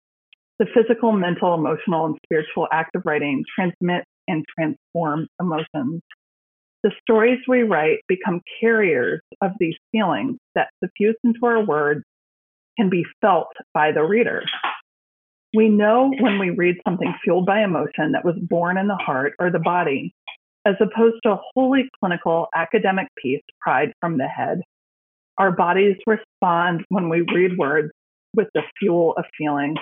The 0.59 0.67
physical, 0.75 1.13
mental, 1.13 1.55
emotional, 1.55 2.05
and 2.07 2.19
spiritual 2.27 2.69
act 2.71 2.95
of 2.95 3.03
writing 3.07 3.45
transmits 3.55 4.10
and 4.31 4.45
transform 4.57 5.27
emotions. 5.41 6.03
The 6.83 6.93
stories 7.03 7.41
we 7.47 7.63
write 7.63 7.99
become 8.09 8.41
carriers 8.61 9.21
of 9.43 9.51
these 9.61 9.77
feelings 9.93 10.39
that 10.55 10.71
suffuse 10.83 11.17
into 11.23 11.41
our 11.45 11.63
words 11.63 12.05
can 12.79 12.89
be 12.89 13.05
felt 13.21 13.49
by 13.75 13.93
the 13.93 14.03
reader. 14.03 14.45
We 15.53 15.69
know 15.69 16.11
when 16.21 16.39
we 16.39 16.51
read 16.51 16.77
something 16.87 17.13
fueled 17.23 17.45
by 17.45 17.63
emotion 17.63 18.13
that 18.13 18.25
was 18.25 18.37
born 18.41 18.79
in 18.79 18.87
the 18.87 18.97
heart 18.97 19.35
or 19.39 19.51
the 19.51 19.59
body, 19.59 20.15
as 20.65 20.77
opposed 20.81 21.17
to 21.25 21.33
a 21.33 21.41
wholly 21.55 21.89
clinical 21.99 22.47
academic 22.55 23.09
piece 23.21 23.43
pried 23.61 23.93
from 24.01 24.17
the 24.17 24.29
head. 24.29 24.61
Our 25.39 25.53
bodies 25.53 25.97
respond 26.07 26.85
when 26.89 27.09
we 27.09 27.23
read 27.23 27.59
words 27.59 27.91
with 28.37 28.49
the 28.55 28.63
fuel 28.79 29.15
of 29.17 29.25
feeling. 29.37 29.77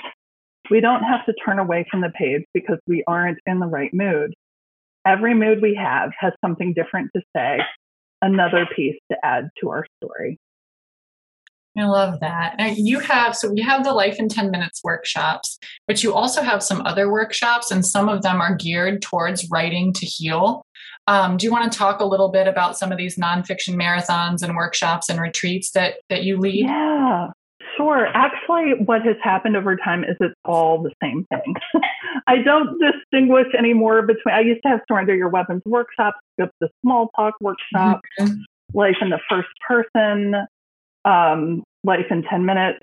We 0.71 0.81
don't 0.81 1.03
have 1.03 1.25
to 1.27 1.35
turn 1.45 1.59
away 1.59 1.87
from 1.91 2.01
the 2.01 2.11
page 2.11 2.43
because 2.55 2.79
we 2.87 3.03
aren't 3.07 3.39
in 3.47 3.59
the 3.59 3.67
right 3.67 3.93
mood. 3.93 4.35
Every 5.07 5.35
mood 5.35 5.63
we 5.63 5.75
have 5.75 6.11
has 6.19 6.33
something 6.45 6.75
different 6.75 7.11
to 7.17 7.23
say, 7.35 7.61
another 8.21 8.67
piece 8.75 8.99
to 9.11 9.19
add 9.25 9.49
to 9.61 9.71
our 9.71 9.87
story. 10.03 10.39
I 11.77 11.85
love 11.85 12.19
that. 12.21 12.57
Now 12.59 12.67
you 12.67 12.99
have, 12.99 13.37
so 13.37 13.53
we 13.53 13.61
have 13.61 13.85
the 13.85 13.93
Life 13.93 14.19
in 14.19 14.29
10 14.29 14.51
Minutes 14.51 14.81
workshops, 14.83 15.59
but 15.87 16.03
you 16.03 16.13
also 16.13 16.43
have 16.43 16.63
some 16.63 16.83
other 16.85 17.11
workshops, 17.11 17.71
and 17.71 17.87
some 17.87 18.09
of 18.09 18.23
them 18.23 18.41
are 18.41 18.57
geared 18.57 19.01
towards 19.01 19.49
writing 19.51 19.93
to 19.93 20.05
heal. 20.05 20.63
Um, 21.07 21.37
do 21.37 21.47
you 21.47 21.53
want 21.53 21.71
to 21.71 21.79
talk 21.79 22.01
a 22.01 22.05
little 22.05 22.31
bit 22.31 22.49
about 22.49 22.77
some 22.77 22.91
of 22.91 22.99
these 22.99 23.17
nonfiction 23.17 23.77
marathons 23.77 24.43
and 24.43 24.57
workshops 24.57 25.09
and 25.09 25.21
retreats 25.21 25.71
that, 25.71 25.95
that 26.11 26.25
you 26.25 26.39
lead? 26.39 26.67
Yeah, 26.67 27.29
sure. 27.79 28.07
Actually, 28.09 28.85
what 28.85 29.03
has 29.03 29.17
happened 29.23 29.57
over 29.57 29.77
time 29.77 30.05
is 30.05 30.17
it's 30.21 30.35
all 30.45 30.83
the 30.83 30.93
same 31.03 31.25
thing. 31.33 31.55
I 32.27 32.43
don't 32.43 32.79
distinguish 32.79 33.47
anymore 33.57 34.03
between, 34.03 34.35
I 34.35 34.41
used 34.41 34.61
to 34.65 34.69
have 34.69 34.81
Surrender 34.89 35.15
Your 35.15 35.31
Weapons 35.31 35.63
workshops, 35.65 36.19
the 36.37 36.51
small 36.83 37.11
talk 37.17 37.35
workshop, 37.41 38.01
mm-hmm. 38.21 38.35
life 38.75 38.97
in 39.01 39.11
the 39.11 39.21
first 39.31 39.49
person, 39.67 40.35
um, 41.05 41.63
life 41.85 42.07
in 42.11 42.23
10 42.23 42.45
minutes 42.45 42.81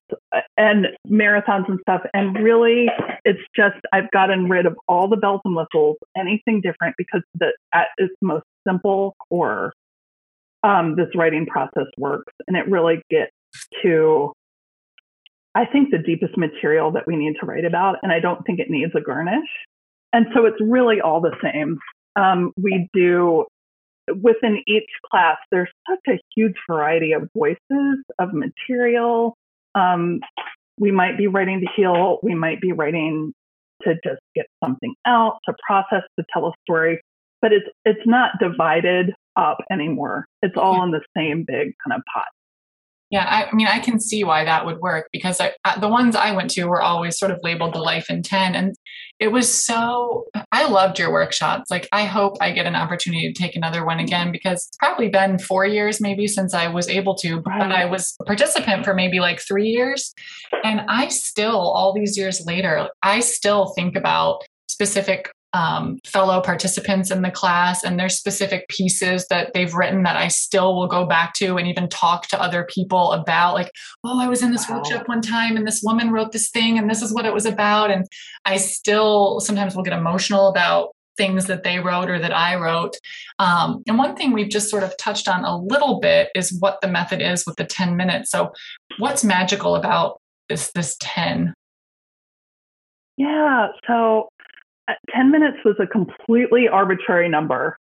and 0.57 0.87
marathons 1.07 1.67
and 1.67 1.79
stuff. 1.81 2.01
And 2.13 2.35
really, 2.37 2.89
it's 3.23 3.41
just, 3.55 3.75
I've 3.93 4.09
gotten 4.11 4.49
rid 4.49 4.65
of 4.65 4.77
all 4.87 5.07
the 5.07 5.17
bells 5.17 5.41
and 5.45 5.55
whistles, 5.55 5.97
anything 6.17 6.61
different, 6.61 6.95
because 6.97 7.21
the, 7.39 7.51
at 7.73 7.87
its 7.97 8.13
most 8.21 8.45
simple 8.67 9.15
core, 9.29 9.73
um, 10.63 10.95
this 10.95 11.09
writing 11.13 11.45
process 11.45 11.87
works. 11.97 12.33
And 12.47 12.57
it 12.57 12.67
really 12.67 13.01
gets 13.09 13.31
to, 13.83 14.33
I 15.55 15.65
think, 15.65 15.91
the 15.91 15.97
deepest 15.97 16.37
material 16.37 16.91
that 16.91 17.07
we 17.07 17.15
need 17.15 17.35
to 17.39 17.45
write 17.45 17.65
about. 17.65 17.97
And 18.03 18.11
I 18.11 18.19
don't 18.19 18.45
think 18.45 18.59
it 18.59 18.69
needs 18.69 18.91
a 18.95 19.01
garnish. 19.01 19.49
And 20.13 20.27
so 20.33 20.45
it's 20.45 20.57
really 20.61 21.01
all 21.01 21.21
the 21.21 21.35
same. 21.41 21.77
Um, 22.15 22.51
we 22.57 22.89
do 22.93 23.45
within 24.21 24.61
each 24.67 24.89
class, 25.09 25.37
there's 25.51 25.69
such 25.89 25.99
a 26.07 26.19
huge 26.35 26.55
variety 26.69 27.13
of 27.13 27.27
voices, 27.35 28.03
of 28.19 28.33
material. 28.33 29.35
Um, 29.73 30.19
we 30.77 30.91
might 30.91 31.17
be 31.17 31.27
writing 31.27 31.61
to 31.61 31.67
heal, 31.75 32.19
we 32.21 32.35
might 32.35 32.61
be 32.61 32.71
writing 32.71 33.33
to 33.83 33.95
just 34.03 34.21
get 34.35 34.45
something 34.63 34.93
out, 35.05 35.39
to 35.45 35.53
process, 35.65 36.03
to 36.19 36.25
tell 36.33 36.47
a 36.47 36.51
story, 36.63 37.01
but 37.41 37.51
it's 37.51 37.67
it's 37.83 38.05
not 38.05 38.31
divided 38.39 39.13
up 39.35 39.57
anymore. 39.71 40.25
It's 40.41 40.55
all 40.57 40.83
in 40.83 40.91
the 40.91 41.01
same 41.15 41.43
big 41.45 41.73
kind 41.83 41.93
of 41.93 42.01
pot. 42.13 42.27
Yeah, 43.11 43.25
I, 43.25 43.45
I, 43.45 43.53
mean, 43.53 43.67
I 43.67 43.79
can 43.79 43.99
see 43.99 44.23
why 44.23 44.45
that 44.45 44.65
would 44.65 44.79
work 44.79 45.09
because 45.13 45.39
I, 45.39 45.53
the 45.79 45.87
ones 45.87 46.15
I 46.15 46.31
went 46.31 46.49
to 46.51 46.65
were 46.65 46.81
always 46.81 47.17
sort 47.17 47.31
of 47.31 47.39
labeled 47.43 47.73
the 47.73 47.79
life 47.79 48.09
in 48.09 48.23
10. 48.23 48.55
And 48.55 48.75
it 49.19 49.27
was 49.27 49.53
so, 49.53 50.25
I 50.51 50.67
loved 50.67 50.97
your 50.97 51.11
workshops. 51.11 51.69
Like, 51.69 51.87
I 51.91 52.05
hope 52.05 52.35
I 52.41 52.51
get 52.51 52.65
an 52.65 52.75
opportunity 52.75 53.31
to 53.31 53.39
take 53.39 53.55
another 53.55 53.85
one 53.85 53.99
again 53.99 54.31
because 54.31 54.67
it's 54.67 54.77
probably 54.77 55.09
been 55.09 55.37
four 55.37 55.65
years 55.65 56.01
maybe 56.01 56.27
since 56.27 56.53
I 56.53 56.67
was 56.67 56.89
able 56.89 57.15
to, 57.17 57.41
but 57.41 57.71
I 57.71 57.85
was 57.85 58.15
a 58.21 58.25
participant 58.25 58.83
for 58.83 58.95
maybe 58.95 59.19
like 59.19 59.39
three 59.39 59.69
years. 59.69 60.13
And 60.63 60.81
I 60.89 61.09
still, 61.09 61.59
all 61.59 61.93
these 61.93 62.17
years 62.17 62.43
later, 62.45 62.89
I 63.03 63.19
still 63.19 63.73
think 63.75 63.95
about 63.95 64.41
specific 64.67 65.29
um, 65.55 65.99
fellow 66.03 66.41
participants 66.41 67.11
in 67.11 67.21
the 67.21 67.31
class 67.31 67.81
and 67.81 67.97
there's 67.97 68.17
specific 68.17 68.67
pieces 68.67 69.25
that 69.29 69.53
they've 69.53 69.73
written 69.73 70.03
that 70.03 70.17
I 70.17 70.27
still 70.27 70.75
will 70.75 70.89
go 70.89 71.05
back 71.05 71.33
to 71.35 71.55
and 71.55 71.65
even 71.65 71.87
talk 71.87 72.27
to 72.27 72.41
other 72.41 72.67
people 72.69 73.13
about 73.13 73.53
like, 73.53 73.71
oh, 74.03 74.21
I 74.21 74.27
was 74.27 74.43
in 74.43 74.51
this 74.51 74.67
wow. 74.67 74.77
workshop 74.77 75.07
one 75.07 75.21
time 75.21 75.55
and 75.55 75.65
this 75.65 75.79
woman 75.81 76.11
wrote 76.11 76.33
this 76.33 76.49
thing 76.49 76.77
and 76.77 76.89
this 76.89 77.01
is 77.01 77.13
what 77.13 77.25
it 77.25 77.33
was 77.33 77.45
about. 77.45 77.89
And 77.89 78.05
I 78.43 78.57
still 78.57 79.39
sometimes 79.39 79.77
will 79.77 79.83
get 79.83 79.93
emotional 79.93 80.49
about 80.49 80.89
things 81.15 81.45
that 81.45 81.63
they 81.63 81.79
wrote 81.79 82.09
or 82.09 82.19
that 82.19 82.35
I 82.35 82.55
wrote. 82.55 82.97
Um, 83.39 83.81
and 83.87 83.97
one 83.97 84.17
thing 84.17 84.33
we've 84.33 84.49
just 84.49 84.69
sort 84.69 84.83
of 84.83 84.97
touched 84.97 85.29
on 85.29 85.45
a 85.45 85.57
little 85.57 86.01
bit 86.01 86.31
is 86.35 86.57
what 86.59 86.81
the 86.81 86.89
method 86.89 87.21
is 87.21 87.45
with 87.47 87.55
the 87.55 87.63
10 87.63 87.95
minutes. 87.95 88.29
So 88.29 88.51
what's 88.97 89.23
magical 89.23 89.75
about 89.75 90.19
this 90.49 90.69
this 90.73 90.97
10? 90.99 91.53
Yeah, 93.17 93.67
so 93.87 94.27
10 95.13 95.31
minutes 95.31 95.57
was 95.65 95.75
a 95.79 95.87
completely 95.87 96.67
arbitrary 96.67 97.29
number 97.29 97.77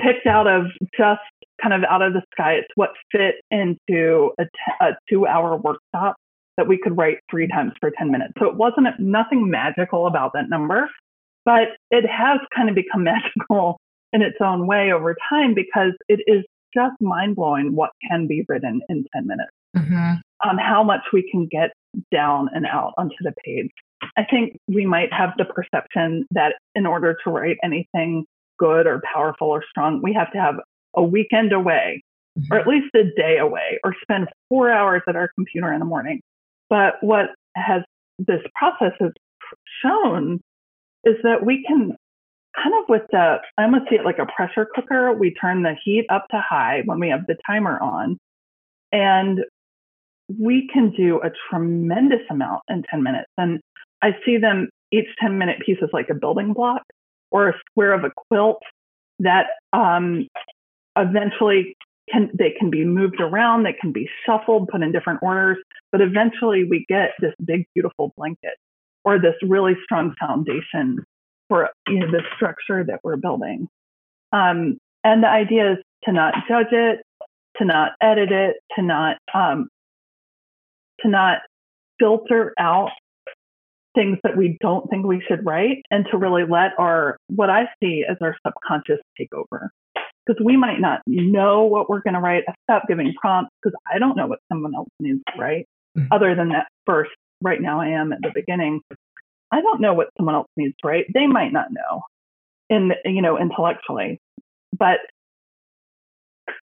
picked 0.00 0.26
out 0.26 0.46
of 0.46 0.66
just 0.96 1.20
kind 1.62 1.72
of 1.72 1.82
out 1.88 2.02
of 2.02 2.12
the 2.12 2.22
sky. 2.32 2.54
It's 2.54 2.68
what 2.74 2.90
fit 3.10 3.36
into 3.50 4.30
a, 4.38 4.44
t- 4.44 4.76
a 4.80 4.90
two 5.08 5.26
hour 5.26 5.56
workshop 5.56 6.16
that 6.56 6.66
we 6.66 6.78
could 6.78 6.96
write 6.96 7.18
three 7.30 7.48
times 7.48 7.72
for 7.80 7.90
10 7.96 8.10
minutes. 8.10 8.32
So 8.38 8.46
it 8.46 8.56
wasn't 8.56 8.86
nothing 8.98 9.50
magical 9.50 10.06
about 10.06 10.32
that 10.34 10.48
number, 10.48 10.88
but 11.44 11.68
it 11.90 12.04
has 12.06 12.40
kind 12.54 12.68
of 12.68 12.74
become 12.74 13.04
magical 13.04 13.78
in 14.12 14.22
its 14.22 14.36
own 14.40 14.66
way 14.66 14.92
over 14.92 15.16
time 15.28 15.54
because 15.54 15.92
it 16.08 16.20
is 16.26 16.44
just 16.74 16.94
mind 17.00 17.36
blowing 17.36 17.74
what 17.74 17.90
can 18.08 18.26
be 18.26 18.44
written 18.48 18.80
in 18.88 19.04
10 19.14 19.26
minutes. 19.26 19.50
Mm-hmm. 19.76 20.48
Um, 20.48 20.58
how 20.58 20.82
much 20.82 21.02
we 21.12 21.28
can 21.30 21.46
get 21.46 21.70
down 22.12 22.48
and 22.54 22.66
out 22.66 22.92
onto 22.98 23.16
the 23.20 23.32
page. 23.44 23.70
I 24.16 24.24
think 24.24 24.58
we 24.68 24.86
might 24.86 25.12
have 25.12 25.30
the 25.38 25.44
perception 25.44 26.26
that 26.30 26.54
in 26.74 26.86
order 26.86 27.16
to 27.24 27.30
write 27.30 27.56
anything 27.62 28.24
good 28.58 28.86
or 28.86 29.02
powerful 29.12 29.48
or 29.48 29.64
strong, 29.68 30.00
we 30.02 30.12
have 30.14 30.32
to 30.32 30.38
have 30.38 30.56
a 30.94 31.02
weekend 31.02 31.52
away 31.52 32.02
mm-hmm. 32.38 32.52
or 32.52 32.58
at 32.58 32.66
least 32.66 32.94
a 32.94 33.04
day 33.16 33.38
away 33.38 33.78
or 33.84 33.94
spend 34.02 34.28
four 34.48 34.70
hours 34.70 35.02
at 35.08 35.16
our 35.16 35.30
computer 35.34 35.72
in 35.72 35.80
the 35.80 35.86
morning. 35.86 36.20
But 36.68 36.94
what 37.00 37.30
has 37.54 37.82
this 38.18 38.40
process 38.54 38.92
has 39.00 39.12
shown 39.82 40.40
is 41.04 41.16
that 41.22 41.44
we 41.44 41.64
can 41.66 41.96
kind 42.56 42.74
of 42.80 42.88
with 42.88 43.02
the, 43.12 43.36
I 43.58 43.64
almost 43.64 43.84
see 43.90 43.96
it 43.96 44.04
like 44.04 44.18
a 44.18 44.26
pressure 44.26 44.66
cooker. 44.74 45.12
We 45.12 45.34
turn 45.34 45.62
the 45.62 45.74
heat 45.84 46.06
up 46.10 46.26
to 46.30 46.40
high 46.40 46.82
when 46.86 46.98
we 46.98 47.08
have 47.10 47.26
the 47.26 47.36
timer 47.46 47.78
on. 47.80 48.18
And 48.92 49.40
we 50.40 50.68
can 50.72 50.90
do 50.96 51.20
a 51.22 51.30
tremendous 51.50 52.22
amount 52.30 52.62
in 52.68 52.82
10 52.90 53.02
minutes. 53.02 53.30
And 53.36 53.60
I 54.02 54.10
see 54.24 54.38
them 54.38 54.68
each 54.92 55.06
10 55.20 55.38
minute 55.38 55.60
piece 55.64 55.78
is 55.82 55.90
like 55.92 56.08
a 56.10 56.14
building 56.14 56.52
block 56.52 56.82
or 57.30 57.48
a 57.48 57.54
square 57.70 57.92
of 57.92 58.04
a 58.04 58.10
quilt 58.28 58.62
that 59.18 59.46
um, 59.72 60.28
eventually 60.96 61.74
can 62.12 62.30
they 62.34 62.54
can 62.56 62.70
be 62.70 62.84
moved 62.84 63.20
around, 63.20 63.64
they 63.64 63.72
can 63.72 63.92
be 63.92 64.08
shuffled, 64.24 64.68
put 64.68 64.82
in 64.82 64.92
different 64.92 65.20
orders, 65.22 65.58
but 65.90 66.00
eventually 66.00 66.64
we 66.64 66.84
get 66.88 67.10
this 67.20 67.34
big 67.44 67.64
beautiful 67.74 68.12
blanket 68.16 68.54
or 69.04 69.18
this 69.18 69.34
really 69.42 69.74
strong 69.84 70.14
foundation 70.20 71.04
for 71.48 71.70
you 71.88 71.98
know 71.98 72.10
the 72.10 72.22
structure 72.36 72.84
that 72.84 73.00
we're 73.02 73.16
building. 73.16 73.68
Um, 74.32 74.78
and 75.02 75.22
the 75.22 75.28
idea 75.28 75.72
is 75.72 75.78
to 76.04 76.12
not 76.12 76.34
judge 76.48 76.72
it, 76.72 77.00
to 77.56 77.64
not 77.64 77.92
edit 78.00 78.30
it, 78.30 78.56
to 78.76 78.82
not 78.82 79.16
um, 79.34 79.68
to 81.00 81.08
not 81.08 81.38
filter 81.98 82.52
out 82.58 82.90
things 83.96 84.18
that 84.22 84.36
we 84.36 84.56
don't 84.60 84.88
think 84.90 85.04
we 85.04 85.22
should 85.26 85.44
write, 85.44 85.82
and 85.90 86.06
to 86.12 86.18
really 86.18 86.44
let 86.48 86.72
our 86.78 87.16
what 87.28 87.50
I 87.50 87.64
see 87.82 88.04
as 88.08 88.16
our 88.20 88.36
subconscious 88.46 89.00
take 89.18 89.32
over. 89.32 89.70
Because 90.24 90.42
we 90.44 90.56
might 90.56 90.80
not 90.80 91.00
know 91.06 91.64
what 91.64 91.88
we're 91.88 92.02
going 92.02 92.14
to 92.14 92.20
write. 92.20 92.44
I 92.48 92.54
stop 92.64 92.84
giving 92.88 93.12
prompts 93.20 93.52
because 93.62 93.76
I 93.92 93.98
don't 93.98 94.16
know 94.16 94.26
what 94.26 94.40
someone 94.50 94.74
else 94.74 94.88
needs 95.00 95.20
to 95.32 95.40
write. 95.40 95.66
Mm-hmm. 95.96 96.12
Other 96.12 96.34
than 96.34 96.48
that 96.50 96.66
first, 96.84 97.12
right 97.40 97.60
now 97.60 97.80
I 97.80 97.88
am 97.88 98.12
at 98.12 98.20
the 98.22 98.30
beginning. 98.34 98.80
I 99.52 99.60
don't 99.60 99.80
know 99.80 99.94
what 99.94 100.08
someone 100.16 100.34
else 100.34 100.48
needs 100.56 100.74
to 100.82 100.88
write. 100.88 101.06
They 101.14 101.26
might 101.26 101.52
not 101.52 101.68
know, 101.70 102.02
in 102.68 102.92
you 103.04 103.22
know 103.22 103.38
intellectually, 103.38 104.18
but 104.76 104.98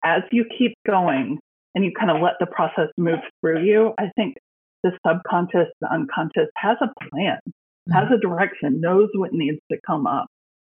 as 0.05 0.23
you 0.31 0.45
keep 0.59 0.75
going 0.87 1.39
and 1.75 1.85
you 1.85 1.93
kind 1.99 2.11
of 2.11 2.21
let 2.21 2.35
the 2.41 2.47
process 2.47 2.89
move 2.97 3.21
through 3.41 3.65
you, 3.65 3.95
I 3.99 4.11
think 4.17 4.37
the 4.83 4.93
subconscious, 5.07 5.69
the 5.81 5.93
unconscious 5.93 6.49
has 6.57 6.77
a 6.81 6.89
plan, 7.09 7.39
mm-hmm. 7.47 7.93
has 7.93 8.09
a 8.13 8.19
direction, 8.21 8.81
knows 8.81 9.09
what 9.15 9.33
needs 9.33 9.59
to 9.71 9.79
come 9.87 10.07
up. 10.07 10.27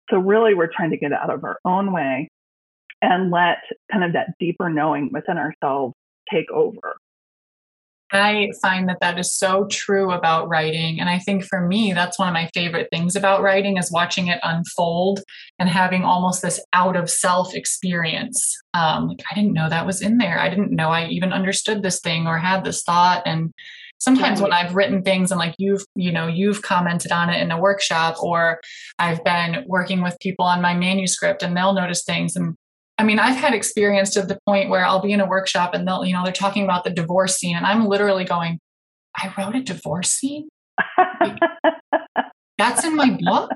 So 0.09 0.17
really, 0.17 0.53
we're 0.53 0.71
trying 0.75 0.91
to 0.91 0.97
get 0.97 1.13
out 1.13 1.31
of 1.31 1.43
our 1.43 1.59
own 1.65 1.91
way 1.91 2.29
and 3.01 3.31
let 3.31 3.59
kind 3.91 4.03
of 4.03 4.13
that 4.13 4.33
deeper 4.39 4.69
knowing 4.69 5.09
within 5.13 5.37
ourselves 5.37 5.93
take 6.31 6.49
over. 6.51 6.97
I 8.11 8.49
find 8.61 8.89
that 8.89 9.01
that 9.01 9.19
is 9.19 9.35
so 9.35 9.67
true 9.67 10.11
about 10.11 10.49
writing. 10.49 10.99
And 10.99 11.09
I 11.09 11.19
think 11.19 11.43
for 11.43 11.67
me, 11.67 11.93
that's 11.93 12.17
one 12.17 12.27
of 12.27 12.33
my 12.33 12.49
favorite 12.55 12.87
things 12.91 13.15
about 13.15 13.43
writing 13.43 13.77
is 13.77 13.91
watching 13.91 14.27
it 14.27 14.39
unfold 14.41 15.21
and 15.59 15.69
having 15.69 16.03
almost 16.03 16.41
this 16.41 16.59
out 16.73 16.95
of 16.95 17.09
self 17.09 17.53
experience. 17.53 18.57
Um, 18.73 19.09
like, 19.09 19.21
I 19.31 19.35
didn't 19.35 19.53
know 19.53 19.69
that 19.69 19.85
was 19.85 20.01
in 20.01 20.17
there. 20.17 20.39
I 20.39 20.49
didn't 20.49 20.71
know 20.71 20.89
I 20.89 21.05
even 21.07 21.31
understood 21.31 21.83
this 21.83 21.99
thing 21.99 22.25
or 22.25 22.39
had 22.39 22.63
this 22.63 22.81
thought. 22.81 23.21
And 23.27 23.51
sometimes 23.99 24.41
when 24.41 24.53
I've 24.53 24.75
written 24.75 25.03
things 25.03 25.31
and 25.31 25.39
like 25.39 25.55
you've, 25.57 25.85
you 25.95 26.11
know, 26.11 26.27
you've 26.27 26.61
commented 26.61 27.11
on 27.11 27.29
it 27.29 27.41
in 27.41 27.51
a 27.51 27.59
workshop 27.59 28.15
or 28.21 28.59
I've 28.97 29.23
been 29.23 29.63
working 29.67 30.01
with 30.01 30.17
people 30.19 30.45
on 30.45 30.61
my 30.61 30.73
manuscript 30.73 31.43
and 31.43 31.55
they'll 31.55 31.73
notice 31.73 32.03
things 32.03 32.35
and 32.35 32.55
I 32.99 33.03
mean, 33.03 33.17
I've 33.17 33.37
had 33.37 33.53
experience 33.53 34.09
to 34.15 34.23
the 34.23 34.37
point 34.45 34.69
where 34.69 34.85
I'll 34.85 35.01
be 35.01 35.13
in 35.13 35.21
a 35.21 35.25
workshop 35.25 35.73
and 35.73 35.87
they'll, 35.87 36.03
you 36.03 36.11
know, 36.11 36.21
they're 36.25 36.33
talking 36.33 36.65
about 36.65 36.83
the 36.83 36.89
divorce 36.89 37.37
scene, 37.37 37.55
and 37.55 37.65
I'm 37.65 37.85
literally 37.85 38.25
going, 38.25 38.59
I 39.15 39.33
wrote 39.37 39.55
a 39.55 39.61
divorce 39.63 40.11
scene? 40.11 40.49
That's 42.57 42.83
in 42.83 42.97
my 42.97 43.17
book? 43.21 43.51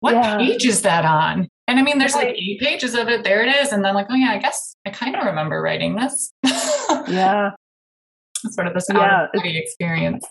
What 0.00 0.14
yeah. 0.14 0.38
page 0.38 0.66
is 0.66 0.82
that 0.82 1.04
on? 1.04 1.48
And 1.68 1.78
I 1.78 1.82
mean, 1.82 1.98
there's 1.98 2.16
like 2.16 2.34
eight 2.36 2.58
pages 2.60 2.94
of 2.94 3.08
it. 3.08 3.22
There 3.22 3.44
it 3.44 3.54
is. 3.54 3.72
And 3.72 3.84
then, 3.84 3.94
like, 3.94 4.06
oh, 4.10 4.14
yeah, 4.14 4.30
I 4.30 4.38
guess 4.38 4.74
I 4.84 4.90
kind 4.90 5.14
of 5.14 5.24
remember 5.24 5.62
writing 5.62 5.94
this. 5.94 6.32
yeah. 7.08 7.50
Sort 8.50 8.66
of 8.66 8.74
this 8.74 8.86
yeah, 8.92 8.98
out 9.00 9.34
of 9.34 9.42
experience. 9.44 10.24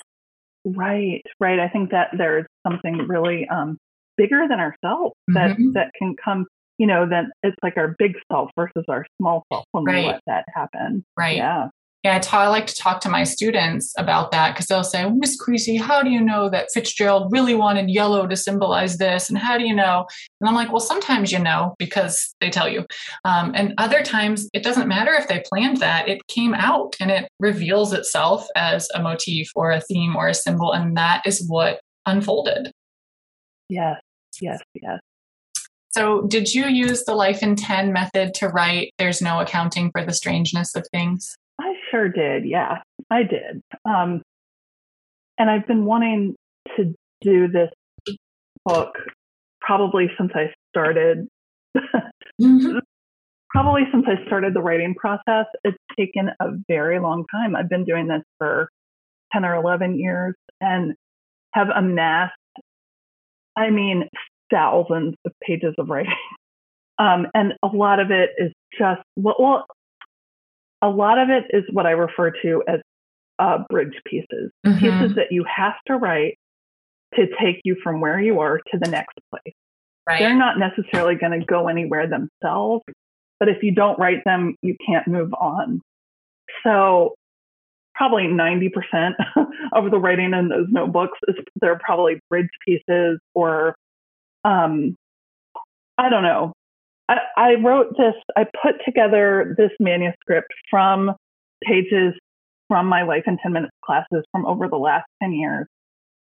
Right, 0.66 1.22
right. 1.40 1.60
I 1.60 1.70
think 1.70 1.92
that 1.92 2.10
there's 2.18 2.46
something 2.68 3.08
really 3.08 3.48
um, 3.48 3.78
bigger 4.18 4.46
than 4.50 4.60
ourselves 4.60 5.16
that 5.30 5.52
mm-hmm. 5.52 5.74
that 5.74 5.92
can 5.98 6.16
come 6.24 6.46
you 6.78 6.86
know, 6.86 7.08
then 7.10 7.32
it's 7.44 7.56
like 7.64 7.76
our 7.78 7.96
big 7.98 8.14
self 8.32 8.52
versus 8.56 8.86
our 8.88 9.06
small 9.20 9.44
self 9.52 9.66
when 9.72 9.84
right. 9.84 10.06
we 10.06 10.06
let 10.12 10.22
that 10.28 10.46
happen. 10.54 11.04
Right. 11.18 11.38
Yeah. 11.38 11.70
Yeah, 12.04 12.22
I, 12.32 12.44
I 12.44 12.48
like 12.48 12.68
to 12.68 12.76
talk 12.76 13.02
to 13.02 13.10
my 13.10 13.24
students 13.24 13.94
about 13.98 14.32
that 14.32 14.54
because 14.54 14.68
they'll 14.68 14.84
say, 14.84 15.10
Miss 15.10 15.36
Creasy, 15.36 15.78
how 15.78 16.04
do 16.04 16.10
you 16.10 16.22
know 16.22 16.50
that 16.50 16.72
Fitzgerald 16.72 17.32
really 17.32 17.56
wanted 17.56 17.90
yellow 17.90 18.28
to 18.28 18.36
symbolize 18.36 18.98
this? 18.98 19.30
And 19.30 19.38
how 19.38 19.58
do 19.58 19.66
you 19.66 19.76
know? 19.76 20.06
And 20.40 20.48
I'm 20.48 20.56
like, 20.56 20.72
well, 20.72 20.80
sometimes 20.80 21.32
you 21.32 21.40
know 21.40 21.76
because 21.80 22.36
they 22.40 22.50
tell 22.50 22.70
you. 22.70 22.86
Um, 23.26 23.52
and 23.56 23.74
other 23.78 24.04
times 24.04 24.48
it 24.54 24.64
doesn't 24.64 24.88
matter 24.88 25.14
if 25.14 25.28
they 25.28 25.44
planned 25.52 25.78
that. 25.78 26.08
It 26.08 26.26
came 26.28 26.54
out 26.54 26.96
and 27.02 27.10
it 27.10 27.28
reveals 27.40 27.94
itself 27.94 28.48
as 28.56 28.88
a 28.94 29.02
motif 29.02 29.50
or 29.56 29.72
a 29.72 29.82
theme 29.82 30.16
or 30.16 30.28
a 30.28 30.34
symbol. 30.34 30.74
And 30.74 30.96
that 30.98 31.24
is 31.26 31.46
what 31.48 31.82
unfolded. 32.06 32.72
Yes, 33.70 34.00
yes, 34.40 34.60
yes. 34.76 35.00
So, 35.90 36.22
did 36.28 36.54
you 36.54 36.68
use 36.68 37.06
the 37.06 37.16
life 37.16 37.42
in 37.42 37.56
10 37.56 37.92
method 37.92 38.36
to 38.36 38.50
write 38.50 38.94
There's 39.00 39.20
No 39.20 39.40
Accounting 39.40 39.90
for 39.92 40.06
the 40.06 40.14
Strangeness 40.14 40.76
of 40.76 40.86
Things? 40.92 41.36
Sure 41.92 42.10
did. 42.10 42.46
Yeah, 42.46 42.80
I 43.10 43.24
did. 43.24 43.62
Um, 43.86 44.22
and 45.38 45.50
I've 45.50 45.68
been 45.68 45.86
wanting 45.86 46.36
to 46.76 46.94
do 47.22 47.48
this 47.48 47.70
book 48.66 48.96
probably 49.62 50.10
since 50.18 50.32
I 50.36 50.52
started. 50.70 51.28
mm-hmm. 51.76 52.80
Probably 53.50 53.84
since 53.94 54.06
I 54.06 54.24
started 54.28 54.54
the 54.54 54.62
writing 54.62 54.94
process. 54.94 55.46
It's 55.64 55.78
taken 55.98 56.30
a 56.42 56.50
very 56.68 57.00
long 57.00 57.24
time. 57.32 57.56
I've 57.56 57.70
been 57.70 57.86
doing 57.86 58.08
this 58.08 58.22
for 58.38 58.70
10 59.32 59.46
or 59.46 59.56
11 59.56 59.98
years 59.98 60.36
and 60.60 60.94
have 61.54 61.70
amassed, 61.76 62.34
I 63.56 63.70
mean, 63.70 64.10
thousands 64.52 65.16
of 65.26 65.32
pages 65.42 65.74
of 65.78 65.90
writing. 65.90 66.12
Um, 67.00 67.28
and 67.36 67.54
a 67.62 67.68
lot 67.68 68.00
of 68.00 68.10
it 68.10 68.32
is 68.40 68.52
just, 68.76 69.02
well, 69.16 69.36
well, 69.38 69.66
a 70.82 70.90
lot 70.90 71.18
of 71.18 71.30
it 71.30 71.46
is 71.50 71.64
what 71.72 71.86
I 71.86 71.92
refer 71.92 72.32
to 72.44 72.64
as 72.68 72.80
uh, 73.40 73.60
bridge 73.70 74.00
pieces, 74.06 74.52
mm-hmm. 74.66 74.80
pieces 74.80 75.16
that 75.16 75.32
you 75.32 75.44
have 75.44 75.76
to 75.88 75.96
write 75.96 76.38
to 77.16 77.28
take 77.42 77.62
you 77.64 77.76
from 77.84 78.02
where 78.02 78.20
you 78.20 78.40
are 78.40 78.58
to 78.58 78.80
the 78.80 78.90
next 78.90 79.18
place. 79.32 79.54
Right. 80.08 80.20
They're 80.20 80.36
not 80.36 80.58
necessarily 80.58 81.16
going 81.16 81.40
to 81.40 81.46
go 81.46 81.68
anywhere 81.68 82.08
themselves, 82.08 82.84
but 83.40 83.50
if 83.50 83.62
you 83.62 83.74
don't 83.74 84.00
write 84.00 84.24
them, 84.26 84.56
you 84.62 84.76
can't 84.86 85.08
move 85.08 85.34
on. 85.34 85.82
So 86.64 87.16
probably 87.94 88.24
90% 88.24 88.70
of 89.74 89.92
the 89.92 89.98
writing 89.98 90.34
in 90.34 90.50
those 90.50 90.68
notebooks 90.70 91.18
is 91.28 91.36
they're 91.60 91.80
probably 91.80 92.20
bridge 92.30 92.50
pieces 92.66 93.20
or 93.34 93.76
um, 94.46 94.96
I 95.98 96.10
don't 96.10 96.24
know. 96.24 96.54
I, 97.10 97.18
I 97.36 97.56
wrote 97.56 97.96
this, 97.98 98.16
I 98.36 98.46
put 98.62 98.76
together 98.86 99.56
this 99.58 99.72
manuscript 99.80 100.54
from 100.70 101.14
pages 101.64 102.14
from 102.68 102.88
my 102.88 103.04
Life 103.04 103.24
in 103.28 103.38
10 103.38 103.54
Minutes 103.54 103.76
classes 103.84 104.26
from 104.32 104.46
over 104.46 104.68
the 104.68 104.78
last 104.78 105.06
10 105.22 105.34
years 105.34 105.68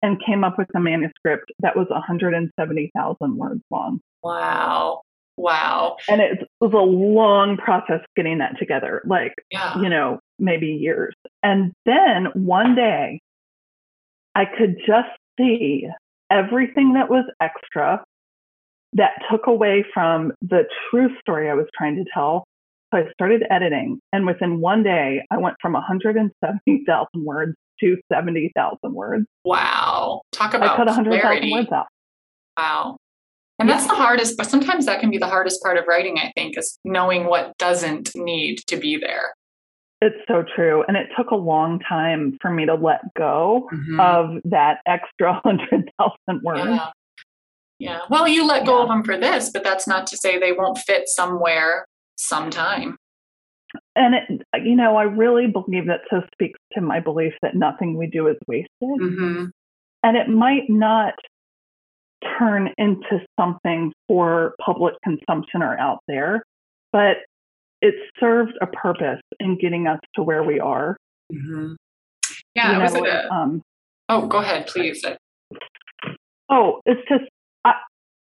and 0.03 0.21
came 0.25 0.45
up 0.45 0.57
with 0.57 0.69
a 0.75 0.81
manuscript 0.81 1.53
that 1.61 1.77
was 1.77 1.87
170,000 1.91 3.37
words 3.37 3.61
long. 3.71 4.01
Wow. 4.23 5.03
Wow. 5.37 5.97
And 6.09 6.21
it 6.21 6.47
was 6.61 6.73
a 6.73 6.77
long 6.77 7.57
process 7.57 8.01
getting 8.17 8.39
that 8.39 8.59
together, 8.59 9.03
like, 9.07 9.35
yeah. 9.51 9.81
you 9.81 9.89
know, 9.89 10.21
maybe 10.39 10.67
years. 10.67 11.15
And 11.43 11.73
then 11.87 12.27
one 12.35 12.75
day 12.75 13.21
I 14.35 14.45
could 14.45 14.77
just 14.87 15.09
see 15.39 15.87
everything 16.31 16.95
that 16.95 17.11
was 17.11 17.25
extra 17.41 18.05
that 18.95 19.13
took 19.31 19.47
away 19.47 19.85
from 19.95 20.33
the 20.43 20.65
true 20.91 21.09
story 21.21 21.49
I 21.49 21.55
was 21.55 21.67
trying 21.77 21.97
to 21.97 22.05
tell. 22.13 22.45
So 22.93 23.01
I 23.01 23.13
started 23.13 23.45
editing, 23.51 24.01
and 24.13 24.27
within 24.27 24.61
one 24.61 24.83
day, 24.83 25.23
I 25.31 25.39
went 25.39 25.57
from 25.63 25.75
170,000 25.75 27.25
words 27.25 27.55
to 27.81 27.97
70,000 28.13 28.93
words. 28.93 29.27
Wow. 29.45 30.23
Talk 30.33 30.55
about 30.55 30.71
I 30.71 30.77
cut 30.77 30.87
100,000 30.87 31.51
words 31.51 31.69
out. 31.73 31.87
Wow. 32.57 32.97
And 33.61 33.69
that's 33.69 33.87
the 33.87 33.95
hardest, 33.95 34.39
but 34.39 34.47
sometimes 34.49 34.87
that 34.87 35.01
can 35.01 35.11
be 35.11 35.19
the 35.19 35.27
hardest 35.27 35.63
part 35.63 35.77
of 35.77 35.85
writing, 35.87 36.19
I 36.19 36.33
think, 36.35 36.57
is 36.57 36.79
knowing 36.85 37.27
what 37.27 37.57
doesn't 37.59 38.11
need 38.17 38.61
to 38.69 38.77
be 38.79 38.97
there. 38.97 39.35
It's 40.01 40.17
so 40.27 40.43
true. 40.57 40.83
And 40.89 40.97
it 40.97 41.09
took 41.15 41.31
a 41.31 41.37
long 41.37 41.79
time 41.87 42.39
for 42.41 42.51
me 42.51 42.65
to 42.65 42.75
let 42.75 43.01
go 43.19 43.69
mm-hmm. 43.71 44.01
of 44.01 44.41
that 44.45 44.79
extra 44.87 45.35
100,000 45.45 46.43
words. 46.43 46.61
Yeah. 46.65 46.91
Yeah. 47.81 48.01
Well, 48.11 48.29
you 48.29 48.47
let 48.47 48.67
go 48.67 48.77
yeah. 48.77 48.83
of 48.83 48.89
them 48.89 49.03
for 49.03 49.17
this, 49.17 49.51
but 49.51 49.65
that's 49.65 49.89
not 49.89 50.07
to 50.09 50.17
say 50.17 50.39
they 50.39 50.53
won't 50.53 50.79
fit 50.79 51.09
somewhere 51.09 51.87
sometime. 52.17 52.97
And 53.97 54.15
it, 54.15 54.43
you 54.63 54.77
know, 54.77 54.97
I 54.97 55.05
really 55.05 55.47
believe 55.47 55.87
that 55.87 56.01
so 56.11 56.21
speaks 56.33 56.59
to 56.75 56.83
my 56.83 57.01
belief 57.01 57.33
that 57.41 57.55
nothing 57.55 57.97
we 57.97 58.07
do 58.07 58.29
is 58.29 58.37
wasted. 58.47 58.69
Mm-hmm. 58.83 59.45
And 60.03 60.17
it 60.17 60.29
might 60.29 60.69
not 60.69 61.15
turn 62.39 62.69
into 62.77 63.25
something 63.39 63.93
for 64.07 64.55
public 64.65 64.95
consumption 65.03 65.63
or 65.63 65.79
out 65.79 66.01
there, 66.07 66.43
but 66.93 67.17
it 67.81 67.95
served 68.19 68.59
a 68.61 68.67
purpose 68.67 69.23
in 69.39 69.57
getting 69.59 69.87
us 69.87 70.01
to 70.17 70.23
where 70.23 70.43
we 70.43 70.61
are. 70.61 70.99
Mm-hmm. 71.33 71.75
Yeah, 72.55 72.73
you 72.73 72.79
know, 72.79 72.85
was 72.85 72.95
it 72.95 73.07
a, 73.07 73.33
um, 73.33 73.63
oh, 74.11 74.27
go 74.27 74.39
ahead, 74.39 74.67
please. 74.67 75.03
Oh, 76.51 76.81
it's 76.85 77.01
just 77.09 77.25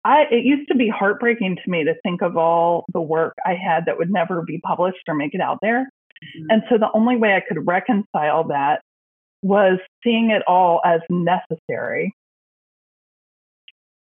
I, 0.05 0.25
it 0.31 0.45
used 0.45 0.69
to 0.69 0.75
be 0.75 0.89
heartbreaking 0.89 1.59
to 1.63 1.71
me 1.71 1.85
to 1.85 1.95
think 2.03 2.23
of 2.23 2.37
all 2.37 2.85
the 2.93 3.01
work 3.01 3.35
I 3.47 3.55
had 3.55 3.87
that 3.87 3.99
would 3.99 4.11
never 4.11 4.43
be 4.43 4.59
published 4.59 5.03
or 5.09 5.15
make 5.15 5.35
it 5.35 5.41
out 5.41 5.59
there. 5.63 5.89
Mm-hmm. 6.23 6.47
And 6.51 6.63
so 6.69 6.79
the 6.79 6.91
only 6.95 7.17
way 7.17 7.35
I 7.35 7.43
could 7.47 7.67
reconcile 7.67 8.45
that 8.49 8.81
was 9.43 9.79
seeing 10.03 10.31
it 10.31 10.43
all 10.47 10.81
as 10.85 11.01
necessary 11.09 12.15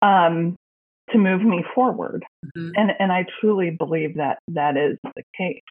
um, 0.02 0.56
to 1.10 1.18
move 1.18 1.42
me 1.42 1.64
forward. 1.74 2.24
Mm-hmm. 2.56 2.70
And, 2.76 2.92
and 2.98 3.12
I 3.12 3.26
truly 3.40 3.70
believe 3.70 4.16
that 4.16 4.38
that 4.48 4.76
is 4.76 4.98
the 5.02 5.22
case. 5.36 5.62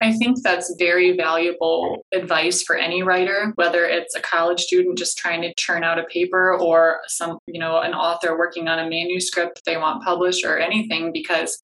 I 0.00 0.12
think 0.12 0.42
that's 0.42 0.74
very 0.78 1.16
valuable 1.16 2.04
advice 2.12 2.62
for 2.62 2.76
any 2.76 3.02
writer, 3.02 3.52
whether 3.54 3.84
it's 3.84 4.14
a 4.14 4.20
college 4.20 4.60
student 4.60 4.98
just 4.98 5.16
trying 5.16 5.40
to 5.42 5.54
churn 5.56 5.84
out 5.84 5.98
a 5.98 6.04
paper 6.04 6.54
or 6.54 7.00
some, 7.06 7.38
you 7.46 7.58
know, 7.58 7.80
an 7.80 7.94
author 7.94 8.36
working 8.36 8.68
on 8.68 8.78
a 8.78 8.90
manuscript 8.90 9.62
they 9.64 9.78
want 9.78 10.04
published 10.04 10.44
or 10.44 10.58
anything, 10.58 11.12
because 11.12 11.58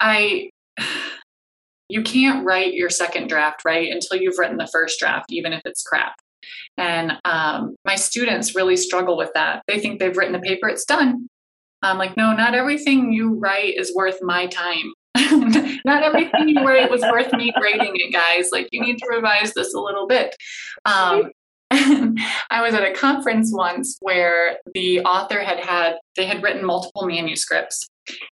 I, 0.00 0.50
you 1.88 2.02
can't 2.02 2.44
write 2.44 2.74
your 2.74 2.90
second 2.90 3.28
draft, 3.28 3.64
right, 3.64 3.90
until 3.90 4.18
you've 4.18 4.38
written 4.38 4.58
the 4.58 4.68
first 4.70 4.98
draft, 4.98 5.32
even 5.32 5.54
if 5.54 5.62
it's 5.64 5.82
crap. 5.82 6.14
And 6.76 7.18
um, 7.24 7.74
my 7.86 7.96
students 7.96 8.54
really 8.54 8.76
struggle 8.76 9.16
with 9.16 9.30
that. 9.34 9.62
They 9.66 9.78
think 9.78 9.98
they've 9.98 10.16
written 10.16 10.32
the 10.32 10.40
paper, 10.40 10.68
it's 10.68 10.84
done. 10.84 11.28
I'm 11.82 11.98
like, 11.98 12.16
no, 12.16 12.32
not 12.32 12.54
everything 12.54 13.12
you 13.12 13.38
write 13.38 13.76
is 13.76 13.94
worth 13.94 14.22
my 14.22 14.46
time. 14.46 14.92
not 15.84 16.02
everything 16.02 16.48
you 16.48 16.64
write 16.64 16.90
was 16.90 17.02
worth 17.02 17.32
me 17.32 17.52
grading 17.58 17.92
it, 17.94 18.12
guys. 18.12 18.50
Like, 18.52 18.68
you 18.72 18.80
need 18.80 18.98
to 18.98 19.06
revise 19.10 19.52
this 19.54 19.74
a 19.74 19.80
little 19.80 20.06
bit. 20.06 20.34
Um, 20.84 21.30
I 21.70 22.60
was 22.60 22.74
at 22.74 22.84
a 22.84 22.92
conference 22.92 23.50
once 23.52 23.96
where 24.00 24.58
the 24.74 25.00
author 25.00 25.40
had 25.40 25.60
had, 25.60 25.94
they 26.16 26.26
had 26.26 26.42
written 26.42 26.64
multiple 26.64 27.06
manuscripts 27.06 27.88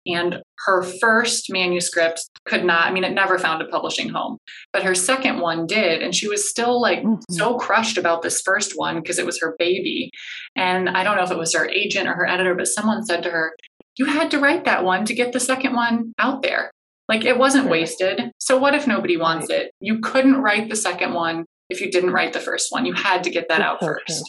and 0.07 0.43
her 0.67 0.83
first 0.83 1.51
manuscript 1.51 2.29
could 2.45 2.65
not, 2.65 2.87
I 2.87 2.93
mean, 2.93 3.05
it 3.05 3.13
never 3.13 3.39
found 3.39 3.63
a 3.63 3.67
publishing 3.67 4.09
home, 4.09 4.39
but 4.73 4.83
her 4.83 4.95
second 4.95 5.41
one 5.41 5.67
did. 5.67 6.03
And 6.03 6.15
she 6.15 6.29
was 6.29 6.49
still 6.49 6.81
like 6.81 7.01
mm-hmm. 7.01 7.21
so 7.31 7.57
crushed 7.57 7.99
about 7.99 8.23
this 8.23 8.41
first 8.41 8.73
one 8.77 8.97
because 8.97 9.19
it 9.19 9.27
was 9.27 9.41
her 9.41 9.55
baby. 9.59 10.11
And 10.57 10.89
I 10.89 11.05
don't 11.05 11.17
know 11.17 11.25
if 11.25 11.31
it 11.31 11.39
was 11.39 11.55
her 11.55 11.69
agent 11.69 12.09
or 12.09 12.15
her 12.15 12.27
editor, 12.27 12.55
but 12.55 12.67
someone 12.67 13.05
said 13.05 13.23
to 13.23 13.31
her, 13.31 13.55
You 14.01 14.07
had 14.07 14.31
to 14.31 14.39
write 14.39 14.65
that 14.65 14.83
one 14.83 15.05
to 15.05 15.15
get 15.15 15.35
the 15.35 15.41
second 15.41 15.75
one 15.75 16.15
out 16.19 16.41
there. 16.41 16.71
Like 17.07 17.27
it 17.27 17.37
wasn't 17.37 17.69
wasted. 17.69 18.33
So 18.39 18.57
what 18.57 18.75
if 18.75 18.87
nobody 18.87 19.19
wants 19.19 19.51
it? 19.51 19.73
You 19.79 20.01
couldn't 20.01 20.37
write 20.41 20.71
the 20.71 20.75
second 20.75 21.13
one 21.13 21.45
if 21.69 21.83
you 21.83 21.91
didn't 21.91 22.13
write 22.13 22.33
the 22.33 22.41
first 22.41 22.73
one. 22.73 22.87
You 22.87 22.95
had 22.95 23.23
to 23.25 23.31
get 23.31 23.51
that 23.51 23.59
That's 23.59 23.69
out 23.69 23.81
so 23.81 23.87
first. 23.89 24.07
True. 24.07 24.25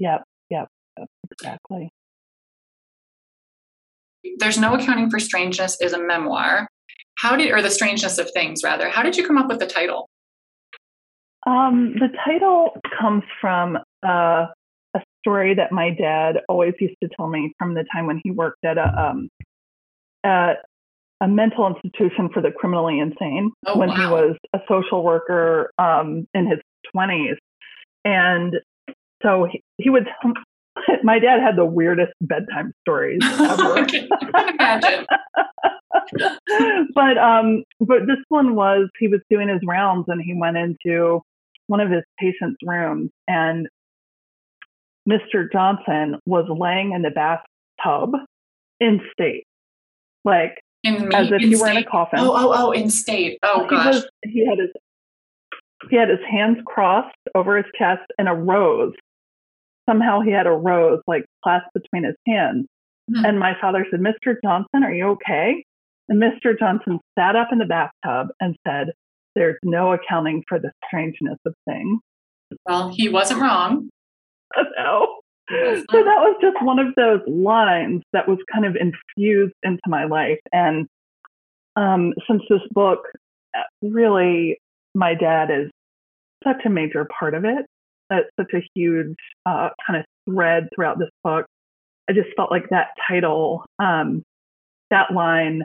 Yep, 0.00 0.24
yep, 0.50 0.68
yep, 0.98 1.08
exactly. 1.30 1.90
There's 4.38 4.58
No 4.58 4.74
Accounting 4.74 5.10
for 5.10 5.20
Strangeness 5.20 5.80
is 5.80 5.92
a 5.92 6.02
memoir. 6.04 6.66
How 7.16 7.36
did, 7.36 7.52
or 7.52 7.62
the 7.62 7.70
strangeness 7.70 8.18
of 8.18 8.28
things 8.32 8.62
rather, 8.64 8.88
how 8.88 9.04
did 9.04 9.16
you 9.16 9.24
come 9.24 9.38
up 9.38 9.46
with 9.46 9.60
the 9.60 9.66
title? 9.68 10.08
Um, 11.46 11.94
the 12.00 12.08
title 12.26 12.80
comes 13.00 13.22
from 13.40 13.76
uh, 14.04 14.08
a 14.08 14.54
story 15.24 15.54
that 15.54 15.72
my 15.72 15.90
dad 15.90 16.40
always 16.48 16.74
used 16.78 16.96
to 17.02 17.08
tell 17.16 17.28
me 17.28 17.52
from 17.58 17.74
the 17.74 17.84
time 17.92 18.06
when 18.06 18.20
he 18.22 18.30
worked 18.30 18.64
at 18.64 18.76
a 18.76 18.86
um, 18.86 19.28
at 20.22 20.64
a 21.20 21.28
mental 21.28 21.66
institution 21.74 22.28
for 22.32 22.42
the 22.42 22.50
criminally 22.50 22.98
insane 22.98 23.50
oh, 23.66 23.78
when 23.78 23.88
wow. 23.88 23.94
he 23.94 24.06
was 24.06 24.36
a 24.54 24.58
social 24.68 25.02
worker 25.02 25.70
um, 25.78 26.26
in 26.34 26.46
his 26.46 26.58
20s. 26.94 27.36
And 28.04 28.54
so 29.22 29.48
he, 29.50 29.62
he 29.78 29.90
would 29.90 30.06
my 31.02 31.18
dad 31.18 31.40
had 31.40 31.56
the 31.56 31.64
weirdest 31.64 32.12
bedtime 32.20 32.72
stories 32.82 33.20
ever. 33.24 33.86
but 36.94 37.18
um, 37.18 37.64
but 37.80 38.00
this 38.06 38.18
one 38.28 38.54
was 38.54 38.88
he 38.98 39.08
was 39.08 39.20
doing 39.30 39.48
his 39.48 39.60
rounds 39.66 40.04
and 40.08 40.20
he 40.20 40.34
went 40.34 40.56
into 40.56 41.22
one 41.66 41.80
of 41.80 41.90
his 41.90 42.02
patients' 42.18 42.58
rooms 42.64 43.10
and 43.26 43.68
Mr. 45.08 45.50
Johnson 45.52 46.18
was 46.26 46.46
laying 46.48 46.92
in 46.92 47.02
the 47.02 47.10
bathtub 47.10 48.14
in 48.80 49.00
state, 49.12 49.44
like 50.24 50.60
in, 50.82 51.14
as 51.14 51.30
if 51.30 51.40
he 51.40 51.56
were 51.56 51.68
in 51.68 51.76
a 51.78 51.84
coffin. 51.84 52.20
Oh, 52.20 52.32
oh, 52.34 52.52
oh, 52.54 52.70
in 52.72 52.90
state. 52.90 53.38
Oh 53.42 53.64
he 53.64 53.70
gosh. 53.70 53.94
Was, 53.94 54.08
he 54.24 54.46
had 54.46 54.58
his 54.58 54.70
he 55.90 55.96
had 55.96 56.08
his 56.08 56.20
hands 56.30 56.58
crossed 56.64 57.14
over 57.34 57.58
his 57.58 57.66
chest 57.78 58.04
and 58.16 58.28
a 58.28 58.32
rose 58.32 58.94
somehow 59.88 60.20
he 60.20 60.30
had 60.30 60.46
a 60.46 60.50
rose 60.50 61.00
like 61.06 61.24
clasped 61.42 61.72
between 61.74 62.04
his 62.04 62.16
hands. 62.26 62.66
Mm-hmm. 63.10 63.24
And 63.24 63.38
my 63.38 63.52
father 63.60 63.86
said, 63.90 64.00
Mr. 64.00 64.36
Johnson, 64.42 64.82
are 64.82 64.92
you 64.92 65.08
okay? 65.10 65.64
And 66.08 66.22
Mr. 66.22 66.58
Johnson 66.58 67.00
sat 67.18 67.36
up 67.36 67.48
in 67.52 67.58
the 67.58 67.66
bathtub 67.66 68.28
and 68.40 68.56
said, 68.66 68.88
There's 69.34 69.58
no 69.62 69.92
accounting 69.92 70.42
for 70.48 70.58
the 70.58 70.70
strangeness 70.86 71.38
of 71.46 71.54
things. 71.68 72.00
Well, 72.66 72.92
he 72.94 73.08
wasn't 73.08 73.40
wrong. 73.40 73.88
no. 74.78 75.18
So 75.50 75.98
that 75.98 76.20
was 76.20 76.36
just 76.40 76.56
one 76.62 76.78
of 76.78 76.94
those 76.96 77.20
lines 77.26 78.02
that 78.12 78.26
was 78.26 78.38
kind 78.52 78.64
of 78.64 78.76
infused 78.76 79.54
into 79.62 79.82
my 79.86 80.04
life. 80.04 80.40
And 80.52 80.86
um, 81.76 82.14
since 82.26 82.42
this 82.48 82.62
book, 82.70 83.00
uh, 83.56 83.62
really, 83.82 84.58
my 84.94 85.14
dad 85.14 85.50
is 85.50 85.70
such 86.42 86.64
a 86.64 86.70
major 86.70 87.06
part 87.18 87.34
of 87.34 87.44
it 87.44 87.66
that's 88.10 88.28
such 88.38 88.52
a 88.54 88.66
huge 88.74 89.16
uh, 89.46 89.70
kind 89.86 89.98
of 89.98 90.04
thread 90.28 90.68
throughout 90.74 90.98
this 90.98 91.10
book. 91.22 91.46
I 92.08 92.12
just 92.12 92.28
felt 92.36 92.50
like 92.50 92.68
that 92.70 92.88
title, 93.08 93.64
um, 93.78 94.22
that 94.90 95.12
line 95.12 95.62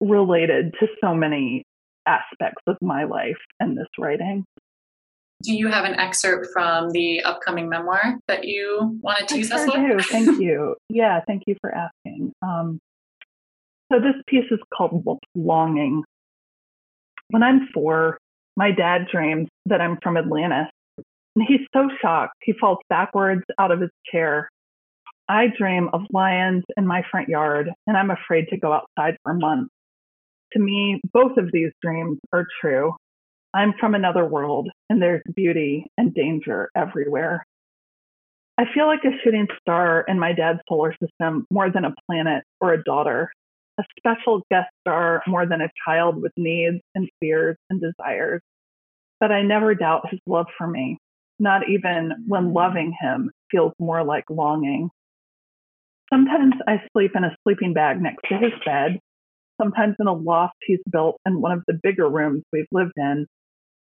related 0.00 0.74
to 0.80 0.86
so 1.02 1.14
many 1.14 1.64
aspects 2.06 2.62
of 2.66 2.76
my 2.82 3.04
life 3.04 3.38
and 3.58 3.76
this 3.76 3.86
writing. 3.98 4.44
Do 5.44 5.54
you 5.54 5.68
have 5.68 5.84
an 5.84 5.94
excerpt 6.00 6.48
from 6.52 6.90
the 6.90 7.22
upcoming 7.22 7.68
memoir 7.68 8.18
that 8.28 8.44
you 8.44 8.98
want 9.02 9.18
to 9.18 9.34
tease 9.34 9.52
us 9.52 9.66
with? 9.66 9.74
Do. 9.74 9.98
Thank 10.00 10.40
you. 10.40 10.76
Yeah, 10.88 11.20
thank 11.26 11.42
you 11.46 11.56
for 11.60 11.72
asking. 11.74 12.32
Um, 12.40 12.80
so 13.92 14.00
this 14.00 14.14
piece 14.26 14.50
is 14.50 14.58
called 14.74 15.04
Longing. 15.34 16.02
When 17.28 17.42
I'm 17.42 17.68
four, 17.74 18.16
my 18.56 18.70
dad 18.70 19.06
dreams 19.12 19.48
that 19.66 19.80
I'm 19.80 19.98
from 20.02 20.16
Atlantis 20.16 20.68
and 21.36 21.44
he's 21.46 21.66
so 21.74 21.88
shocked, 22.00 22.36
he 22.42 22.54
falls 22.58 22.78
backwards 22.88 23.42
out 23.58 23.70
of 23.70 23.80
his 23.80 23.90
chair. 24.10 24.48
I 25.28 25.46
dream 25.58 25.88
of 25.92 26.02
lions 26.10 26.64
in 26.76 26.86
my 26.86 27.02
front 27.10 27.28
yard, 27.28 27.70
and 27.86 27.96
I'm 27.96 28.10
afraid 28.10 28.46
to 28.50 28.56
go 28.56 28.72
outside 28.72 29.16
for 29.22 29.34
months. 29.34 29.70
To 30.52 30.60
me, 30.60 31.00
both 31.12 31.36
of 31.36 31.50
these 31.52 31.72
dreams 31.82 32.18
are 32.32 32.46
true. 32.60 32.94
I'm 33.54 33.74
from 33.78 33.94
another 33.94 34.24
world, 34.24 34.68
and 34.90 35.00
there's 35.00 35.22
beauty 35.34 35.86
and 35.96 36.12
danger 36.12 36.70
everywhere. 36.76 37.44
I 38.58 38.64
feel 38.72 38.86
like 38.86 39.04
a 39.04 39.16
shooting 39.22 39.46
star 39.60 40.04
in 40.08 40.18
my 40.18 40.32
dad's 40.32 40.60
solar 40.68 40.94
system 41.02 41.46
more 41.50 41.70
than 41.70 41.84
a 41.84 41.94
planet 42.06 42.44
or 42.60 42.72
a 42.72 42.82
daughter, 42.82 43.32
a 43.78 43.84
special 43.98 44.42
guest 44.50 44.68
star 44.80 45.22
more 45.26 45.46
than 45.46 45.60
a 45.60 45.70
child 45.86 46.20
with 46.20 46.32
needs 46.36 46.80
and 46.94 47.08
fears 47.20 47.56
and 47.70 47.80
desires. 47.80 48.40
But 49.20 49.32
I 49.32 49.42
never 49.42 49.74
doubt 49.74 50.10
his 50.10 50.20
love 50.26 50.46
for 50.58 50.66
me 50.66 50.98
not 51.38 51.68
even 51.68 52.12
when 52.26 52.52
loving 52.52 52.94
him 53.00 53.30
feels 53.50 53.72
more 53.78 54.04
like 54.04 54.24
longing. 54.30 54.90
Sometimes 56.12 56.54
I 56.66 56.82
sleep 56.92 57.12
in 57.14 57.24
a 57.24 57.36
sleeping 57.42 57.72
bag 57.72 58.00
next 58.00 58.22
to 58.28 58.36
his 58.36 58.52
bed, 58.64 58.98
sometimes 59.60 59.96
in 59.98 60.06
a 60.06 60.12
loft 60.12 60.56
he's 60.66 60.80
built 60.90 61.16
in 61.26 61.40
one 61.40 61.52
of 61.52 61.62
the 61.66 61.78
bigger 61.82 62.08
rooms 62.08 62.42
we've 62.52 62.66
lived 62.72 62.92
in. 62.96 63.26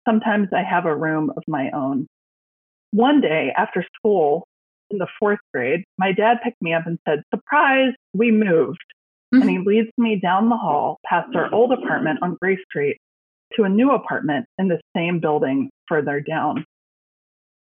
Sometimes 0.07 0.49
I 0.53 0.63
have 0.63 0.85
a 0.85 0.95
room 0.95 1.31
of 1.35 1.43
my 1.47 1.69
own. 1.71 2.07
One 2.91 3.21
day 3.21 3.53
after 3.55 3.85
school 3.95 4.47
in 4.89 4.97
the 4.97 5.07
fourth 5.19 5.39
grade, 5.53 5.83
my 5.97 6.11
dad 6.11 6.37
picked 6.43 6.61
me 6.61 6.73
up 6.73 6.87
and 6.87 6.97
said, 7.07 7.23
Surprise, 7.33 7.93
we 8.13 8.31
moved. 8.31 8.79
Mm-hmm. 9.33 9.41
And 9.41 9.49
he 9.49 9.59
leads 9.59 9.89
me 9.97 10.19
down 10.19 10.49
the 10.49 10.57
hall 10.57 10.99
past 11.05 11.35
our 11.35 11.53
old 11.53 11.71
apartment 11.71 12.19
on 12.21 12.37
Gray 12.41 12.57
Street 12.69 12.97
to 13.55 13.63
a 13.63 13.69
new 13.69 13.91
apartment 13.91 14.45
in 14.57 14.67
the 14.67 14.79
same 14.95 15.19
building 15.19 15.69
further 15.87 16.19
down. 16.19 16.65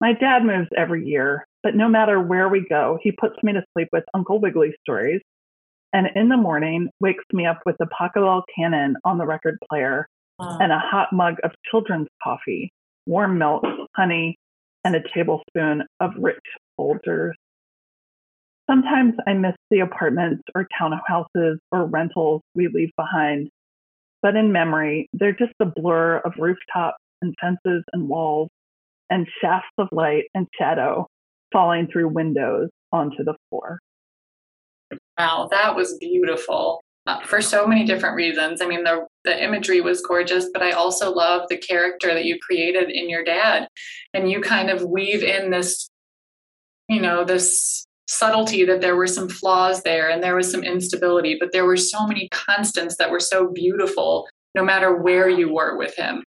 My 0.00 0.12
dad 0.12 0.44
moves 0.44 0.68
every 0.76 1.06
year, 1.06 1.46
but 1.62 1.74
no 1.74 1.88
matter 1.88 2.20
where 2.20 2.48
we 2.48 2.66
go, 2.68 2.98
he 3.02 3.12
puts 3.12 3.36
me 3.42 3.54
to 3.54 3.64
sleep 3.72 3.88
with 3.92 4.04
Uncle 4.12 4.38
Wiggily 4.38 4.74
stories. 4.82 5.22
And 5.94 6.08
in 6.14 6.28
the 6.28 6.36
morning, 6.36 6.90
wakes 7.00 7.24
me 7.32 7.46
up 7.46 7.60
with 7.64 7.76
the 7.78 7.86
Pachelbel 7.86 8.42
Canon 8.54 8.96
on 9.04 9.16
the 9.16 9.26
record 9.26 9.56
player 9.70 10.06
wow. 10.38 10.58
and 10.60 10.72
a 10.72 10.78
hot 10.78 11.12
mug 11.12 11.36
of 11.44 11.52
children's 11.70 12.08
coffee, 12.22 12.70
warm 13.06 13.38
milk, 13.38 13.64
honey, 13.94 14.36
and 14.84 14.94
a 14.94 15.00
tablespoon 15.14 15.82
of 16.00 16.10
rich 16.18 16.38
Folgers. 16.78 17.32
Sometimes 18.68 19.14
I 19.26 19.34
miss 19.34 19.54
the 19.70 19.80
apartments 19.80 20.42
or 20.54 20.66
townhouses 20.80 21.58
or 21.70 21.86
rentals 21.86 22.42
we 22.54 22.68
leave 22.68 22.90
behind, 22.96 23.48
but 24.22 24.34
in 24.34 24.52
memory, 24.52 25.08
they're 25.12 25.32
just 25.32 25.54
a 25.60 25.66
blur 25.66 26.18
of 26.18 26.32
rooftops 26.38 26.98
and 27.22 27.34
fences 27.40 27.84
and 27.92 28.08
walls 28.08 28.48
and 29.08 29.26
shafts 29.40 29.70
of 29.78 29.88
light 29.92 30.24
and 30.34 30.48
shadow 30.58 31.06
falling 31.52 31.86
through 31.86 32.08
windows 32.08 32.70
onto 32.92 33.22
the 33.22 33.36
floor. 33.48 33.78
Wow, 35.18 35.48
that 35.50 35.74
was 35.74 35.96
beautiful 35.98 36.82
Uh, 37.06 37.20
for 37.20 37.40
so 37.40 37.66
many 37.68 37.84
different 37.84 38.16
reasons. 38.16 38.60
I 38.60 38.66
mean, 38.66 38.82
the 38.82 39.06
the 39.22 39.44
imagery 39.44 39.80
was 39.80 40.02
gorgeous, 40.02 40.46
but 40.52 40.62
I 40.62 40.72
also 40.72 41.12
love 41.12 41.42
the 41.48 41.56
character 41.56 42.12
that 42.12 42.24
you 42.24 42.36
created 42.40 42.90
in 42.90 43.08
your 43.08 43.22
dad, 43.22 43.68
and 44.12 44.30
you 44.30 44.40
kind 44.40 44.70
of 44.70 44.82
weave 44.82 45.22
in 45.22 45.50
this, 45.50 45.88
you 46.88 47.00
know, 47.00 47.24
this 47.24 47.86
subtlety 48.08 48.64
that 48.64 48.80
there 48.80 48.96
were 48.96 49.06
some 49.06 49.28
flaws 49.28 49.82
there 49.82 50.08
and 50.08 50.22
there 50.22 50.36
was 50.36 50.50
some 50.50 50.62
instability, 50.62 51.36
but 51.38 51.52
there 51.52 51.64
were 51.64 51.76
so 51.76 52.06
many 52.06 52.28
constants 52.30 52.96
that 52.96 53.10
were 53.10 53.20
so 53.20 53.50
beautiful, 53.52 54.28
no 54.54 54.64
matter 54.64 54.96
where 54.96 55.28
you 55.28 55.52
were 55.52 55.76
with 55.76 55.94
him. 55.96 56.22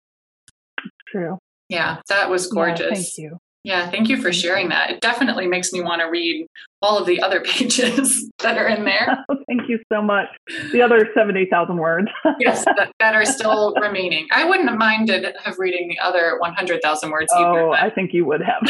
True. 1.09 1.39
Yeah, 1.69 1.99
that 2.09 2.31
was 2.31 2.47
gorgeous. 2.47 2.89
Yeah, 2.91 2.95
thank 2.95 3.19
you. 3.19 3.39
Yeah, 3.65 3.91
thank 3.91 4.09
you 4.09 4.17
for 4.23 4.33
sharing 4.33 4.69
that. 4.69 4.91
It 4.91 5.01
definitely 5.01 5.47
makes 5.47 5.73
me 5.73 5.83
want 5.83 6.01
to 6.01 6.07
read 6.07 6.47
all 6.81 6.97
of 6.99 7.07
the 7.07 7.21
other 7.21 7.41
pages 7.45 8.31
that 8.39 8.57
are 8.57 8.69
in 8.69 8.85
there. 8.85 9.25
Oh, 9.29 9.37
thank 9.49 9.69
you 9.69 9.79
so 9.93 10.01
much. 10.01 10.29
The 10.73 10.81
other 10.81 11.09
70,000 11.15 11.77
words. 11.77 12.09
yes, 12.41 12.65
that, 12.65 12.93
that, 13.01 13.15
are 13.15 13.25
still 13.25 13.75
remaining. 13.81 14.27
I 14.33 14.45
wouldn't 14.45 14.69
have 14.69 14.79
minded 14.79 15.35
have 15.45 15.59
reading 15.59 15.89
the 15.89 15.99
other 15.99 16.39
100,000 16.39 17.11
words 17.11 17.33
oh, 17.35 17.39
either. 17.39 17.61
Oh, 17.61 17.73
I 17.73 17.91
think 17.91 18.13
you 18.13 18.25
would 18.27 18.43
have. 18.43 18.63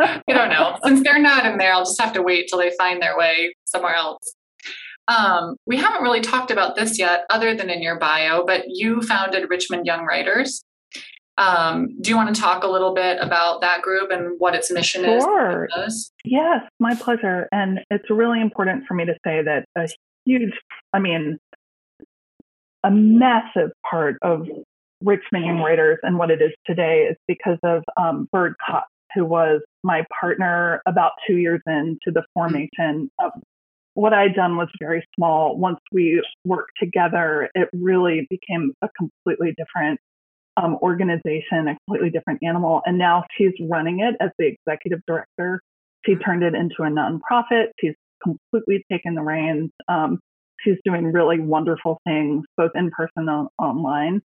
I 0.00 0.22
don't 0.28 0.48
know. 0.48 0.78
Since 0.84 1.02
they're 1.02 1.20
not 1.20 1.44
in 1.46 1.58
there, 1.58 1.72
I'll 1.72 1.84
just 1.84 2.00
have 2.00 2.12
to 2.14 2.22
wait 2.22 2.48
till 2.48 2.58
they 2.58 2.72
find 2.78 3.02
their 3.02 3.16
way 3.16 3.54
somewhere 3.64 3.94
else. 3.94 4.34
Um, 5.08 5.56
we 5.66 5.76
haven't 5.76 6.02
really 6.02 6.20
talked 6.20 6.50
about 6.50 6.76
this 6.76 6.98
yet, 6.98 7.24
other 7.30 7.54
than 7.54 7.68
in 7.68 7.82
your 7.82 7.98
bio, 7.98 8.44
but 8.46 8.64
you 8.68 9.02
founded 9.02 9.50
Richmond 9.50 9.84
Young 9.84 10.04
Writers. 10.04 10.62
Um, 11.40 11.96
do 12.02 12.10
you 12.10 12.16
want 12.16 12.34
to 12.34 12.38
talk 12.38 12.64
a 12.64 12.68
little 12.68 12.94
bit 12.94 13.16
about 13.18 13.62
that 13.62 13.80
group 13.80 14.10
and 14.10 14.38
what 14.38 14.54
its 14.54 14.70
mission 14.70 15.04
sure. 15.04 15.68
is? 15.86 16.12
Yes, 16.22 16.60
my 16.78 16.94
pleasure. 16.94 17.48
And 17.50 17.80
it's 17.90 18.10
really 18.10 18.42
important 18.42 18.84
for 18.86 18.92
me 18.92 19.06
to 19.06 19.14
say 19.26 19.42
that 19.42 19.64
a 19.74 19.88
huge, 20.26 20.52
I 20.92 20.98
mean, 20.98 21.38
a 22.84 22.90
massive 22.90 23.70
part 23.90 24.16
of 24.20 24.46
Richmond 25.02 25.64
Writers 25.64 25.98
and 26.02 26.18
what 26.18 26.30
it 26.30 26.42
is 26.42 26.52
today 26.66 27.08
is 27.10 27.16
because 27.26 27.58
of 27.62 27.84
um, 27.96 28.28
Bird 28.32 28.54
Cox, 28.64 28.86
who 29.14 29.24
was 29.24 29.62
my 29.82 30.04
partner 30.20 30.82
about 30.86 31.12
two 31.26 31.38
years 31.38 31.62
into 31.66 32.12
the 32.12 32.22
formation 32.34 33.10
of 33.18 33.32
what 33.94 34.12
I'd 34.12 34.34
done 34.34 34.58
was 34.58 34.68
very 34.78 35.02
small. 35.16 35.56
Once 35.56 35.80
we 35.90 36.22
worked 36.44 36.72
together, 36.78 37.48
it 37.54 37.68
really 37.72 38.26
became 38.28 38.72
a 38.82 38.88
completely 38.96 39.54
different 39.56 39.98
um, 40.60 40.76
organization, 40.82 41.68
a 41.68 41.76
completely 41.86 42.10
different 42.10 42.40
animal. 42.42 42.82
And 42.84 42.98
now 42.98 43.24
she's 43.36 43.52
running 43.68 44.00
it 44.00 44.16
as 44.20 44.30
the 44.38 44.46
executive 44.46 45.00
director. 45.06 45.60
She 46.04 46.12
mm-hmm. 46.12 46.22
turned 46.22 46.42
it 46.42 46.54
into 46.54 46.82
a 46.82 46.90
nonprofit. 46.90 47.68
She's 47.80 47.94
completely 48.22 48.84
taken 48.90 49.14
the 49.14 49.22
reins. 49.22 49.70
Um, 49.88 50.20
she's 50.60 50.76
doing 50.84 51.12
really 51.12 51.40
wonderful 51.40 51.98
things, 52.06 52.44
both 52.56 52.72
in 52.74 52.90
person 52.90 53.28
and 53.28 53.48
online, 53.58 54.20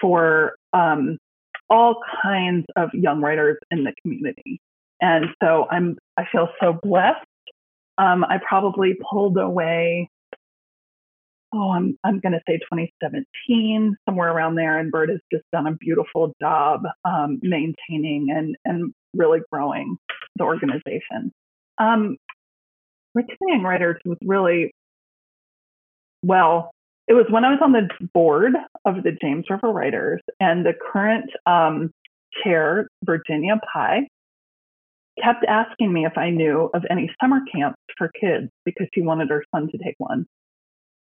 for 0.00 0.54
um, 0.72 1.18
all 1.68 1.96
kinds 2.22 2.66
of 2.76 2.90
young 2.92 3.20
writers 3.20 3.58
in 3.70 3.84
the 3.84 3.92
community. 4.02 4.60
And 5.00 5.26
so 5.42 5.66
I'm, 5.70 5.98
I 6.16 6.24
feel 6.30 6.48
so 6.60 6.78
blessed. 6.82 7.24
Um, 7.98 8.24
I 8.24 8.38
probably 8.46 8.96
pulled 9.10 9.38
away 9.38 10.08
oh, 11.52 11.70
I'm 11.70 11.98
I'm 12.04 12.20
going 12.20 12.32
to 12.32 12.40
say 12.46 12.58
2017, 12.58 13.96
somewhere 14.08 14.32
around 14.32 14.54
there. 14.54 14.78
And 14.78 14.90
Bird 14.90 15.10
has 15.10 15.20
just 15.32 15.44
done 15.52 15.66
a 15.66 15.74
beautiful 15.76 16.32
job 16.40 16.82
um, 17.04 17.38
maintaining 17.42 18.28
and 18.30 18.56
and 18.64 18.92
really 19.14 19.40
growing 19.52 19.96
the 20.36 20.44
organization. 20.44 21.32
Um, 21.78 22.16
Richmond 23.14 23.64
Writers 23.64 24.00
was 24.04 24.18
really 24.24 24.72
well. 26.22 26.70
It 27.08 27.14
was 27.14 27.26
when 27.28 27.44
I 27.44 27.50
was 27.50 27.58
on 27.62 27.72
the 27.72 27.88
board 28.14 28.52
of 28.84 29.02
the 29.02 29.12
James 29.20 29.46
River 29.50 29.68
Writers, 29.68 30.20
and 30.38 30.64
the 30.64 30.74
current 30.92 31.28
um, 31.44 31.90
chair, 32.44 32.86
Virginia 33.04 33.60
Pye, 33.72 34.06
kept 35.22 35.44
asking 35.48 35.92
me 35.92 36.06
if 36.06 36.16
I 36.16 36.30
knew 36.30 36.70
of 36.72 36.84
any 36.88 37.10
summer 37.20 37.40
camps 37.52 37.80
for 37.98 38.10
kids 38.20 38.48
because 38.64 38.86
she 38.94 39.02
wanted 39.02 39.28
her 39.30 39.44
son 39.52 39.68
to 39.72 39.78
take 39.78 39.96
one. 39.98 40.26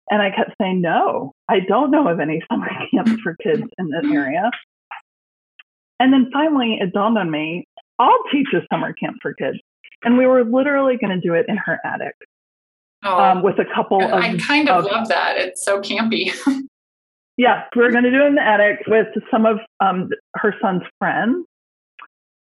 And 0.10 0.22
I 0.22 0.30
kept 0.32 0.52
saying, 0.62 0.82
no, 0.82 1.34
I 1.50 1.60
don't 1.60 1.92
know 1.92 2.08
of 2.08 2.20
any 2.20 2.42
summer 2.50 2.70
camps 2.92 3.20
for 3.22 3.36
kids 3.42 3.64
in 3.78 3.90
this 3.90 4.12
area. 4.12 4.50
And 6.00 6.14
then 6.14 6.30
finally 6.32 6.78
it 6.80 6.94
dawned 6.94 7.18
on 7.18 7.30
me, 7.32 7.68
I'll 8.00 8.24
teach 8.32 8.48
a 8.54 8.62
summer 8.72 8.94
camp 8.94 9.18
for 9.22 9.34
kids. 9.34 9.58
And 10.04 10.18
we 10.18 10.28
were 10.28 10.44
literally 10.44 10.98
going 10.98 11.20
to 11.20 11.28
do 11.28 11.34
it 11.34 11.48
in 11.50 11.58
her 11.58 11.80
attic 11.84 12.16
oh, 13.04 13.20
um, 13.20 13.44
with 13.44 13.60
a 13.60 13.66
couple 13.74 14.04
of. 14.04 14.12
I 14.12 14.38
kind 14.38 14.70
of, 14.70 14.86
of 14.86 14.92
love 14.92 15.08
that. 15.10 15.38
It's 15.38 15.66
so 15.66 15.82
campy. 15.82 16.32
yeah, 17.38 17.64
we 17.76 17.84
are 17.84 17.92
going 17.92 18.04
to 18.04 18.12
do 18.12 18.24
it 18.24 18.28
in 18.28 18.36
the 18.36 18.44
attic 18.44 18.84
with 18.88 19.08
some 19.32 19.46
of 19.46 19.58
um, 19.80 20.10
her 20.36 20.54
son's 20.62 20.84
friends. 21.00 21.46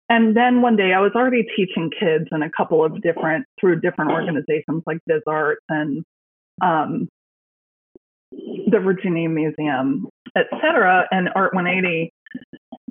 And 0.09 0.37
then 0.37 0.61
one 0.61 0.77
day 0.77 0.93
I 0.93 1.01
was 1.01 1.11
already 1.15 1.45
teaching 1.55 1.91
kids 1.99 2.27
in 2.31 2.41
a 2.41 2.49
couple 2.49 2.85
of 2.85 3.01
different, 3.01 3.45
through 3.59 3.81
different 3.81 4.11
organizations 4.11 4.83
like 4.85 4.99
Biz 5.05 5.21
Arts 5.27 5.63
and 5.67 6.03
um, 6.61 7.09
the 8.31 8.79
Virginia 8.79 9.29
Museum, 9.29 10.07
etc., 10.35 11.07
and 11.11 11.29
Art 11.35 11.53
180. 11.53 12.11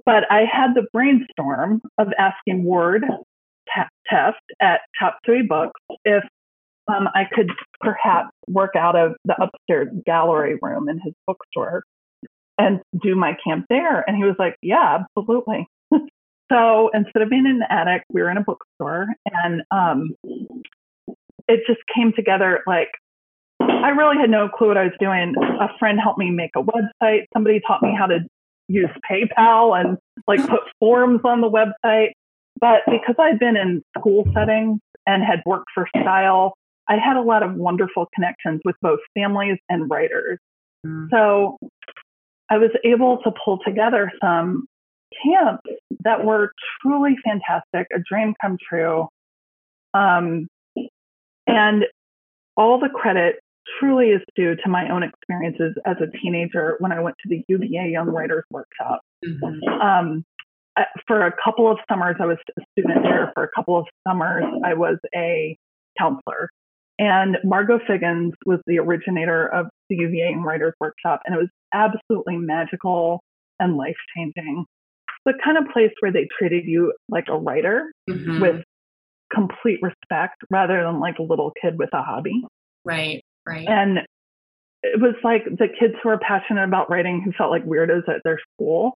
But 0.05 0.25
I 0.31 0.45
had 0.51 0.75
the 0.75 0.87
brainstorm 0.93 1.83
of 1.99 2.09
asking 2.19 2.65
Ward 2.65 3.05
Tefft 4.11 4.33
at 4.61 4.81
Chop 4.99 5.19
Suey 5.27 5.43
Books 5.43 5.81
if 6.05 6.25
um, 6.89 7.09
I 7.15 7.25
could 7.31 7.51
perhaps 7.81 8.31
work 8.47 8.77
out 8.77 8.97
of 8.97 9.15
the 9.25 9.35
upstairs 9.43 9.89
gallery 10.07 10.57
room 10.63 10.89
in 10.89 11.01
his 11.01 11.13
bookstore 11.27 11.83
and 12.59 12.81
do 13.03 13.15
my 13.15 13.37
camp 13.45 13.67
there. 13.69 14.09
And 14.09 14.17
he 14.17 14.25
was 14.25 14.37
like, 14.39 14.57
Yeah, 14.63 14.99
absolutely. 15.17 15.67
so 16.53 16.91
instead 16.95 17.23
of 17.23 17.31
being 17.31 17.47
in 17.47 17.59
the 17.59 17.73
attic, 17.73 18.05
we 18.13 18.23
were 18.23 18.31
in 18.31 18.37
a 18.37 18.45
bookstore, 18.45 19.09
and 19.27 19.63
um, 19.71 20.15
it 21.49 21.61
just 21.67 21.81
came 21.95 22.13
together 22.15 22.63
like 22.67 22.91
I 23.83 23.91
really 23.91 24.17
had 24.19 24.31
no 24.31 24.49
clue 24.49 24.69
what 24.69 24.77
I 24.77 24.85
was 24.85 24.93
doing. 24.99 25.35
A 25.61 25.69
friend 25.79 25.99
helped 26.01 26.19
me 26.19 26.31
make 26.31 26.53
a 26.57 26.63
website. 26.63 27.25
Somebody 27.33 27.61
taught 27.67 27.83
me 27.83 27.95
how 27.97 28.07
to 28.07 28.21
use 28.69 28.91
PayPal 29.09 29.79
and 29.79 29.99
like 30.27 30.47
put 30.47 30.61
forms 30.81 31.21
on 31.25 31.41
the 31.41 31.51
website. 31.51 32.13
But 32.61 32.81
because 32.87 33.15
I'd 33.19 33.39
been 33.39 33.57
in 33.57 33.83
school 33.99 34.25
settings 34.35 34.81
and 35.07 35.23
had 35.23 35.43
worked 35.45 35.69
for 35.75 35.89
Style, 36.01 36.55
I 36.89 36.97
had 36.97 37.17
a 37.17 37.23
lot 37.23 37.43
of 37.43 37.55
wonderful 37.55 38.09
connections 38.15 38.61
with 38.65 38.77
both 38.81 39.01
families 39.15 39.59
and 39.69 39.91
writers. 39.91 40.39
Mm. 40.87 41.09
So 41.11 41.59
I 42.49 42.59
was 42.59 42.71
able 42.85 43.19
to 43.25 43.33
pull 43.45 43.59
together 43.65 44.13
some 44.23 44.67
camps 45.23 45.63
that 46.05 46.25
were 46.25 46.53
truly 46.81 47.17
fantastic, 47.25 47.87
a 47.95 47.99
dream 47.99 48.35
come 48.41 48.57
true. 48.69 49.09
Um, 49.95 50.49
and 51.47 51.85
all 52.57 52.79
the 52.79 52.89
credit 52.89 53.37
truly 53.79 54.09
is 54.09 54.23
due 54.35 54.55
to 54.57 54.69
my 54.69 54.89
own 54.91 55.03
experiences 55.03 55.75
as 55.85 55.97
a 56.01 56.11
teenager 56.19 56.77
when 56.79 56.93
I 56.93 57.01
went 57.01 57.17
to 57.23 57.29
the 57.29 57.43
UVA 57.49 57.91
Young 57.91 58.09
Writers 58.09 58.45
Workshop. 58.51 59.01
Mm-hmm. 59.25 59.69
Um, 59.69 60.25
for 61.07 61.27
a 61.27 61.33
couple 61.43 61.71
of 61.71 61.79
summers, 61.89 62.17
I 62.21 62.27
was 62.27 62.39
a 62.59 62.63
student 62.73 63.03
there. 63.03 63.33
For 63.35 63.45
a 63.45 63.49
couple 63.55 63.79
of 63.79 63.87
summers, 64.07 64.45
I 64.65 64.75
was 64.75 64.99
a 65.15 65.57
counselor. 65.99 66.51
And 66.99 67.37
Margo 67.45 67.79
Figgins 67.87 68.35
was 68.47 68.61
the 68.67 68.79
originator 68.79 69.47
of 69.47 69.67
the 69.91 69.97
UVA 69.97 70.31
Young 70.31 70.43
Writers 70.43 70.75
Workshop, 70.81 71.21
and 71.27 71.35
it 71.35 71.39
was 71.39 71.49
absolutely 71.75 72.37
magical 72.37 73.23
and 73.61 73.77
life 73.77 73.97
changing. 74.17 74.65
The 75.25 75.35
kind 75.45 75.59
of 75.59 75.65
place 75.73 75.91
where 76.01 76.13
they 76.13 76.29
treated 76.39 76.65
you 76.67 76.93
like 77.09 77.27
a 77.29 77.37
writer 77.37 77.93
mm-hmm. 78.09 78.41
with 78.41 78.63
complete 79.35 79.81
respect 79.83 80.37
rather 80.51 80.83
than 80.83 81.01
like 81.01 81.19
a 81.19 81.23
little 81.23 81.53
kid 81.61 81.79
with 81.79 81.91
a 81.93 82.03
hobby. 82.03 82.43
Right. 82.85 83.25
Right. 83.47 83.67
And 83.69 84.01
it 84.83 85.01
was 85.01 85.15
like 85.25 85.45
the 85.45 85.69
kids 85.69 85.95
who 86.03 86.09
are 86.09 86.19
passionate 86.19 86.65
about 86.65 86.91
writing 86.91 87.23
who 87.23 87.33
felt 87.33 87.51
like 87.51 87.65
weirdos 87.65 88.09
at 88.09 88.23
their 88.25 88.41
school 88.55 88.97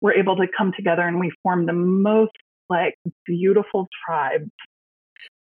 were 0.00 0.12
able 0.12 0.36
to 0.36 0.46
come 0.56 0.72
together 0.76 1.02
and 1.02 1.18
we 1.18 1.32
formed 1.42 1.68
the 1.68 1.72
most 1.72 2.32
like 2.70 2.94
beautiful 3.26 3.88
tribe. 4.06 4.48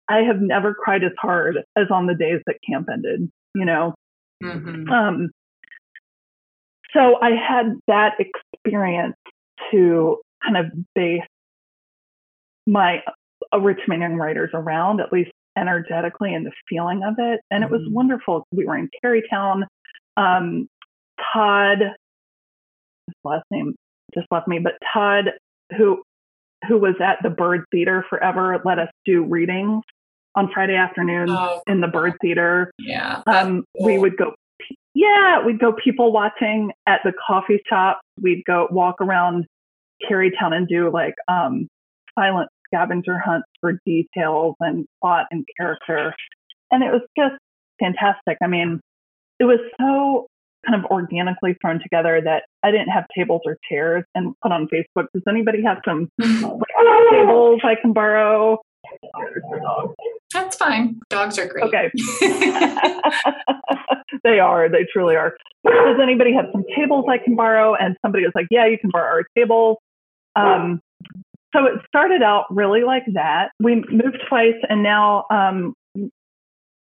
I 0.08 0.18
have 0.18 0.40
never 0.40 0.74
cried 0.74 1.02
as 1.02 1.12
hard 1.18 1.58
as 1.76 1.86
on 1.90 2.06
the 2.06 2.14
days 2.14 2.40
that 2.46 2.56
camp 2.68 2.88
ended, 2.92 3.28
you 3.54 3.64
know. 3.64 3.94
Mm-hmm. 4.42 4.88
Um, 4.88 5.30
so 6.92 7.16
I 7.20 7.30
had 7.30 7.74
that 7.88 8.14
experience 8.18 9.16
to 9.72 10.18
kind 10.44 10.56
of 10.56 10.66
base 10.94 11.22
my 12.66 13.02
uh, 13.52 13.58
Richmond 13.58 14.18
Writers 14.18 14.50
around, 14.54 15.00
at 15.00 15.12
least 15.12 15.30
energetically 15.56 16.34
and 16.34 16.46
the 16.46 16.52
feeling 16.68 17.02
of 17.04 17.14
it. 17.18 17.40
And 17.50 17.64
it 17.64 17.70
was 17.70 17.82
mm-hmm. 17.82 17.94
wonderful. 17.94 18.46
We 18.52 18.66
were 18.66 18.76
in 18.76 18.88
Carytown. 19.02 19.62
Um, 20.16 20.68
Todd, 21.32 21.78
his 21.78 23.14
last 23.24 23.44
name 23.50 23.74
just 24.14 24.26
left 24.30 24.48
me, 24.48 24.58
but 24.58 24.74
Todd, 24.92 25.32
who 25.76 26.02
who 26.66 26.78
was 26.78 26.94
at 27.00 27.18
the 27.22 27.30
Byrd 27.30 27.64
Theater 27.70 28.04
forever, 28.08 28.60
let 28.64 28.78
us 28.78 28.88
do 29.04 29.22
readings 29.24 29.82
on 30.34 30.50
Friday 30.52 30.74
afternoons 30.74 31.30
Oh, 31.32 31.60
in 31.66 31.80
the 31.80 31.88
Byrd 31.88 32.14
theater. 32.20 32.70
yeah. 32.78 33.22
Um, 33.26 33.64
we 33.80 33.98
would 33.98 34.16
go, 34.16 34.34
yeah, 34.94 35.44
we'd 35.44 35.58
go 35.58 35.72
people 35.72 36.12
watching 36.12 36.72
at 36.86 37.00
the 37.04 37.12
coffee 37.26 37.60
shop. 37.68 38.00
We'd 38.20 38.42
go 38.46 38.68
walk 38.70 39.00
around 39.00 39.46
Carytown 40.08 40.52
and 40.52 40.68
do 40.68 40.90
like 40.90 41.14
um, 41.28 41.68
silent 42.18 42.48
scavenger 42.76 43.18
hunts 43.18 43.48
for 43.60 43.78
details 43.84 44.54
and 44.60 44.86
plot 45.00 45.26
and 45.30 45.44
character. 45.58 46.14
And 46.70 46.82
it 46.82 46.90
was 46.92 47.02
just 47.16 47.36
fantastic. 47.80 48.38
I 48.42 48.46
mean, 48.46 48.80
it 49.38 49.44
was 49.44 49.60
so 49.80 50.26
kind 50.66 50.82
of 50.82 50.90
organically 50.90 51.56
thrown 51.60 51.80
together 51.80 52.20
that 52.24 52.44
I 52.62 52.70
didn't 52.70 52.88
have 52.88 53.04
tables 53.16 53.42
or 53.44 53.56
chairs 53.70 54.04
and 54.14 54.34
put 54.42 54.52
on 54.52 54.68
Facebook. 54.68 55.06
Does 55.14 55.22
anybody 55.28 55.62
have 55.62 55.78
some 55.84 56.08
tables 56.20 57.60
I 57.64 57.76
can 57.80 57.92
borrow? 57.92 58.58
That's 60.32 60.56
fine. 60.56 61.00
Dogs 61.08 61.38
are 61.38 61.46
great. 61.46 61.64
Okay. 61.64 61.90
they 64.24 64.38
are. 64.38 64.68
They 64.68 64.86
truly 64.92 65.16
are. 65.16 65.36
Does 65.64 65.98
anybody 66.02 66.32
have 66.34 66.46
some 66.52 66.64
tables 66.76 67.04
I 67.08 67.18
can 67.18 67.36
borrow? 67.36 67.74
And 67.74 67.96
somebody 68.02 68.24
was 68.24 68.32
like, 68.34 68.46
Yeah, 68.50 68.66
you 68.66 68.78
can 68.78 68.90
borrow 68.90 69.06
our 69.06 69.24
tables. 69.36 69.78
Um, 70.36 70.80
so 71.56 71.64
it 71.66 71.80
started 71.86 72.22
out 72.22 72.44
really 72.50 72.82
like 72.84 73.04
that. 73.14 73.50
We 73.60 73.76
moved 73.90 74.18
twice, 74.28 74.54
and 74.68 74.82
now 74.82 75.24
um, 75.30 75.74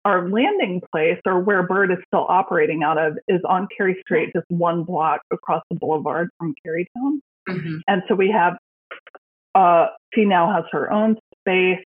our 0.06 0.30
landing 0.30 0.82
place, 0.92 1.20
or 1.26 1.40
where 1.40 1.64
Bird 1.68 1.92
is 1.92 1.98
still 2.08 2.26
operating 2.30 2.84
out 2.84 2.98
of, 2.98 3.18
is 3.28 3.42
on 3.48 3.68
Cary 3.76 3.98
Street, 4.02 4.32
just 4.36 4.46
one 4.50 4.84
block 4.84 5.22
across 5.32 5.64
the 5.70 5.78
boulevard 5.78 6.30
from 6.38 6.54
Carytown. 6.66 7.20
Mhm. 7.50 7.80
And 7.88 8.04
so 8.08 8.14
we 8.16 8.30
have, 8.30 8.58
uh, 9.56 9.88
she 10.14 10.26
now 10.26 10.54
has 10.54 10.64
her 10.72 10.92
own 10.92 11.18
space 11.42 11.84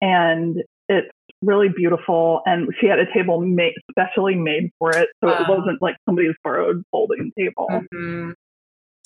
and 0.00 0.62
it's 0.88 1.08
really 1.42 1.68
beautiful. 1.68 2.42
And 2.46 2.68
she 2.80 2.86
had 2.88 2.98
a 2.98 3.12
table 3.12 3.40
made, 3.40 3.74
specially 3.90 4.34
made 4.34 4.70
for 4.80 4.90
it. 4.90 5.08
So 5.22 5.30
it 5.30 5.48
wasn't 5.48 5.80
like 5.80 5.96
somebody's 6.04 6.34
borrowed 6.42 6.82
folding 6.90 7.32
table. 7.38 7.68
Mhm. 7.70 8.30
So 8.30 8.32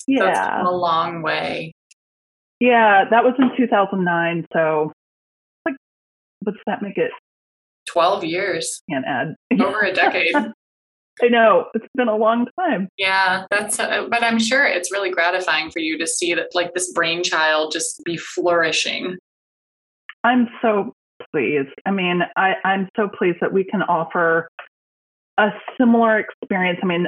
it's 0.07 0.17
Yeah. 0.17 0.63
a 0.67 0.71
long 0.71 1.21
way. 1.21 1.73
Yeah. 2.61 3.05
That 3.09 3.23
was 3.25 3.33
in 3.39 3.51
2009. 3.57 4.45
So, 4.53 4.93
like, 5.65 5.75
what's 6.43 6.59
that 6.67 6.81
make 6.81 6.97
it? 6.97 7.11
12 7.87 8.23
years, 8.23 8.81
Can't 8.89 9.05
add. 9.05 9.35
over 9.59 9.81
a 9.81 9.91
decade. 9.91 10.35
I 10.35 11.27
know. 11.27 11.65
It's 11.73 11.87
been 11.95 12.07
a 12.07 12.15
long 12.15 12.47
time. 12.59 12.87
Yeah, 12.97 13.45
that's, 13.49 13.79
uh, 13.79 14.07
but 14.09 14.23
I'm 14.23 14.39
sure 14.39 14.65
it's 14.65 14.91
really 14.91 15.09
gratifying 15.11 15.69
for 15.71 15.79
you 15.79 15.97
to 15.97 16.07
see 16.07 16.33
that, 16.33 16.47
like, 16.53 16.73
this 16.73 16.93
brainchild 16.93 17.73
just 17.73 18.01
be 18.05 18.15
flourishing. 18.15 19.17
I'm 20.23 20.47
so 20.61 20.93
pleased. 21.31 21.69
I 21.85 21.91
mean, 21.91 22.21
I, 22.37 22.53
I'm 22.63 22.87
so 22.95 23.09
pleased 23.09 23.37
that 23.41 23.51
we 23.51 23.63
can 23.63 23.81
offer 23.83 24.47
a 25.37 25.49
similar 25.77 26.19
experience. 26.19 26.79
I 26.81 26.85
mean, 26.85 27.07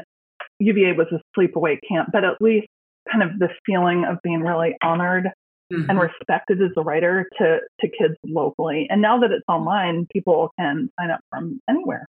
UVA 0.59 0.93
was 0.93 1.07
a 1.11 1.21
sleepaway 1.37 1.77
camp, 1.87 2.09
but 2.11 2.23
at 2.23 2.41
least 2.41 2.67
kind 3.11 3.23
of 3.23 3.39
the 3.39 3.49
feeling 3.65 4.05
of 4.05 4.17
being 4.23 4.41
really 4.41 4.75
honored 4.81 5.29
and 5.73 5.87
Mhm. 5.97 6.01
respected 6.01 6.61
as 6.61 6.71
a 6.77 6.81
writer 6.81 7.27
to 7.39 7.59
to 7.81 7.87
kids 7.89 8.15
locally. 8.25 8.87
And 8.89 9.01
now 9.01 9.19
that 9.19 9.31
it's 9.31 9.45
online, 9.47 10.07
people 10.13 10.51
can 10.59 10.89
sign 10.99 11.11
up 11.11 11.21
from 11.29 11.59
anywhere. 11.69 12.05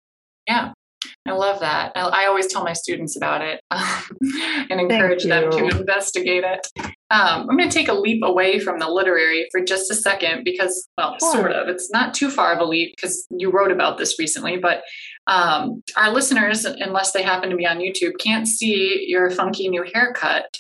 Yeah, 0.47 0.73
I 1.27 1.33
love 1.33 1.61
that. 1.61 1.93
I, 1.97 2.01
I 2.03 2.27
always 2.27 2.47
tell 2.49 2.63
my 2.65 2.75
students 2.75 3.17
about 3.17 3.41
it 3.41 3.61
and 4.71 4.81
encourage 4.81 5.25
them 5.25 5.51
to 5.51 5.69
investigate 5.79 6.45
it. 6.45 6.67
Um, 7.11 7.49
I'm 7.49 7.57
going 7.57 7.69
to 7.69 7.75
take 7.79 7.89
a 7.89 7.95
leap 7.95 8.23
away 8.25 8.59
from 8.59 8.79
the 8.79 8.89
literary 8.89 9.47
for 9.53 9.61
just 9.61 9.91
a 9.91 9.95
second 9.95 10.43
because, 10.45 10.89
well, 10.99 11.17
Sure. 11.21 11.33
sort 11.33 11.53
of. 11.53 11.69
It's 11.69 11.91
not 11.91 12.13
too 12.13 12.29
far 12.31 12.53
of 12.53 12.59
a 12.61 12.65
leap 12.65 12.95
because 12.97 13.27
you 13.31 13.51
wrote 13.51 13.71
about 13.71 13.99
this 13.99 14.19
recently, 14.19 14.57
but 14.57 14.83
um, 15.27 15.83
our 15.97 16.11
listeners, 16.11 16.65
unless 16.65 17.13
they 17.13 17.23
happen 17.23 17.51
to 17.51 17.57
be 17.57 17.67
on 17.67 17.79
YouTube, 17.79 18.19
can't 18.19 18.49
see 18.49 19.05
your 19.07 19.31
funky 19.31 19.69
new 19.69 19.85
haircut. 19.95 20.59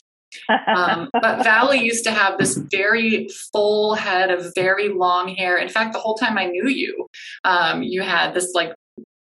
Um, 0.49 1.09
but 1.13 1.45
Valley 1.45 1.81
used 1.81 2.05
to 2.05 2.11
have 2.11 2.39
this 2.39 2.57
very 2.57 3.29
full 3.53 3.95
head 3.95 4.31
of 4.31 4.53
very 4.55 4.89
long 4.89 5.29
hair. 5.29 5.57
In 5.57 5.69
fact, 5.69 5.93
the 5.93 5.99
whole 5.99 6.15
time 6.15 6.39
I 6.39 6.47
knew 6.47 6.69
you, 6.69 7.07
um, 7.45 7.83
you 7.83 8.03
had 8.03 8.35
this 8.35 8.53
like 8.55 8.75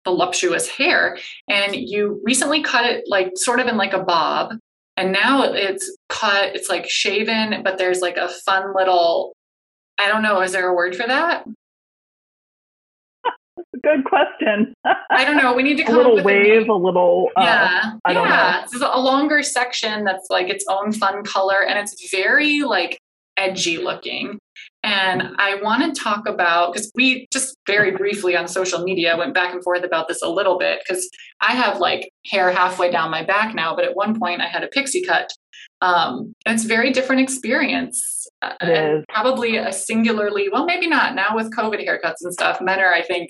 voluptuous 0.06 0.68
hair, 0.68 1.18
and 1.50 1.76
you 1.76 2.22
recently 2.24 2.64
cut 2.64 2.86
it 2.86 3.04
like 3.08 3.32
sort 3.36 3.60
of 3.60 3.68
in 3.68 3.78
like 3.78 3.94
a 3.94 4.04
bob, 4.04 4.54
and 4.96 5.12
now 5.12 5.44
it's 5.44 5.96
cut. 6.10 6.56
It's 6.56 6.70
like 6.70 6.90
shaven, 6.90 7.62
but 7.64 7.78
there's 7.78 8.02
like 8.02 8.18
a 8.18 8.30
fun 8.30 8.74
little. 8.76 9.36
I 10.00 10.10
don't 10.10 10.22
know. 10.22 10.42
Is 10.42 10.52
there 10.52 10.68
a 10.68 10.76
word 10.76 10.96
for 10.96 11.08
that? 11.08 11.46
Good 13.84 14.06
question. 14.06 14.74
I 14.86 15.26
don't 15.26 15.38
know. 15.38 15.54
We 15.54 15.64
need 15.64 15.78
to 15.78 15.84
come 15.86 15.96
a 15.96 15.98
little 15.98 16.12
up 16.14 16.18
with 16.18 16.26
wave, 16.26 16.62
name. 16.62 16.70
a 16.70 16.76
little. 16.76 17.30
Uh, 17.36 17.44
yeah, 17.44 17.92
I 18.06 18.14
don't 18.14 18.28
yeah. 18.28 18.66
A 18.94 19.00
longer 19.00 19.44
section 19.44 20.04
that's 20.04 20.28
like 20.30 20.50
its 20.50 20.66
own 20.70 20.92
fun 20.92 21.24
color, 21.24 21.64
and 21.64 21.78
it's 21.80 22.10
very 22.12 22.62
like 22.62 23.00
edgy 23.38 23.78
looking. 23.78 24.40
And 24.84 25.36
I 25.38 25.56
want 25.62 25.94
to 25.96 26.02
talk 26.02 26.28
about 26.28 26.72
because 26.74 26.92
we 26.96 27.28
just 27.34 27.56
very 27.68 27.92
briefly 27.92 28.36
on 28.38 28.48
social 28.48 28.84
media 28.84 29.18
went 29.18 29.34
back 29.34 29.54
and 29.54 29.64
forth 29.64 29.84
about 29.84 30.08
this 30.08 30.22
a 30.22 30.30
little 30.30 30.58
bit 30.58 30.80
because 30.88 31.10
I 31.42 31.54
have 31.54 31.80
like 31.80 32.10
hair 32.26 32.52
halfway 32.52 32.90
down 32.92 33.12
my 33.12 33.24
back 33.24 33.54
now, 33.54 33.76
but 33.76 33.86
at 33.86 33.96
one 33.96 34.18
point 34.18 34.42
I 34.42 34.48
had 34.48 34.64
a 34.64 34.68
pixie 34.68 35.04
cut. 35.04 35.30
Um, 35.82 36.34
and 36.46 36.56
it's 36.56 36.66
a 36.66 36.68
very 36.68 36.92
different 36.92 37.22
experience. 37.22 38.28
uh, 38.42 38.54
It 38.62 38.70
is. 38.70 39.06
Probably 39.10 39.58
a 39.58 39.72
singularly, 39.72 40.48
well, 40.50 40.66
maybe 40.66 40.88
not 40.88 41.14
now 41.16 41.36
with 41.36 41.54
COVID 41.56 41.86
haircuts 41.88 42.22
and 42.22 42.34
stuff. 42.34 42.60
Men 42.62 42.80
are, 42.80 42.94
I 42.94 43.02
think, 43.04 43.30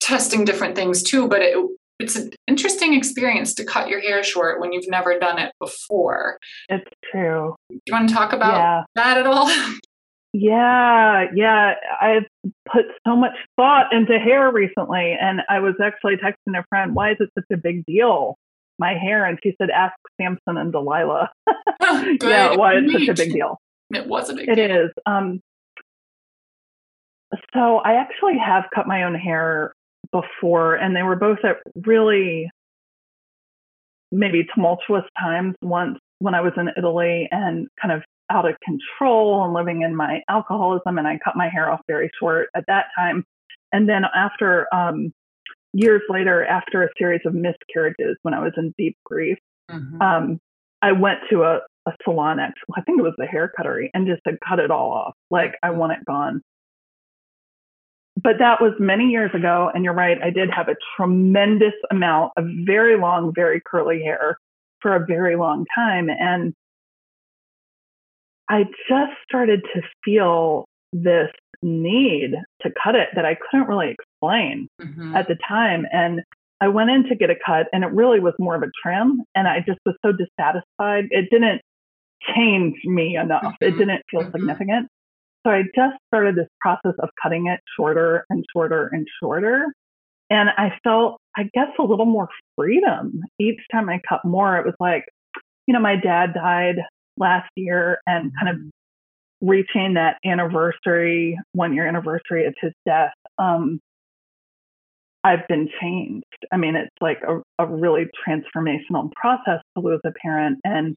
testing 0.00 0.44
different 0.44 0.74
things 0.76 1.02
too, 1.02 1.28
but 1.28 1.40
it, 1.42 1.56
it's 1.98 2.16
an 2.16 2.30
interesting 2.48 2.94
experience 2.94 3.54
to 3.54 3.64
cut 3.64 3.88
your 3.88 4.00
hair 4.00 4.22
short 4.24 4.60
when 4.60 4.72
you've 4.72 4.88
never 4.88 5.18
done 5.18 5.38
it 5.38 5.52
before. 5.60 6.38
It's 6.68 6.84
true. 7.10 7.54
Do 7.70 7.78
you 7.86 7.92
want 7.92 8.08
to 8.08 8.14
talk 8.14 8.32
about 8.32 8.54
Yeah. 8.54 8.82
that 8.96 9.18
at 9.18 9.26
all? 9.26 9.50
Yeah, 10.34 11.26
yeah. 11.34 11.74
I've 12.00 12.24
put 12.72 12.86
so 13.06 13.14
much 13.16 13.32
thought 13.56 13.92
into 13.92 14.18
hair 14.18 14.50
recently, 14.50 15.14
and 15.20 15.42
I 15.50 15.58
was 15.60 15.74
actually 15.82 16.16
texting 16.16 16.58
a 16.58 16.64
friend, 16.70 16.94
"Why 16.94 17.10
is 17.10 17.18
it 17.20 17.28
such 17.38 17.44
a 17.52 17.58
big 17.58 17.84
deal, 17.84 18.38
my 18.78 18.94
hair?" 18.94 19.26
And 19.26 19.38
she 19.42 19.54
said, 19.60 19.68
"Ask 19.68 19.92
Samson 20.18 20.56
and 20.56 20.72
Delilah." 20.72 21.30
Yeah, 22.22 22.56
why 22.56 22.76
it's 22.76 22.92
such 22.94 23.08
a 23.08 23.14
big 23.14 23.32
deal. 23.34 23.58
It 23.90 24.06
was 24.06 24.30
a 24.30 24.34
big 24.34 24.48
It 24.48 24.54
deal. 24.54 24.84
is. 24.86 24.90
Um, 25.04 25.40
so 27.54 27.78
I 27.78 27.94
actually 27.94 28.38
have 28.38 28.64
cut 28.74 28.86
my 28.86 29.04
own 29.04 29.14
hair 29.14 29.72
before, 30.10 30.74
and 30.74 30.94
they 30.94 31.02
were 31.02 31.16
both 31.16 31.38
at 31.44 31.56
really 31.86 32.50
maybe 34.10 34.46
tumultuous 34.54 35.04
times. 35.18 35.54
Once 35.62 35.98
when 36.18 36.34
I 36.34 36.40
was 36.40 36.52
in 36.56 36.70
Italy 36.76 37.28
and 37.30 37.68
kind 37.80 37.92
of 37.92 38.02
out 38.30 38.48
of 38.48 38.56
control 38.64 39.44
and 39.44 39.52
living 39.52 39.82
in 39.82 39.96
my 39.96 40.22
alcoholism, 40.28 40.98
and 40.98 41.06
I 41.08 41.18
cut 41.24 41.36
my 41.36 41.48
hair 41.48 41.70
off 41.70 41.80
very 41.86 42.10
short 42.18 42.48
at 42.54 42.64
that 42.66 42.86
time. 42.96 43.24
And 43.72 43.88
then 43.88 44.04
after 44.14 44.66
um, 44.74 45.12
years 45.72 46.02
later, 46.08 46.44
after 46.44 46.82
a 46.82 46.88
series 46.98 47.22
of 47.24 47.34
miscarriages, 47.34 48.16
when 48.22 48.34
I 48.34 48.40
was 48.40 48.52
in 48.56 48.74
deep 48.78 48.96
grief, 49.04 49.38
Mhm. 49.70 50.00
um, 50.02 50.40
I 50.82 50.92
went 50.92 51.20
to 51.30 51.44
a, 51.44 51.60
a 51.86 51.92
salon, 52.04 52.38
actually, 52.40 52.74
I 52.76 52.82
think 52.82 52.98
it 52.98 53.02
was 53.02 53.14
the 53.16 53.26
hair 53.26 53.48
cuttery, 53.56 53.90
and 53.94 54.06
just 54.06 54.22
said, 54.24 54.38
cut 54.46 54.58
it 54.58 54.70
all 54.70 54.90
off. 54.92 55.14
Like, 55.30 55.56
I 55.62 55.70
want 55.70 55.92
it 55.92 56.04
gone. 56.04 56.42
But 58.22 58.38
that 58.38 58.60
was 58.60 58.72
many 58.78 59.06
years 59.06 59.30
ago. 59.34 59.70
And 59.74 59.84
you're 59.84 59.94
right, 59.94 60.18
I 60.22 60.30
did 60.30 60.50
have 60.50 60.68
a 60.68 60.76
tremendous 60.96 61.74
amount 61.90 62.32
of 62.36 62.46
very 62.64 62.96
long, 62.98 63.32
very 63.34 63.60
curly 63.64 64.02
hair 64.02 64.38
for 64.80 64.94
a 64.94 65.04
very 65.04 65.36
long 65.36 65.64
time. 65.74 66.08
And 66.08 66.54
I 68.48 68.64
just 68.88 69.12
started 69.28 69.62
to 69.74 69.82
feel 70.04 70.66
this 70.92 71.30
need 71.62 72.34
to 72.60 72.72
cut 72.82 72.94
it 72.94 73.08
that 73.14 73.24
I 73.24 73.36
couldn't 73.36 73.68
really 73.68 73.90
explain 73.90 74.68
Mhm. 74.80 75.16
at 75.16 75.28
the 75.28 75.36
time. 75.48 75.86
And 75.92 76.22
I 76.60 76.68
went 76.68 76.90
in 76.90 77.04
to 77.08 77.14
get 77.16 77.30
a 77.30 77.36
cut, 77.36 77.68
and 77.72 77.82
it 77.82 77.88
really 77.88 78.20
was 78.20 78.34
more 78.38 78.54
of 78.54 78.62
a 78.62 78.70
trim. 78.82 79.22
And 79.34 79.48
I 79.48 79.60
just 79.60 79.80
was 79.86 79.96
so 80.04 80.12
dissatisfied. 80.12 81.08
It 81.10 81.30
didn't 81.30 81.60
change 82.34 82.84
me 82.84 83.16
enough, 83.16 83.56
it 83.60 83.74
Mhm. 83.74 83.78
didn't 83.78 84.02
feel 84.10 84.22
Mhm. 84.22 84.32
significant. 84.32 84.88
So 85.44 85.52
I 85.52 85.62
just 85.74 85.96
started 86.08 86.36
this 86.36 86.48
process 86.60 86.94
of 87.00 87.08
cutting 87.22 87.46
it 87.48 87.60
shorter 87.76 88.24
and 88.30 88.44
shorter 88.52 88.88
and 88.92 89.06
shorter. 89.20 89.66
And 90.30 90.48
I 90.50 90.78
felt, 90.84 91.18
I 91.36 91.48
guess, 91.52 91.68
a 91.78 91.82
little 91.82 92.06
more 92.06 92.28
freedom 92.56 93.22
each 93.38 93.60
time 93.70 93.88
I 93.88 94.00
cut 94.08 94.24
more. 94.24 94.56
It 94.58 94.64
was 94.64 94.74
like, 94.80 95.04
you 95.66 95.74
know, 95.74 95.80
my 95.80 95.96
dad 95.96 96.34
died 96.34 96.76
last 97.18 97.50
year 97.56 97.98
and 98.06 98.32
kind 98.40 98.56
of 98.56 98.70
reaching 99.46 99.94
that 99.94 100.16
anniversary, 100.24 101.38
one 101.52 101.74
year 101.74 101.86
anniversary 101.86 102.46
of 102.46 102.54
his 102.60 102.72
death. 102.86 103.12
Um, 103.38 103.80
I've 105.24 105.46
been 105.48 105.68
changed. 105.80 106.24
I 106.52 106.56
mean, 106.56 106.76
it's 106.76 106.94
like 107.00 107.18
a, 107.28 107.42
a 107.62 107.66
really 107.66 108.06
transformational 108.26 109.10
process 109.12 109.60
to 109.76 109.82
lose 109.82 110.00
a 110.04 110.12
parent. 110.12 110.58
And 110.64 110.96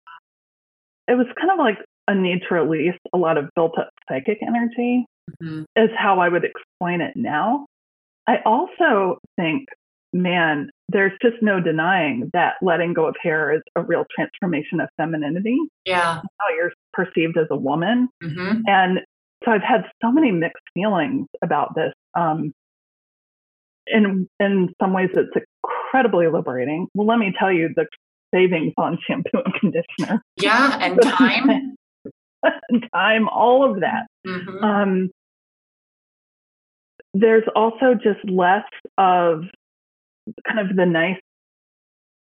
it 1.07 1.15
was 1.15 1.27
kind 1.39 1.51
of 1.51 1.59
like 1.59 1.77
a 2.07 2.15
need 2.15 2.41
to 2.47 2.55
release 2.55 2.97
a 3.13 3.17
lot 3.17 3.37
of 3.37 3.49
built 3.55 3.77
up 3.77 3.89
psychic 4.07 4.39
energy 4.41 5.05
mm-hmm. 5.41 5.63
is 5.75 5.89
how 5.97 6.19
I 6.19 6.29
would 6.29 6.43
explain 6.43 7.01
it 7.01 7.13
now. 7.15 7.65
I 8.27 8.37
also 8.45 9.19
think, 9.35 9.67
man, 10.13 10.69
there's 10.89 11.13
just 11.21 11.37
no 11.41 11.59
denying 11.59 12.29
that 12.33 12.55
letting 12.61 12.93
go 12.93 13.07
of 13.07 13.15
hair 13.21 13.53
is 13.53 13.61
a 13.75 13.81
real 13.81 14.05
transformation 14.15 14.79
of 14.79 14.89
femininity. 14.97 15.57
Yeah. 15.85 16.21
How 16.39 16.55
you're 16.55 16.71
perceived 16.93 17.37
as 17.37 17.47
a 17.51 17.57
woman. 17.57 18.09
Mm-hmm. 18.23 18.61
And 18.67 18.99
so 19.43 19.51
I've 19.51 19.63
had 19.63 19.85
so 20.03 20.11
many 20.11 20.31
mixed 20.31 20.63
feelings 20.73 21.27
about 21.43 21.75
this. 21.75 21.93
Um, 22.15 22.53
in 23.87 24.27
in 24.39 24.73
some 24.81 24.93
ways, 24.93 25.09
it's 25.13 25.45
incredibly 25.63 26.27
liberating. 26.27 26.87
Well, 26.95 27.05
let 27.05 27.19
me 27.19 27.33
tell 27.37 27.51
you 27.51 27.69
the 27.75 27.85
savings 28.33 28.73
on 28.77 28.97
shampoo 29.07 29.41
and 29.45 29.53
conditioner. 29.53 30.21
Yeah, 30.37 30.77
and 30.81 30.99
time. 31.03 31.75
time, 32.93 33.27
all 33.29 33.69
of 33.69 33.81
that. 33.81 34.07
Mm-hmm. 34.25 34.63
Um, 34.63 35.11
there's 37.13 37.43
also 37.55 37.93
just 37.93 38.23
less 38.29 38.65
of 38.97 39.43
kind 40.47 40.59
of 40.59 40.75
the 40.75 40.85
nice, 40.85 41.19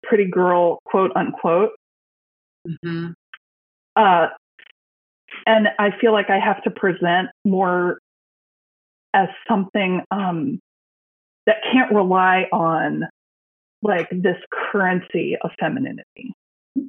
pretty 0.03 0.25
girl, 0.25 0.79
quote 0.85 1.11
unquote. 1.15 1.71
Mm-hmm. 2.67 3.11
Uh, 3.95 4.27
and 5.45 5.67
I 5.77 5.91
feel 5.99 6.11
like 6.11 6.29
I 6.29 6.39
have 6.39 6.63
to 6.63 6.71
present 6.71 7.29
more 7.45 7.99
as 9.13 9.27
something 9.47 10.01
um, 10.11 10.59
that 11.45 11.57
can't 11.71 11.91
rely 11.91 12.47
on 12.51 13.03
like 13.81 14.09
this 14.11 14.37
currency 14.51 15.37
of 15.41 15.51
femininity. 15.59 16.33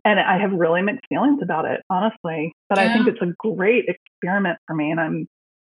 And 0.05 0.21
I 0.21 0.39
have 0.39 0.53
really 0.53 0.83
mixed 0.83 1.07
feelings 1.09 1.41
about 1.43 1.65
it, 1.65 1.81
honestly. 1.91 2.53
But 2.69 2.79
yeah. 2.79 2.85
I 2.85 2.93
think 2.93 3.09
it's 3.09 3.23
a 3.23 3.35
great 3.39 3.87
experiment 3.89 4.59
for 4.67 4.75
me, 4.75 4.91
and 4.91 5.01
I'm 5.01 5.27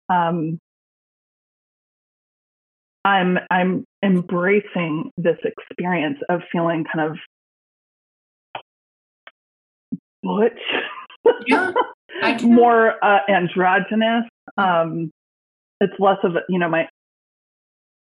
um, 0.08 0.58
I'm 3.04 3.38
I'm 3.50 3.84
embracing 4.04 5.10
this 5.16 5.38
experience 5.44 6.18
of 6.28 6.40
feeling 6.52 6.84
kind 6.92 7.10
of 7.10 7.16
butch, 10.22 10.60
yeah, 11.46 11.72
more 12.42 13.02
uh, 13.02 13.20
androgynous. 13.28 14.24
Um, 14.58 15.10
it's 15.80 15.94
less 15.98 16.18
of 16.24 16.32
you 16.48 16.58
know 16.58 16.68
my 16.68 16.88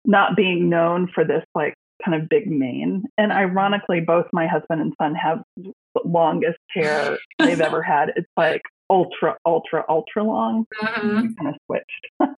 not 0.05 0.35
being 0.35 0.69
known 0.69 1.09
for 1.13 1.23
this 1.23 1.43
like 1.55 1.73
kind 2.03 2.21
of 2.21 2.29
big 2.29 2.49
mane. 2.49 3.03
And 3.17 3.31
ironically, 3.31 3.99
both 3.99 4.25
my 4.33 4.47
husband 4.47 4.81
and 4.81 4.93
son 5.01 5.15
have 5.15 5.39
the 5.57 5.73
longest 6.05 6.59
hair 6.69 7.17
they've 7.39 7.61
ever 7.61 7.81
had. 7.81 8.13
It's 8.15 8.31
like 8.37 8.61
ultra, 8.89 9.37
ultra, 9.45 9.83
ultra 9.87 10.23
long. 10.23 10.65
Mm-hmm. 10.81 11.33
kind 11.33 11.47
of 11.47 11.55
switched. 11.65 12.35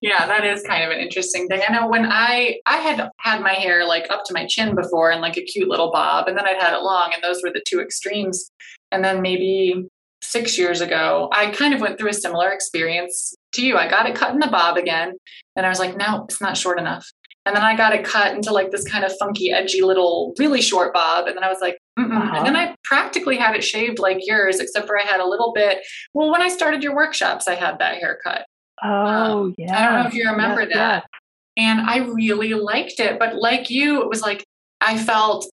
yeah, 0.00 0.26
that 0.26 0.44
is 0.44 0.62
kind 0.62 0.84
of 0.84 0.90
an 0.90 0.98
interesting 0.98 1.46
thing. 1.48 1.60
I 1.66 1.72
know 1.72 1.88
when 1.88 2.06
I 2.06 2.60
I 2.66 2.78
had 2.78 3.10
had 3.18 3.42
my 3.42 3.52
hair 3.52 3.86
like 3.86 4.10
up 4.10 4.24
to 4.26 4.34
my 4.34 4.46
chin 4.46 4.74
before 4.74 5.10
and 5.10 5.20
like 5.20 5.36
a 5.36 5.42
cute 5.42 5.68
little 5.68 5.90
bob, 5.90 6.28
and 6.28 6.36
then 6.36 6.46
I'd 6.46 6.60
had 6.60 6.74
it 6.74 6.82
long, 6.82 7.10
and 7.12 7.22
those 7.22 7.42
were 7.42 7.50
the 7.50 7.62
two 7.66 7.80
extremes. 7.80 8.50
And 8.92 9.04
then 9.04 9.22
maybe 9.22 9.86
six 10.22 10.58
years 10.58 10.80
ago, 10.80 11.28
I 11.32 11.50
kind 11.50 11.74
of 11.74 11.80
went 11.80 11.98
through 11.98 12.10
a 12.10 12.14
similar 12.14 12.50
experience 12.50 13.34
to 13.52 13.64
you. 13.64 13.76
I 13.76 13.88
got 13.88 14.08
it 14.08 14.14
cut 14.14 14.32
in 14.32 14.38
the 14.38 14.48
bob 14.48 14.76
again, 14.76 15.16
and 15.56 15.66
I 15.66 15.68
was 15.68 15.78
like, 15.78 15.96
no, 15.96 16.24
it's 16.24 16.40
not 16.40 16.56
short 16.56 16.78
enough. 16.78 17.06
And 17.46 17.56
then 17.56 17.62
I 17.62 17.74
got 17.76 17.94
it 17.94 18.04
cut 18.04 18.34
into 18.34 18.52
like 18.52 18.70
this 18.70 18.84
kind 18.84 19.04
of 19.04 19.16
funky, 19.18 19.50
edgy 19.50 19.80
little, 19.80 20.34
really 20.38 20.60
short 20.60 20.92
bob. 20.92 21.26
And 21.26 21.36
then 21.36 21.42
I 21.42 21.48
was 21.48 21.60
like, 21.60 21.78
uh-huh. 21.96 22.32
and 22.36 22.46
then 22.46 22.54
I 22.54 22.76
practically 22.84 23.36
had 23.36 23.56
it 23.56 23.64
shaved 23.64 23.98
like 23.98 24.18
yours, 24.20 24.60
except 24.60 24.86
for 24.86 24.98
I 24.98 25.02
had 25.02 25.20
a 25.20 25.26
little 25.26 25.52
bit. 25.54 25.78
Well, 26.12 26.30
when 26.30 26.42
I 26.42 26.48
started 26.48 26.82
your 26.82 26.94
workshops, 26.94 27.48
I 27.48 27.54
had 27.54 27.78
that 27.78 27.96
haircut. 27.96 28.44
Oh, 28.82 28.88
um, 28.88 29.54
yeah. 29.56 29.78
I 29.78 29.84
don't 29.84 30.02
know 30.02 30.08
if 30.08 30.14
you 30.14 30.30
remember 30.30 30.62
yes, 30.62 30.72
that. 30.74 31.06
Yes. 31.10 31.22
And 31.56 31.80
I 31.80 31.98
really 31.98 32.54
liked 32.54 33.00
it. 33.00 33.18
But 33.18 33.36
like 33.36 33.70
you, 33.70 34.02
it 34.02 34.08
was 34.08 34.20
like 34.20 34.44
I 34.80 34.98
felt 34.98 35.50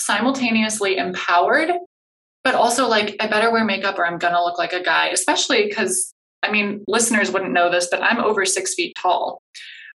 simultaneously 0.00 0.96
empowered, 0.96 1.70
but 2.42 2.54
also 2.54 2.88
like 2.88 3.16
I 3.20 3.28
better 3.28 3.52
wear 3.52 3.64
makeup 3.64 3.98
or 3.98 4.06
I'm 4.06 4.18
going 4.18 4.34
to 4.34 4.42
look 4.42 4.58
like 4.58 4.72
a 4.72 4.82
guy, 4.82 5.08
especially 5.08 5.66
because 5.68 6.12
I 6.42 6.50
mean, 6.50 6.82
listeners 6.88 7.30
wouldn't 7.30 7.52
know 7.52 7.70
this, 7.70 7.88
but 7.90 8.02
I'm 8.02 8.18
over 8.18 8.44
six 8.46 8.74
feet 8.74 8.96
tall. 8.96 9.42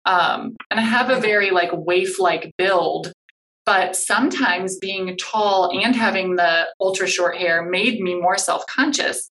Um, 0.05 0.55
and 0.69 0.79
I 0.79 0.83
have 0.83 1.09
a 1.09 1.19
very 1.19 1.51
like 1.51 1.71
waif 1.73 2.19
like 2.19 2.51
build. 2.57 3.11
But 3.65 3.95
sometimes 3.95 4.77
being 4.77 5.15
tall 5.15 5.71
and 5.71 5.95
having 5.95 6.35
the 6.35 6.67
ultra 6.81 7.07
short 7.07 7.37
hair 7.37 7.63
made 7.63 8.01
me 8.01 8.13
more 8.19 8.37
self 8.37 8.65
conscious 8.67 9.29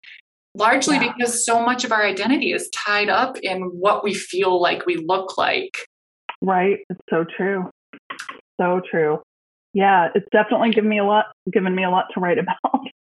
largely 0.54 0.96
yeah. 0.96 1.12
because 1.12 1.44
so 1.44 1.64
much 1.64 1.84
of 1.84 1.92
our 1.92 2.04
identity 2.04 2.52
is 2.52 2.68
tied 2.70 3.08
up 3.08 3.38
in 3.38 3.62
what 3.62 4.04
we 4.04 4.14
feel 4.14 4.60
like 4.60 4.86
we 4.86 4.96
look 4.96 5.38
like. 5.38 5.78
Right. 6.40 6.78
It's 6.90 7.00
so 7.08 7.24
true. 7.36 7.70
So 8.60 8.80
true. 8.90 9.20
Yeah, 9.74 10.08
it's 10.14 10.26
definitely 10.32 10.70
given 10.70 10.90
me 10.90 10.98
a 10.98 11.04
lot 11.04 11.26
given 11.50 11.74
me 11.74 11.84
a 11.84 11.90
lot 11.90 12.06
to 12.14 12.20
write 12.20 12.38
about 12.38 12.58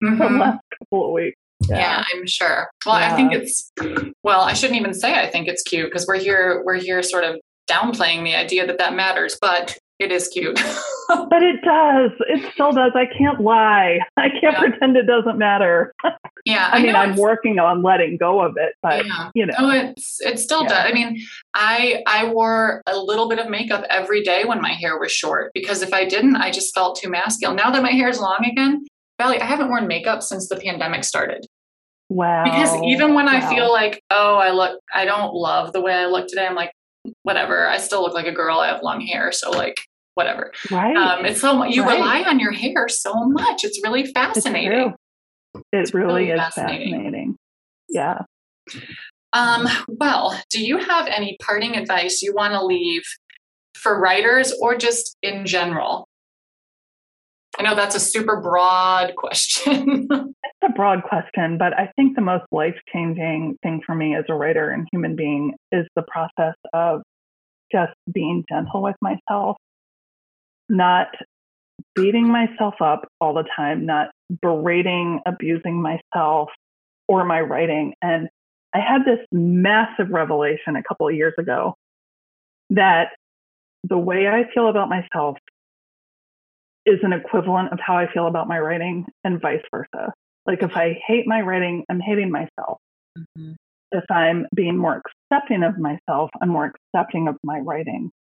mm-hmm. 0.04 0.18
the 0.18 0.30
last 0.30 0.64
couple 0.80 1.08
of 1.08 1.12
weeks. 1.12 1.38
Yeah. 1.70 1.78
yeah, 1.78 2.04
I'm 2.14 2.28
sure. 2.28 2.70
Well, 2.86 3.00
yeah. 3.00 3.14
I 3.14 3.16
think 3.16 3.34
it's 3.34 3.72
well, 4.24 4.42
I 4.42 4.54
shouldn't 4.54 4.80
even 4.80 4.94
say 4.94 5.14
I 5.14 5.30
think 5.30 5.48
it's 5.48 5.62
cute 5.62 5.90
because 5.90 6.08
we're 6.08 6.20
here 6.20 6.64
we're 6.66 6.76
here 6.76 7.04
sort 7.04 7.24
of 7.24 7.40
downplaying 7.70 8.24
the 8.24 8.36
idea 8.36 8.66
that 8.68 8.78
that 8.78 8.96
matters, 8.96 9.38
but 9.40 9.78
it 9.98 10.12
is 10.12 10.28
cute. 10.28 10.56
but 11.08 11.42
it 11.42 11.62
does. 11.64 12.12
It 12.28 12.52
still 12.54 12.72
does. 12.74 12.92
I 12.96 13.06
can't 13.18 13.40
lie. 13.40 14.00
I 14.18 14.30
can't 14.30 14.44
yeah. 14.44 14.60
pretend 14.60 14.98
it 14.98 15.08
doesn't 15.08 15.38
matter. 15.38 15.94
Yeah. 16.48 16.70
I, 16.72 16.78
I 16.78 16.84
mean, 16.84 16.96
I'm 16.96 17.16
working 17.16 17.58
on 17.58 17.82
letting 17.82 18.18
go 18.18 18.40
of 18.40 18.54
it, 18.56 18.76
but 18.84 19.04
yeah. 19.04 19.32
you 19.34 19.48
know. 19.48 19.56
Oh, 19.58 19.72
it's 19.72 20.22
it 20.22 20.38
still 20.38 20.62
yeah. 20.62 20.68
does. 20.68 20.92
I 20.92 20.94
mean, 20.94 21.20
I 21.56 22.04
I 22.06 22.32
wore 22.32 22.84
a 22.86 23.00
little 23.00 23.28
bit 23.28 23.40
of 23.40 23.50
makeup 23.50 23.84
every 23.90 24.22
day 24.22 24.44
when 24.46 24.62
my 24.62 24.74
hair 24.74 25.00
was 25.00 25.12
short 25.12 25.50
because 25.56 25.82
if 25.82 25.92
I 25.92 26.06
didn't, 26.06 26.36
I 26.36 26.52
just 26.52 26.72
felt 26.76 27.00
too 27.02 27.10
masculine. 27.10 27.56
Now 27.56 27.72
that 27.72 27.82
my 27.82 27.90
hair 27.90 28.10
is 28.10 28.20
long 28.20 28.46
again, 28.46 28.86
Valley, 29.20 29.42
I 29.42 29.46
haven't 29.46 29.70
worn 29.70 29.88
makeup 29.88 30.22
since 30.22 30.48
the 30.48 30.58
pandemic 30.58 31.04
started. 31.04 31.48
Wow. 32.10 32.44
Because 32.44 32.80
even 32.84 33.16
when 33.16 33.26
wow. 33.26 33.38
I 33.38 33.50
feel 33.56 33.72
like, 33.72 34.04
oh, 34.12 34.36
I 34.36 34.52
look 34.52 34.80
I 34.94 35.06
don't 35.06 35.34
love 35.34 35.74
the 35.74 35.82
way 35.82 35.96
I 35.96 36.06
look 36.06 36.28
today, 36.28 36.46
I'm 36.46 36.54
like, 36.54 36.74
whatever. 37.26 37.68
I 37.68 37.78
still 37.78 38.02
look 38.02 38.14
like 38.14 38.28
a 38.28 38.32
girl. 38.32 38.60
I 38.60 38.68
have 38.68 38.84
long 38.84 39.02
hair. 39.02 39.32
So 39.32 39.50
like 39.50 39.82
whatever. 40.14 40.52
Right. 40.72 40.96
Um, 40.96 41.26
it's 41.26 41.42
so 41.42 41.64
you 41.66 41.84
right. 41.84 41.96
rely 41.96 42.24
on 42.24 42.40
your 42.40 42.52
hair 42.52 42.88
so 42.88 43.14
much. 43.26 43.64
It's 43.64 43.82
really 43.84 44.06
fascinating. 44.06 44.94
It's 45.74 45.90
it 45.92 45.94
really, 45.94 46.26
really, 46.26 46.32
is 46.32 46.40
fascinating. 46.40 46.94
fascinating. 46.94 47.38
Yeah. 47.90 48.20
Um, 49.34 49.68
well, 49.88 50.40
do 50.50 50.64
you 50.64 50.78
have 50.78 51.08
any 51.08 51.38
parting 51.42 51.76
advice 51.76 52.22
you 52.22 52.34
want 52.34 52.54
to 52.54 52.64
leave 52.64 53.04
for 53.76 54.00
writers 54.00 54.54
or 54.62 54.76
just 54.76 55.18
in 55.22 55.46
general? 55.46 56.08
I 57.58 57.64
know 57.64 57.76
that's 57.76 57.96
a 57.96 58.00
super 58.00 58.42
broad 58.42 59.16
question. 59.16 60.08
it's 60.12 60.64
a 60.64 60.74
broad 60.74 61.04
question, 61.04 61.58
but 61.58 61.74
I 61.78 61.92
think 61.96 62.16
the 62.16 62.22
most 62.22 62.46
life 62.52 62.76
changing 62.92 63.58
thing 63.64 63.82
for 63.86 63.96
me 63.96 64.16
as 64.16 64.26
a 64.30 64.34
writer 64.34 64.72
and 64.72 64.88
human 64.92 65.16
being 65.16 65.54
is 65.72 65.86
the 65.96 66.04
process 66.04 66.56
of 66.74 67.02
just 67.76 67.94
being 68.12 68.46
gentle 68.50 68.82
with 68.82 68.96
myself, 69.02 69.58
not 70.70 71.08
beating 71.94 72.28
myself 72.28 72.76
up 72.82 73.08
all 73.20 73.34
the 73.34 73.46
time, 73.56 73.86
not 73.86 74.12
berating, 74.42 75.22
abusing 75.26 75.82
myself 75.82 76.50
or 77.08 77.26
my 77.26 77.42
writing. 77.42 77.94
And 78.02 78.30
I 78.74 78.80
had 78.80 79.06
this 79.06 79.20
massive 79.32 80.10
revelation 80.10 80.76
a 80.76 80.84
couple 80.84 81.08
of 81.08 81.16
years 81.16 81.34
ago 81.38 81.76
that 82.72 83.10
the 83.84 83.98
way 83.98 84.28
I 84.28 84.46
feel 84.54 84.70
about 84.70 84.90
myself 84.90 85.38
is 86.86 87.00
an 87.04 87.14
equivalent 87.14 87.72
of 87.72 87.80
how 87.80 87.98
I 87.98 88.12
feel 88.12 88.28
about 88.28 88.48
my 88.48 88.60
writing 88.60 89.06
and 89.24 89.42
vice 89.42 89.62
versa. 89.72 90.14
Like 90.46 90.62
if 90.62 90.76
I 90.76 91.00
hate 91.08 91.26
my 91.28 91.42
writing, 91.42 91.84
I'm 91.90 92.00
hating 92.00 92.32
myself. 92.32 92.80
Mm-hmm. 93.18 93.54
If 93.96 94.04
I'm 94.12 94.46
being 94.54 94.78
more 94.78 95.02
accepting 95.32 95.64
of 95.64 95.78
myself, 95.80 96.30
I'm 96.42 96.50
more 96.50 96.74
accepting 96.94 97.28
of 97.28 97.38
my 97.44 97.60
writing. 97.60 98.12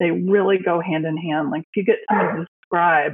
They 0.00 0.10
really 0.10 0.58
go 0.58 0.80
hand 0.80 1.04
in 1.06 1.16
hand. 1.16 1.50
Like 1.50 1.62
if 1.62 1.76
you 1.76 1.84
get 1.84 1.98
someone 2.08 2.36
to 2.36 2.46
describe 2.62 3.12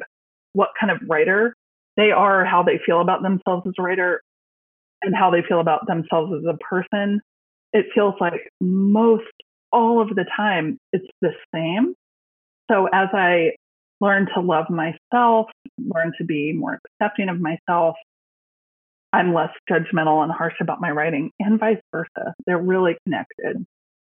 what 0.52 0.70
kind 0.80 0.90
of 0.90 0.98
writer 1.08 1.54
they 1.96 2.10
are, 2.10 2.44
how 2.44 2.62
they 2.62 2.80
feel 2.84 3.00
about 3.00 3.22
themselves 3.22 3.66
as 3.66 3.74
a 3.78 3.82
writer, 3.82 4.22
and 5.02 5.14
how 5.14 5.30
they 5.30 5.42
feel 5.46 5.60
about 5.60 5.86
themselves 5.86 6.32
as 6.36 6.44
a 6.48 6.56
person, 6.58 7.20
it 7.72 7.86
feels 7.94 8.14
like 8.20 8.50
most 8.60 9.24
all 9.72 10.00
of 10.00 10.08
the 10.08 10.24
time 10.36 10.78
it's 10.92 11.06
the 11.20 11.32
same. 11.54 11.94
So 12.70 12.88
as 12.92 13.08
I 13.12 13.52
learn 14.00 14.26
to 14.34 14.40
love 14.40 14.66
myself, 14.70 15.46
learn 15.78 16.12
to 16.18 16.24
be 16.24 16.52
more 16.52 16.78
accepting 17.00 17.28
of 17.28 17.40
myself. 17.40 17.96
I'm 19.16 19.34
less 19.34 19.50
judgmental 19.70 20.22
and 20.22 20.30
harsh 20.30 20.54
about 20.60 20.80
my 20.80 20.90
writing, 20.90 21.30
and 21.40 21.58
vice 21.58 21.82
versa. 21.90 22.34
They're 22.46 22.58
really 22.58 22.96
connected. 23.04 23.66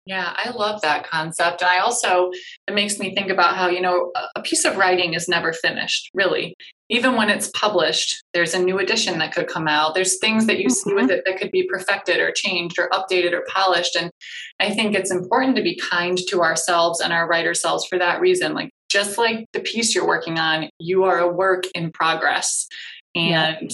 Yeah, 0.06 0.34
I 0.36 0.50
love 0.50 0.82
that 0.82 1.08
concept. 1.08 1.62
And 1.62 1.70
I 1.70 1.78
also, 1.78 2.32
it 2.68 2.74
makes 2.74 2.98
me 2.98 3.14
think 3.14 3.30
about 3.30 3.56
how, 3.56 3.68
you 3.70 3.82
know, 3.82 4.12
a 4.36 4.42
piece 4.42 4.66
of 4.66 4.76
writing 4.78 5.14
is 5.14 5.28
never 5.28 5.54
finished, 5.54 6.10
really. 6.16 6.56
even 6.92 7.16
when 7.16 7.30
it's 7.30 7.50
published, 7.56 8.22
there's 8.34 8.54
a 8.54 8.62
new 8.62 8.78
edition 8.78 9.18
that 9.18 9.34
could 9.34 9.48
come 9.48 9.66
out. 9.66 9.96
There's 9.96 10.20
things 10.20 10.46
that 10.48 10.60
you 10.60 10.66
mm-hmm. 10.66 10.90
see 10.90 10.94
with 10.94 11.06
mm-hmm. 11.06 11.12
it 11.14 11.24
that 11.26 11.38
could 11.38 11.50
be 11.50 11.66
perfected 11.66 12.20
or 12.20 12.34
changed 12.34 12.78
or 12.78 12.90
updated 12.90 13.32
or 13.32 13.46
polished. 13.48 13.96
And 13.96 14.12
I 14.60 14.72
think 14.72 14.94
it's 14.94 15.10
important 15.10 15.56
to 15.56 15.64
be 15.64 15.78
kind 15.78 16.18
to 16.28 16.42
ourselves 16.42 17.00
and 17.00 17.14
our 17.14 17.30
writer 17.30 17.54
selves 17.54 17.86
for 17.86 17.98
that 17.98 18.20
reason. 18.20 18.54
Like, 18.54 18.72
just 18.90 19.18
like 19.18 19.46
the 19.54 19.62
piece 19.62 19.96
you're 19.96 20.06
working 20.06 20.38
on, 20.38 20.70
you 20.80 21.06
are 21.06 21.20
a 21.20 21.32
work 21.32 21.64
in 21.74 21.92
progress. 21.92 22.68
And. 23.16 23.72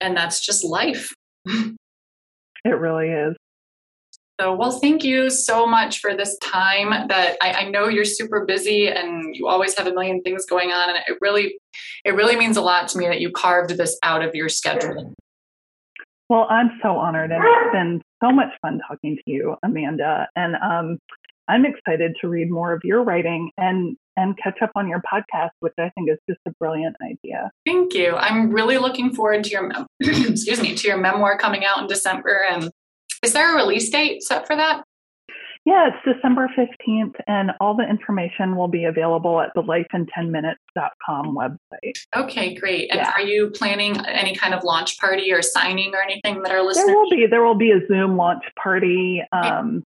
And 0.00 0.16
that's 0.16 0.40
just 0.40 0.64
life. 0.64 1.12
It 2.66 2.80
really 2.80 3.10
is. 3.10 3.36
So, 4.40 4.52
well, 4.56 4.72
thank 4.72 5.04
you 5.04 5.30
so 5.30 5.66
much 5.68 6.00
for 6.00 6.16
this 6.16 6.36
time. 6.38 7.08
That 7.08 7.36
I, 7.40 7.52
I, 7.52 7.70
know 7.70 7.86
you're 7.86 8.04
super 8.04 8.44
busy 8.44 8.88
and 8.88 9.36
you 9.36 9.46
always 9.46 9.78
have 9.78 9.86
a 9.86 9.94
million 9.94 10.20
things 10.22 10.44
going 10.44 10.72
on, 10.72 10.90
and 10.90 10.98
it 11.06 11.16
really, 11.20 11.58
it 12.04 12.16
really 12.16 12.34
means 12.34 12.56
a 12.56 12.60
lot 12.60 12.88
to 12.88 12.98
me 12.98 13.06
that 13.06 13.20
you 13.20 13.30
carved 13.30 13.78
this 13.78 13.96
out 14.02 14.22
of 14.22 14.34
your 14.34 14.48
schedule. 14.48 15.14
Well, 16.28 16.48
I'm 16.50 16.72
so 16.82 16.96
honored, 16.96 17.30
and 17.30 17.42
it's 17.44 17.72
been 17.72 18.02
so 18.20 18.32
much 18.32 18.48
fun 18.60 18.80
talking 18.88 19.16
to 19.16 19.22
you, 19.26 19.54
Amanda. 19.62 20.28
And 20.34 20.56
um, 20.56 20.98
I'm 21.48 21.64
excited 21.64 22.16
to 22.20 22.28
read 22.28 22.50
more 22.50 22.72
of 22.72 22.80
your 22.84 23.02
writing 23.02 23.50
and 23.56 23.96
and 24.18 24.36
catch 24.42 24.62
up 24.62 24.70
on 24.74 24.88
your 24.88 25.02
podcast, 25.12 25.50
which 25.60 25.74
I 25.78 25.90
think 25.90 26.10
is 26.10 26.18
just 26.28 26.40
a 26.46 26.50
brilliant 26.58 26.96
idea. 27.02 27.50
Thank 27.66 27.92
you. 27.92 28.14
I'm 28.16 28.50
really 28.50 28.78
looking 28.78 29.14
forward 29.14 29.44
to 29.44 29.50
your 29.50 29.70
excuse 30.00 30.60
me 30.60 30.74
to 30.74 30.88
your 30.88 30.96
memoir 30.96 31.38
coming 31.38 31.64
out 31.64 31.78
in 31.78 31.86
December, 31.86 32.44
and 32.50 32.70
is 33.22 33.32
there 33.32 33.52
a 33.52 33.56
release 33.56 33.90
date 33.90 34.22
set 34.22 34.46
for 34.46 34.56
that? 34.56 34.84
Yeah, 35.66 35.88
it's 35.88 36.16
December 36.16 36.48
15th, 36.56 37.16
and 37.26 37.50
all 37.60 37.74
the 37.74 37.82
information 37.82 38.56
will 38.56 38.68
be 38.68 38.84
available 38.84 39.40
at 39.40 39.50
the 39.56 39.62
lifein10minutes.com 39.62 41.34
website. 41.34 41.96
Okay, 42.14 42.54
great. 42.54 42.88
And 42.92 43.00
yeah. 43.00 43.10
are 43.10 43.22
you 43.22 43.50
planning 43.50 43.96
any 44.06 44.36
kind 44.36 44.54
of 44.54 44.62
launch 44.62 44.96
party 45.00 45.32
or 45.32 45.42
signing 45.42 45.92
or 45.92 46.00
anything 46.00 46.40
that 46.42 46.52
our 46.52 46.64
listeners? 46.64 46.86
There 46.86 46.94
will 46.94 47.10
be. 47.10 47.26
There 47.28 47.42
will 47.42 47.56
be 47.56 47.72
a 47.72 47.84
Zoom 47.88 48.16
launch 48.16 48.44
party. 48.62 49.24
Um, 49.32 49.82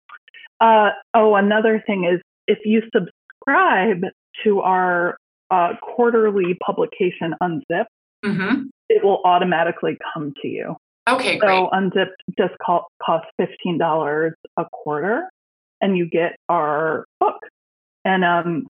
uh, 0.61 0.90
oh, 1.14 1.34
another 1.34 1.82
thing 1.86 2.04
is 2.04 2.20
if 2.46 2.59
you 2.64 2.82
subscribe 2.92 4.02
to 4.44 4.61
our 4.61 5.16
uh, 5.50 5.74
quarterly 5.80 6.57
publication 6.64 7.34
Unzipped, 7.40 7.90
mm-hmm. 8.24 8.62
it 8.88 9.04
will 9.04 9.20
automatically 9.24 9.96
come 10.14 10.32
to 10.42 10.48
you. 10.48 10.76
Okay, 11.09 11.38
great. 11.38 11.50
So 11.50 11.68
Unzipped 11.70 12.22
just 12.38 12.54
costs 12.64 13.30
fifteen 13.38 13.78
dollars 13.78 14.34
a 14.57 14.64
quarter, 14.72 15.28
and 15.80 15.96
you 15.96 16.09
get 16.09 16.36
our 16.48 17.04
book. 17.20 17.36
And 18.04 18.24
um, 18.24 18.66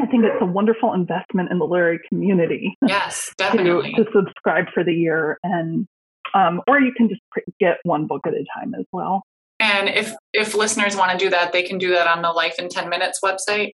I 0.00 0.06
think 0.06 0.24
it's 0.24 0.40
a 0.40 0.46
wonderful 0.46 0.92
investment 0.92 1.50
in 1.50 1.58
the 1.58 1.64
literary 1.64 2.00
community. 2.08 2.76
Yes, 2.86 3.32
definitely. 3.36 3.92
to, 3.94 4.04
to 4.04 4.10
subscribe 4.12 4.66
for 4.72 4.84
the 4.84 4.92
year, 4.92 5.38
and 5.42 5.86
um, 6.34 6.62
or 6.66 6.80
you 6.80 6.92
can 6.96 7.08
just 7.08 7.20
get 7.60 7.78
one 7.84 8.06
book 8.06 8.22
at 8.26 8.32
a 8.32 8.44
time 8.58 8.74
as 8.74 8.84
well. 8.92 9.22
And 9.58 9.88
if 9.88 10.12
if 10.32 10.54
listeners 10.54 10.96
want 10.96 11.12
to 11.12 11.18
do 11.18 11.30
that, 11.30 11.52
they 11.52 11.62
can 11.62 11.78
do 11.78 11.90
that 11.90 12.06
on 12.06 12.22
the 12.22 12.30
Life 12.30 12.56
in 12.58 12.68
Ten 12.68 12.88
Minutes 12.88 13.20
website. 13.24 13.72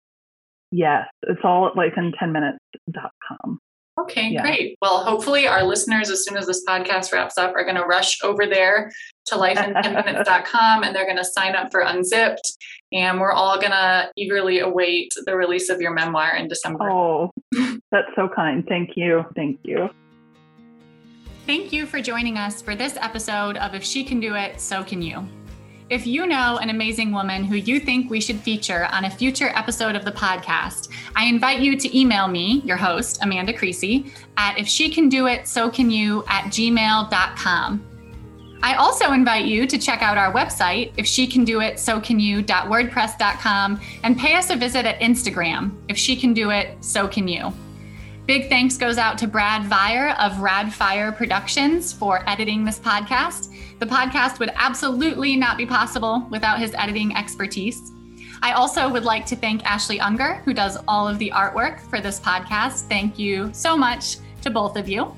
Yes, 0.71 1.07
it's 1.23 1.41
all 1.43 1.67
at 1.67 1.75
lifein10minutes.com. 1.75 3.59
Okay, 4.01 4.31
yeah. 4.31 4.43
great. 4.43 4.79
Well, 4.81 5.05
hopefully 5.05 5.47
our 5.47 5.63
listeners, 5.63 6.11
as 6.11 6.25
soon 6.25 6.37
as 6.37 6.47
this 6.47 6.65
podcast 6.67 7.13
wraps 7.13 7.37
up, 7.37 7.55
are 7.55 7.65
going 7.65 7.77
to 7.77 7.85
rush 7.85 8.23
over 8.23 8.47
there 8.47 8.91
to 9.27 9.35
lifein10minutes.com 9.35 10.85
and 10.85 10.95
they're 10.95 11.05
going 11.05 11.19
to 11.19 11.25
sign 11.25 11.55
up 11.55 11.71
for 11.71 11.81
Unzipped. 11.81 12.57
And 12.93 13.21
we're 13.21 13.33
all 13.33 13.59
going 13.59 13.73
to 13.73 14.11
eagerly 14.17 14.61
await 14.61 15.13
the 15.27 15.37
release 15.37 15.69
of 15.69 15.81
your 15.81 15.93
memoir 15.93 16.37
in 16.37 16.49
December. 16.49 16.91
Oh, 16.91 17.31
that's 17.91 18.09
so 18.17 18.29
kind. 18.35 18.65
Thank 18.67 18.91
you. 18.97 19.25
Thank 19.37 19.61
you. 19.65 19.91
Thank 21.47 21.73
you 21.73 21.85
for 21.85 22.01
joining 22.01 22.39
us 22.39 22.63
for 22.63 22.77
this 22.77 22.97
episode 22.97 23.57
of 23.57 23.75
If 23.75 23.85
She 23.85 24.05
Can 24.05 24.21
Do 24.21 24.35
It, 24.35 24.61
So 24.61 24.85
Can 24.85 25.03
You. 25.03 25.27
If 25.91 26.07
you 26.07 26.25
know 26.25 26.59
an 26.59 26.71
amazing 26.71 27.11
woman 27.11 27.43
who 27.43 27.57
you 27.57 27.81
think 27.81 28.11
we 28.11 28.21
should 28.21 28.39
feature 28.39 28.87
on 28.93 29.07
a 29.07 29.11
future 29.11 29.49
episode 29.57 29.97
of 29.97 30.05
the 30.05 30.13
podcast, 30.13 30.89
I 31.17 31.25
invite 31.25 31.59
you 31.59 31.77
to 31.77 31.99
email 31.99 32.29
me, 32.29 32.63
your 32.65 32.77
host, 32.77 33.19
Amanda 33.23 33.53
Creasy, 33.53 34.13
at 34.37 34.57
if 34.57 34.69
she 34.69 34.89
can 34.89 35.09
do 35.09 35.27
it, 35.27 35.49
so 35.49 35.69
can 35.69 35.91
you 35.91 36.23
at 36.29 36.45
gmail.com. 36.45 37.85
I 38.63 38.75
also 38.75 39.11
invite 39.11 39.47
you 39.47 39.67
to 39.67 39.79
check 39.79 40.01
out 40.01 40.17
our 40.17 40.33
website, 40.33 40.93
if 40.97 41.07
she 41.07 41.27
can 41.27 41.45
do 41.45 41.61
it, 41.61 41.81
so 41.81 42.01
can 42.01 42.21
you.wordpress.com, 42.21 43.81
and 44.05 44.17
pay 44.17 44.37
us 44.37 44.51
a 44.51 44.57
visit 44.57 44.87
at 44.87 45.01
Instagram, 45.01 45.73
if 45.89 45.97
she 45.97 46.15
can 46.15 46.33
do 46.33 46.51
it, 46.51 46.77
so 46.85 47.09
can 47.09 47.27
you. 47.27 47.53
Big 48.31 48.49
thanks 48.49 48.77
goes 48.77 48.97
out 48.97 49.19
to 49.19 49.27
Brad 49.27 49.65
Vire 49.65 50.15
of 50.21 50.35
Radfire 50.35 51.11
Productions 51.17 51.93
for 51.93 52.23
editing 52.31 52.65
this 52.65 52.79
podcast. 52.79 53.53
The 53.81 53.87
podcast 53.87 54.39
would 54.39 54.53
absolutely 54.55 55.35
not 55.35 55.59
be 55.59 55.67
possible 55.67 56.25
without 56.31 56.61
his 56.61 56.73
editing 56.75 57.17
expertise. 57.17 57.91
I 58.41 58.53
also 58.53 58.89
would 58.89 59.03
like 59.03 59.27
to 59.27 59.35
thank 59.35 59.65
Ashley 59.65 59.99
Unger, 59.99 60.35
who 60.45 60.55
does 60.55 60.79
all 60.87 61.09
of 61.09 61.19
the 61.19 61.33
artwork 61.35 61.81
for 61.81 62.01
this 62.01 62.21
podcast. 62.21 62.83
Thank 62.83 63.19
you 63.19 63.51
so 63.53 63.77
much 63.77 64.19
to 64.43 64.51
both 64.51 64.77
of 64.77 64.89
you. 64.89 65.13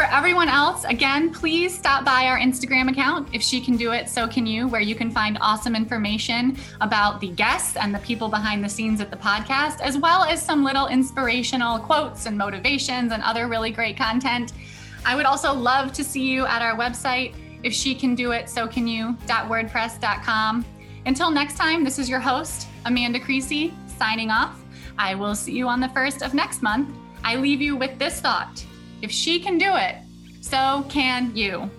For 0.00 0.06
everyone 0.06 0.48
else, 0.48 0.84
again, 0.84 1.30
please 1.30 1.76
stop 1.76 2.06
by 2.06 2.24
our 2.24 2.38
Instagram 2.38 2.90
account. 2.90 3.28
If 3.34 3.42
she 3.42 3.60
can 3.60 3.76
do 3.76 3.92
it, 3.92 4.08
so 4.08 4.26
can 4.26 4.46
you, 4.46 4.66
where 4.66 4.80
you 4.80 4.94
can 4.94 5.10
find 5.10 5.36
awesome 5.42 5.76
information 5.76 6.56
about 6.80 7.20
the 7.20 7.28
guests 7.28 7.76
and 7.76 7.94
the 7.94 7.98
people 7.98 8.30
behind 8.30 8.64
the 8.64 8.68
scenes 8.70 9.02
at 9.02 9.10
the 9.10 9.18
podcast, 9.18 9.82
as 9.82 9.98
well 9.98 10.24
as 10.24 10.40
some 10.42 10.64
little 10.64 10.86
inspirational 10.86 11.78
quotes 11.78 12.24
and 12.24 12.38
motivations 12.38 13.12
and 13.12 13.22
other 13.22 13.46
really 13.46 13.70
great 13.72 13.98
content. 13.98 14.54
I 15.04 15.14
would 15.14 15.26
also 15.26 15.52
love 15.52 15.92
to 15.92 16.02
see 16.02 16.22
you 16.22 16.46
at 16.46 16.62
our 16.62 16.78
website. 16.78 17.34
If 17.62 17.74
she 17.74 17.94
can 17.94 18.14
do 18.14 18.32
it, 18.32 18.48
so 18.48 18.66
can 18.66 18.86
you. 18.86 19.18
WordPress.com. 19.26 20.64
Until 21.04 21.30
next 21.30 21.58
time, 21.58 21.84
this 21.84 21.98
is 21.98 22.08
your 22.08 22.20
host, 22.20 22.68
Amanda 22.86 23.20
Creasy, 23.20 23.74
signing 23.98 24.30
off. 24.30 24.64
I 24.96 25.14
will 25.14 25.34
see 25.34 25.52
you 25.52 25.68
on 25.68 25.78
the 25.78 25.90
first 25.90 26.22
of 26.22 26.32
next 26.32 26.62
month. 26.62 26.88
I 27.22 27.36
leave 27.36 27.60
you 27.60 27.76
with 27.76 27.98
this 27.98 28.18
thought 28.18 28.64
if 29.02 29.10
she 29.10 29.40
can 29.40 29.58
do 29.58 29.76
it, 29.76 29.96
so 30.40 30.84
can 30.88 31.34
you. 31.34 31.70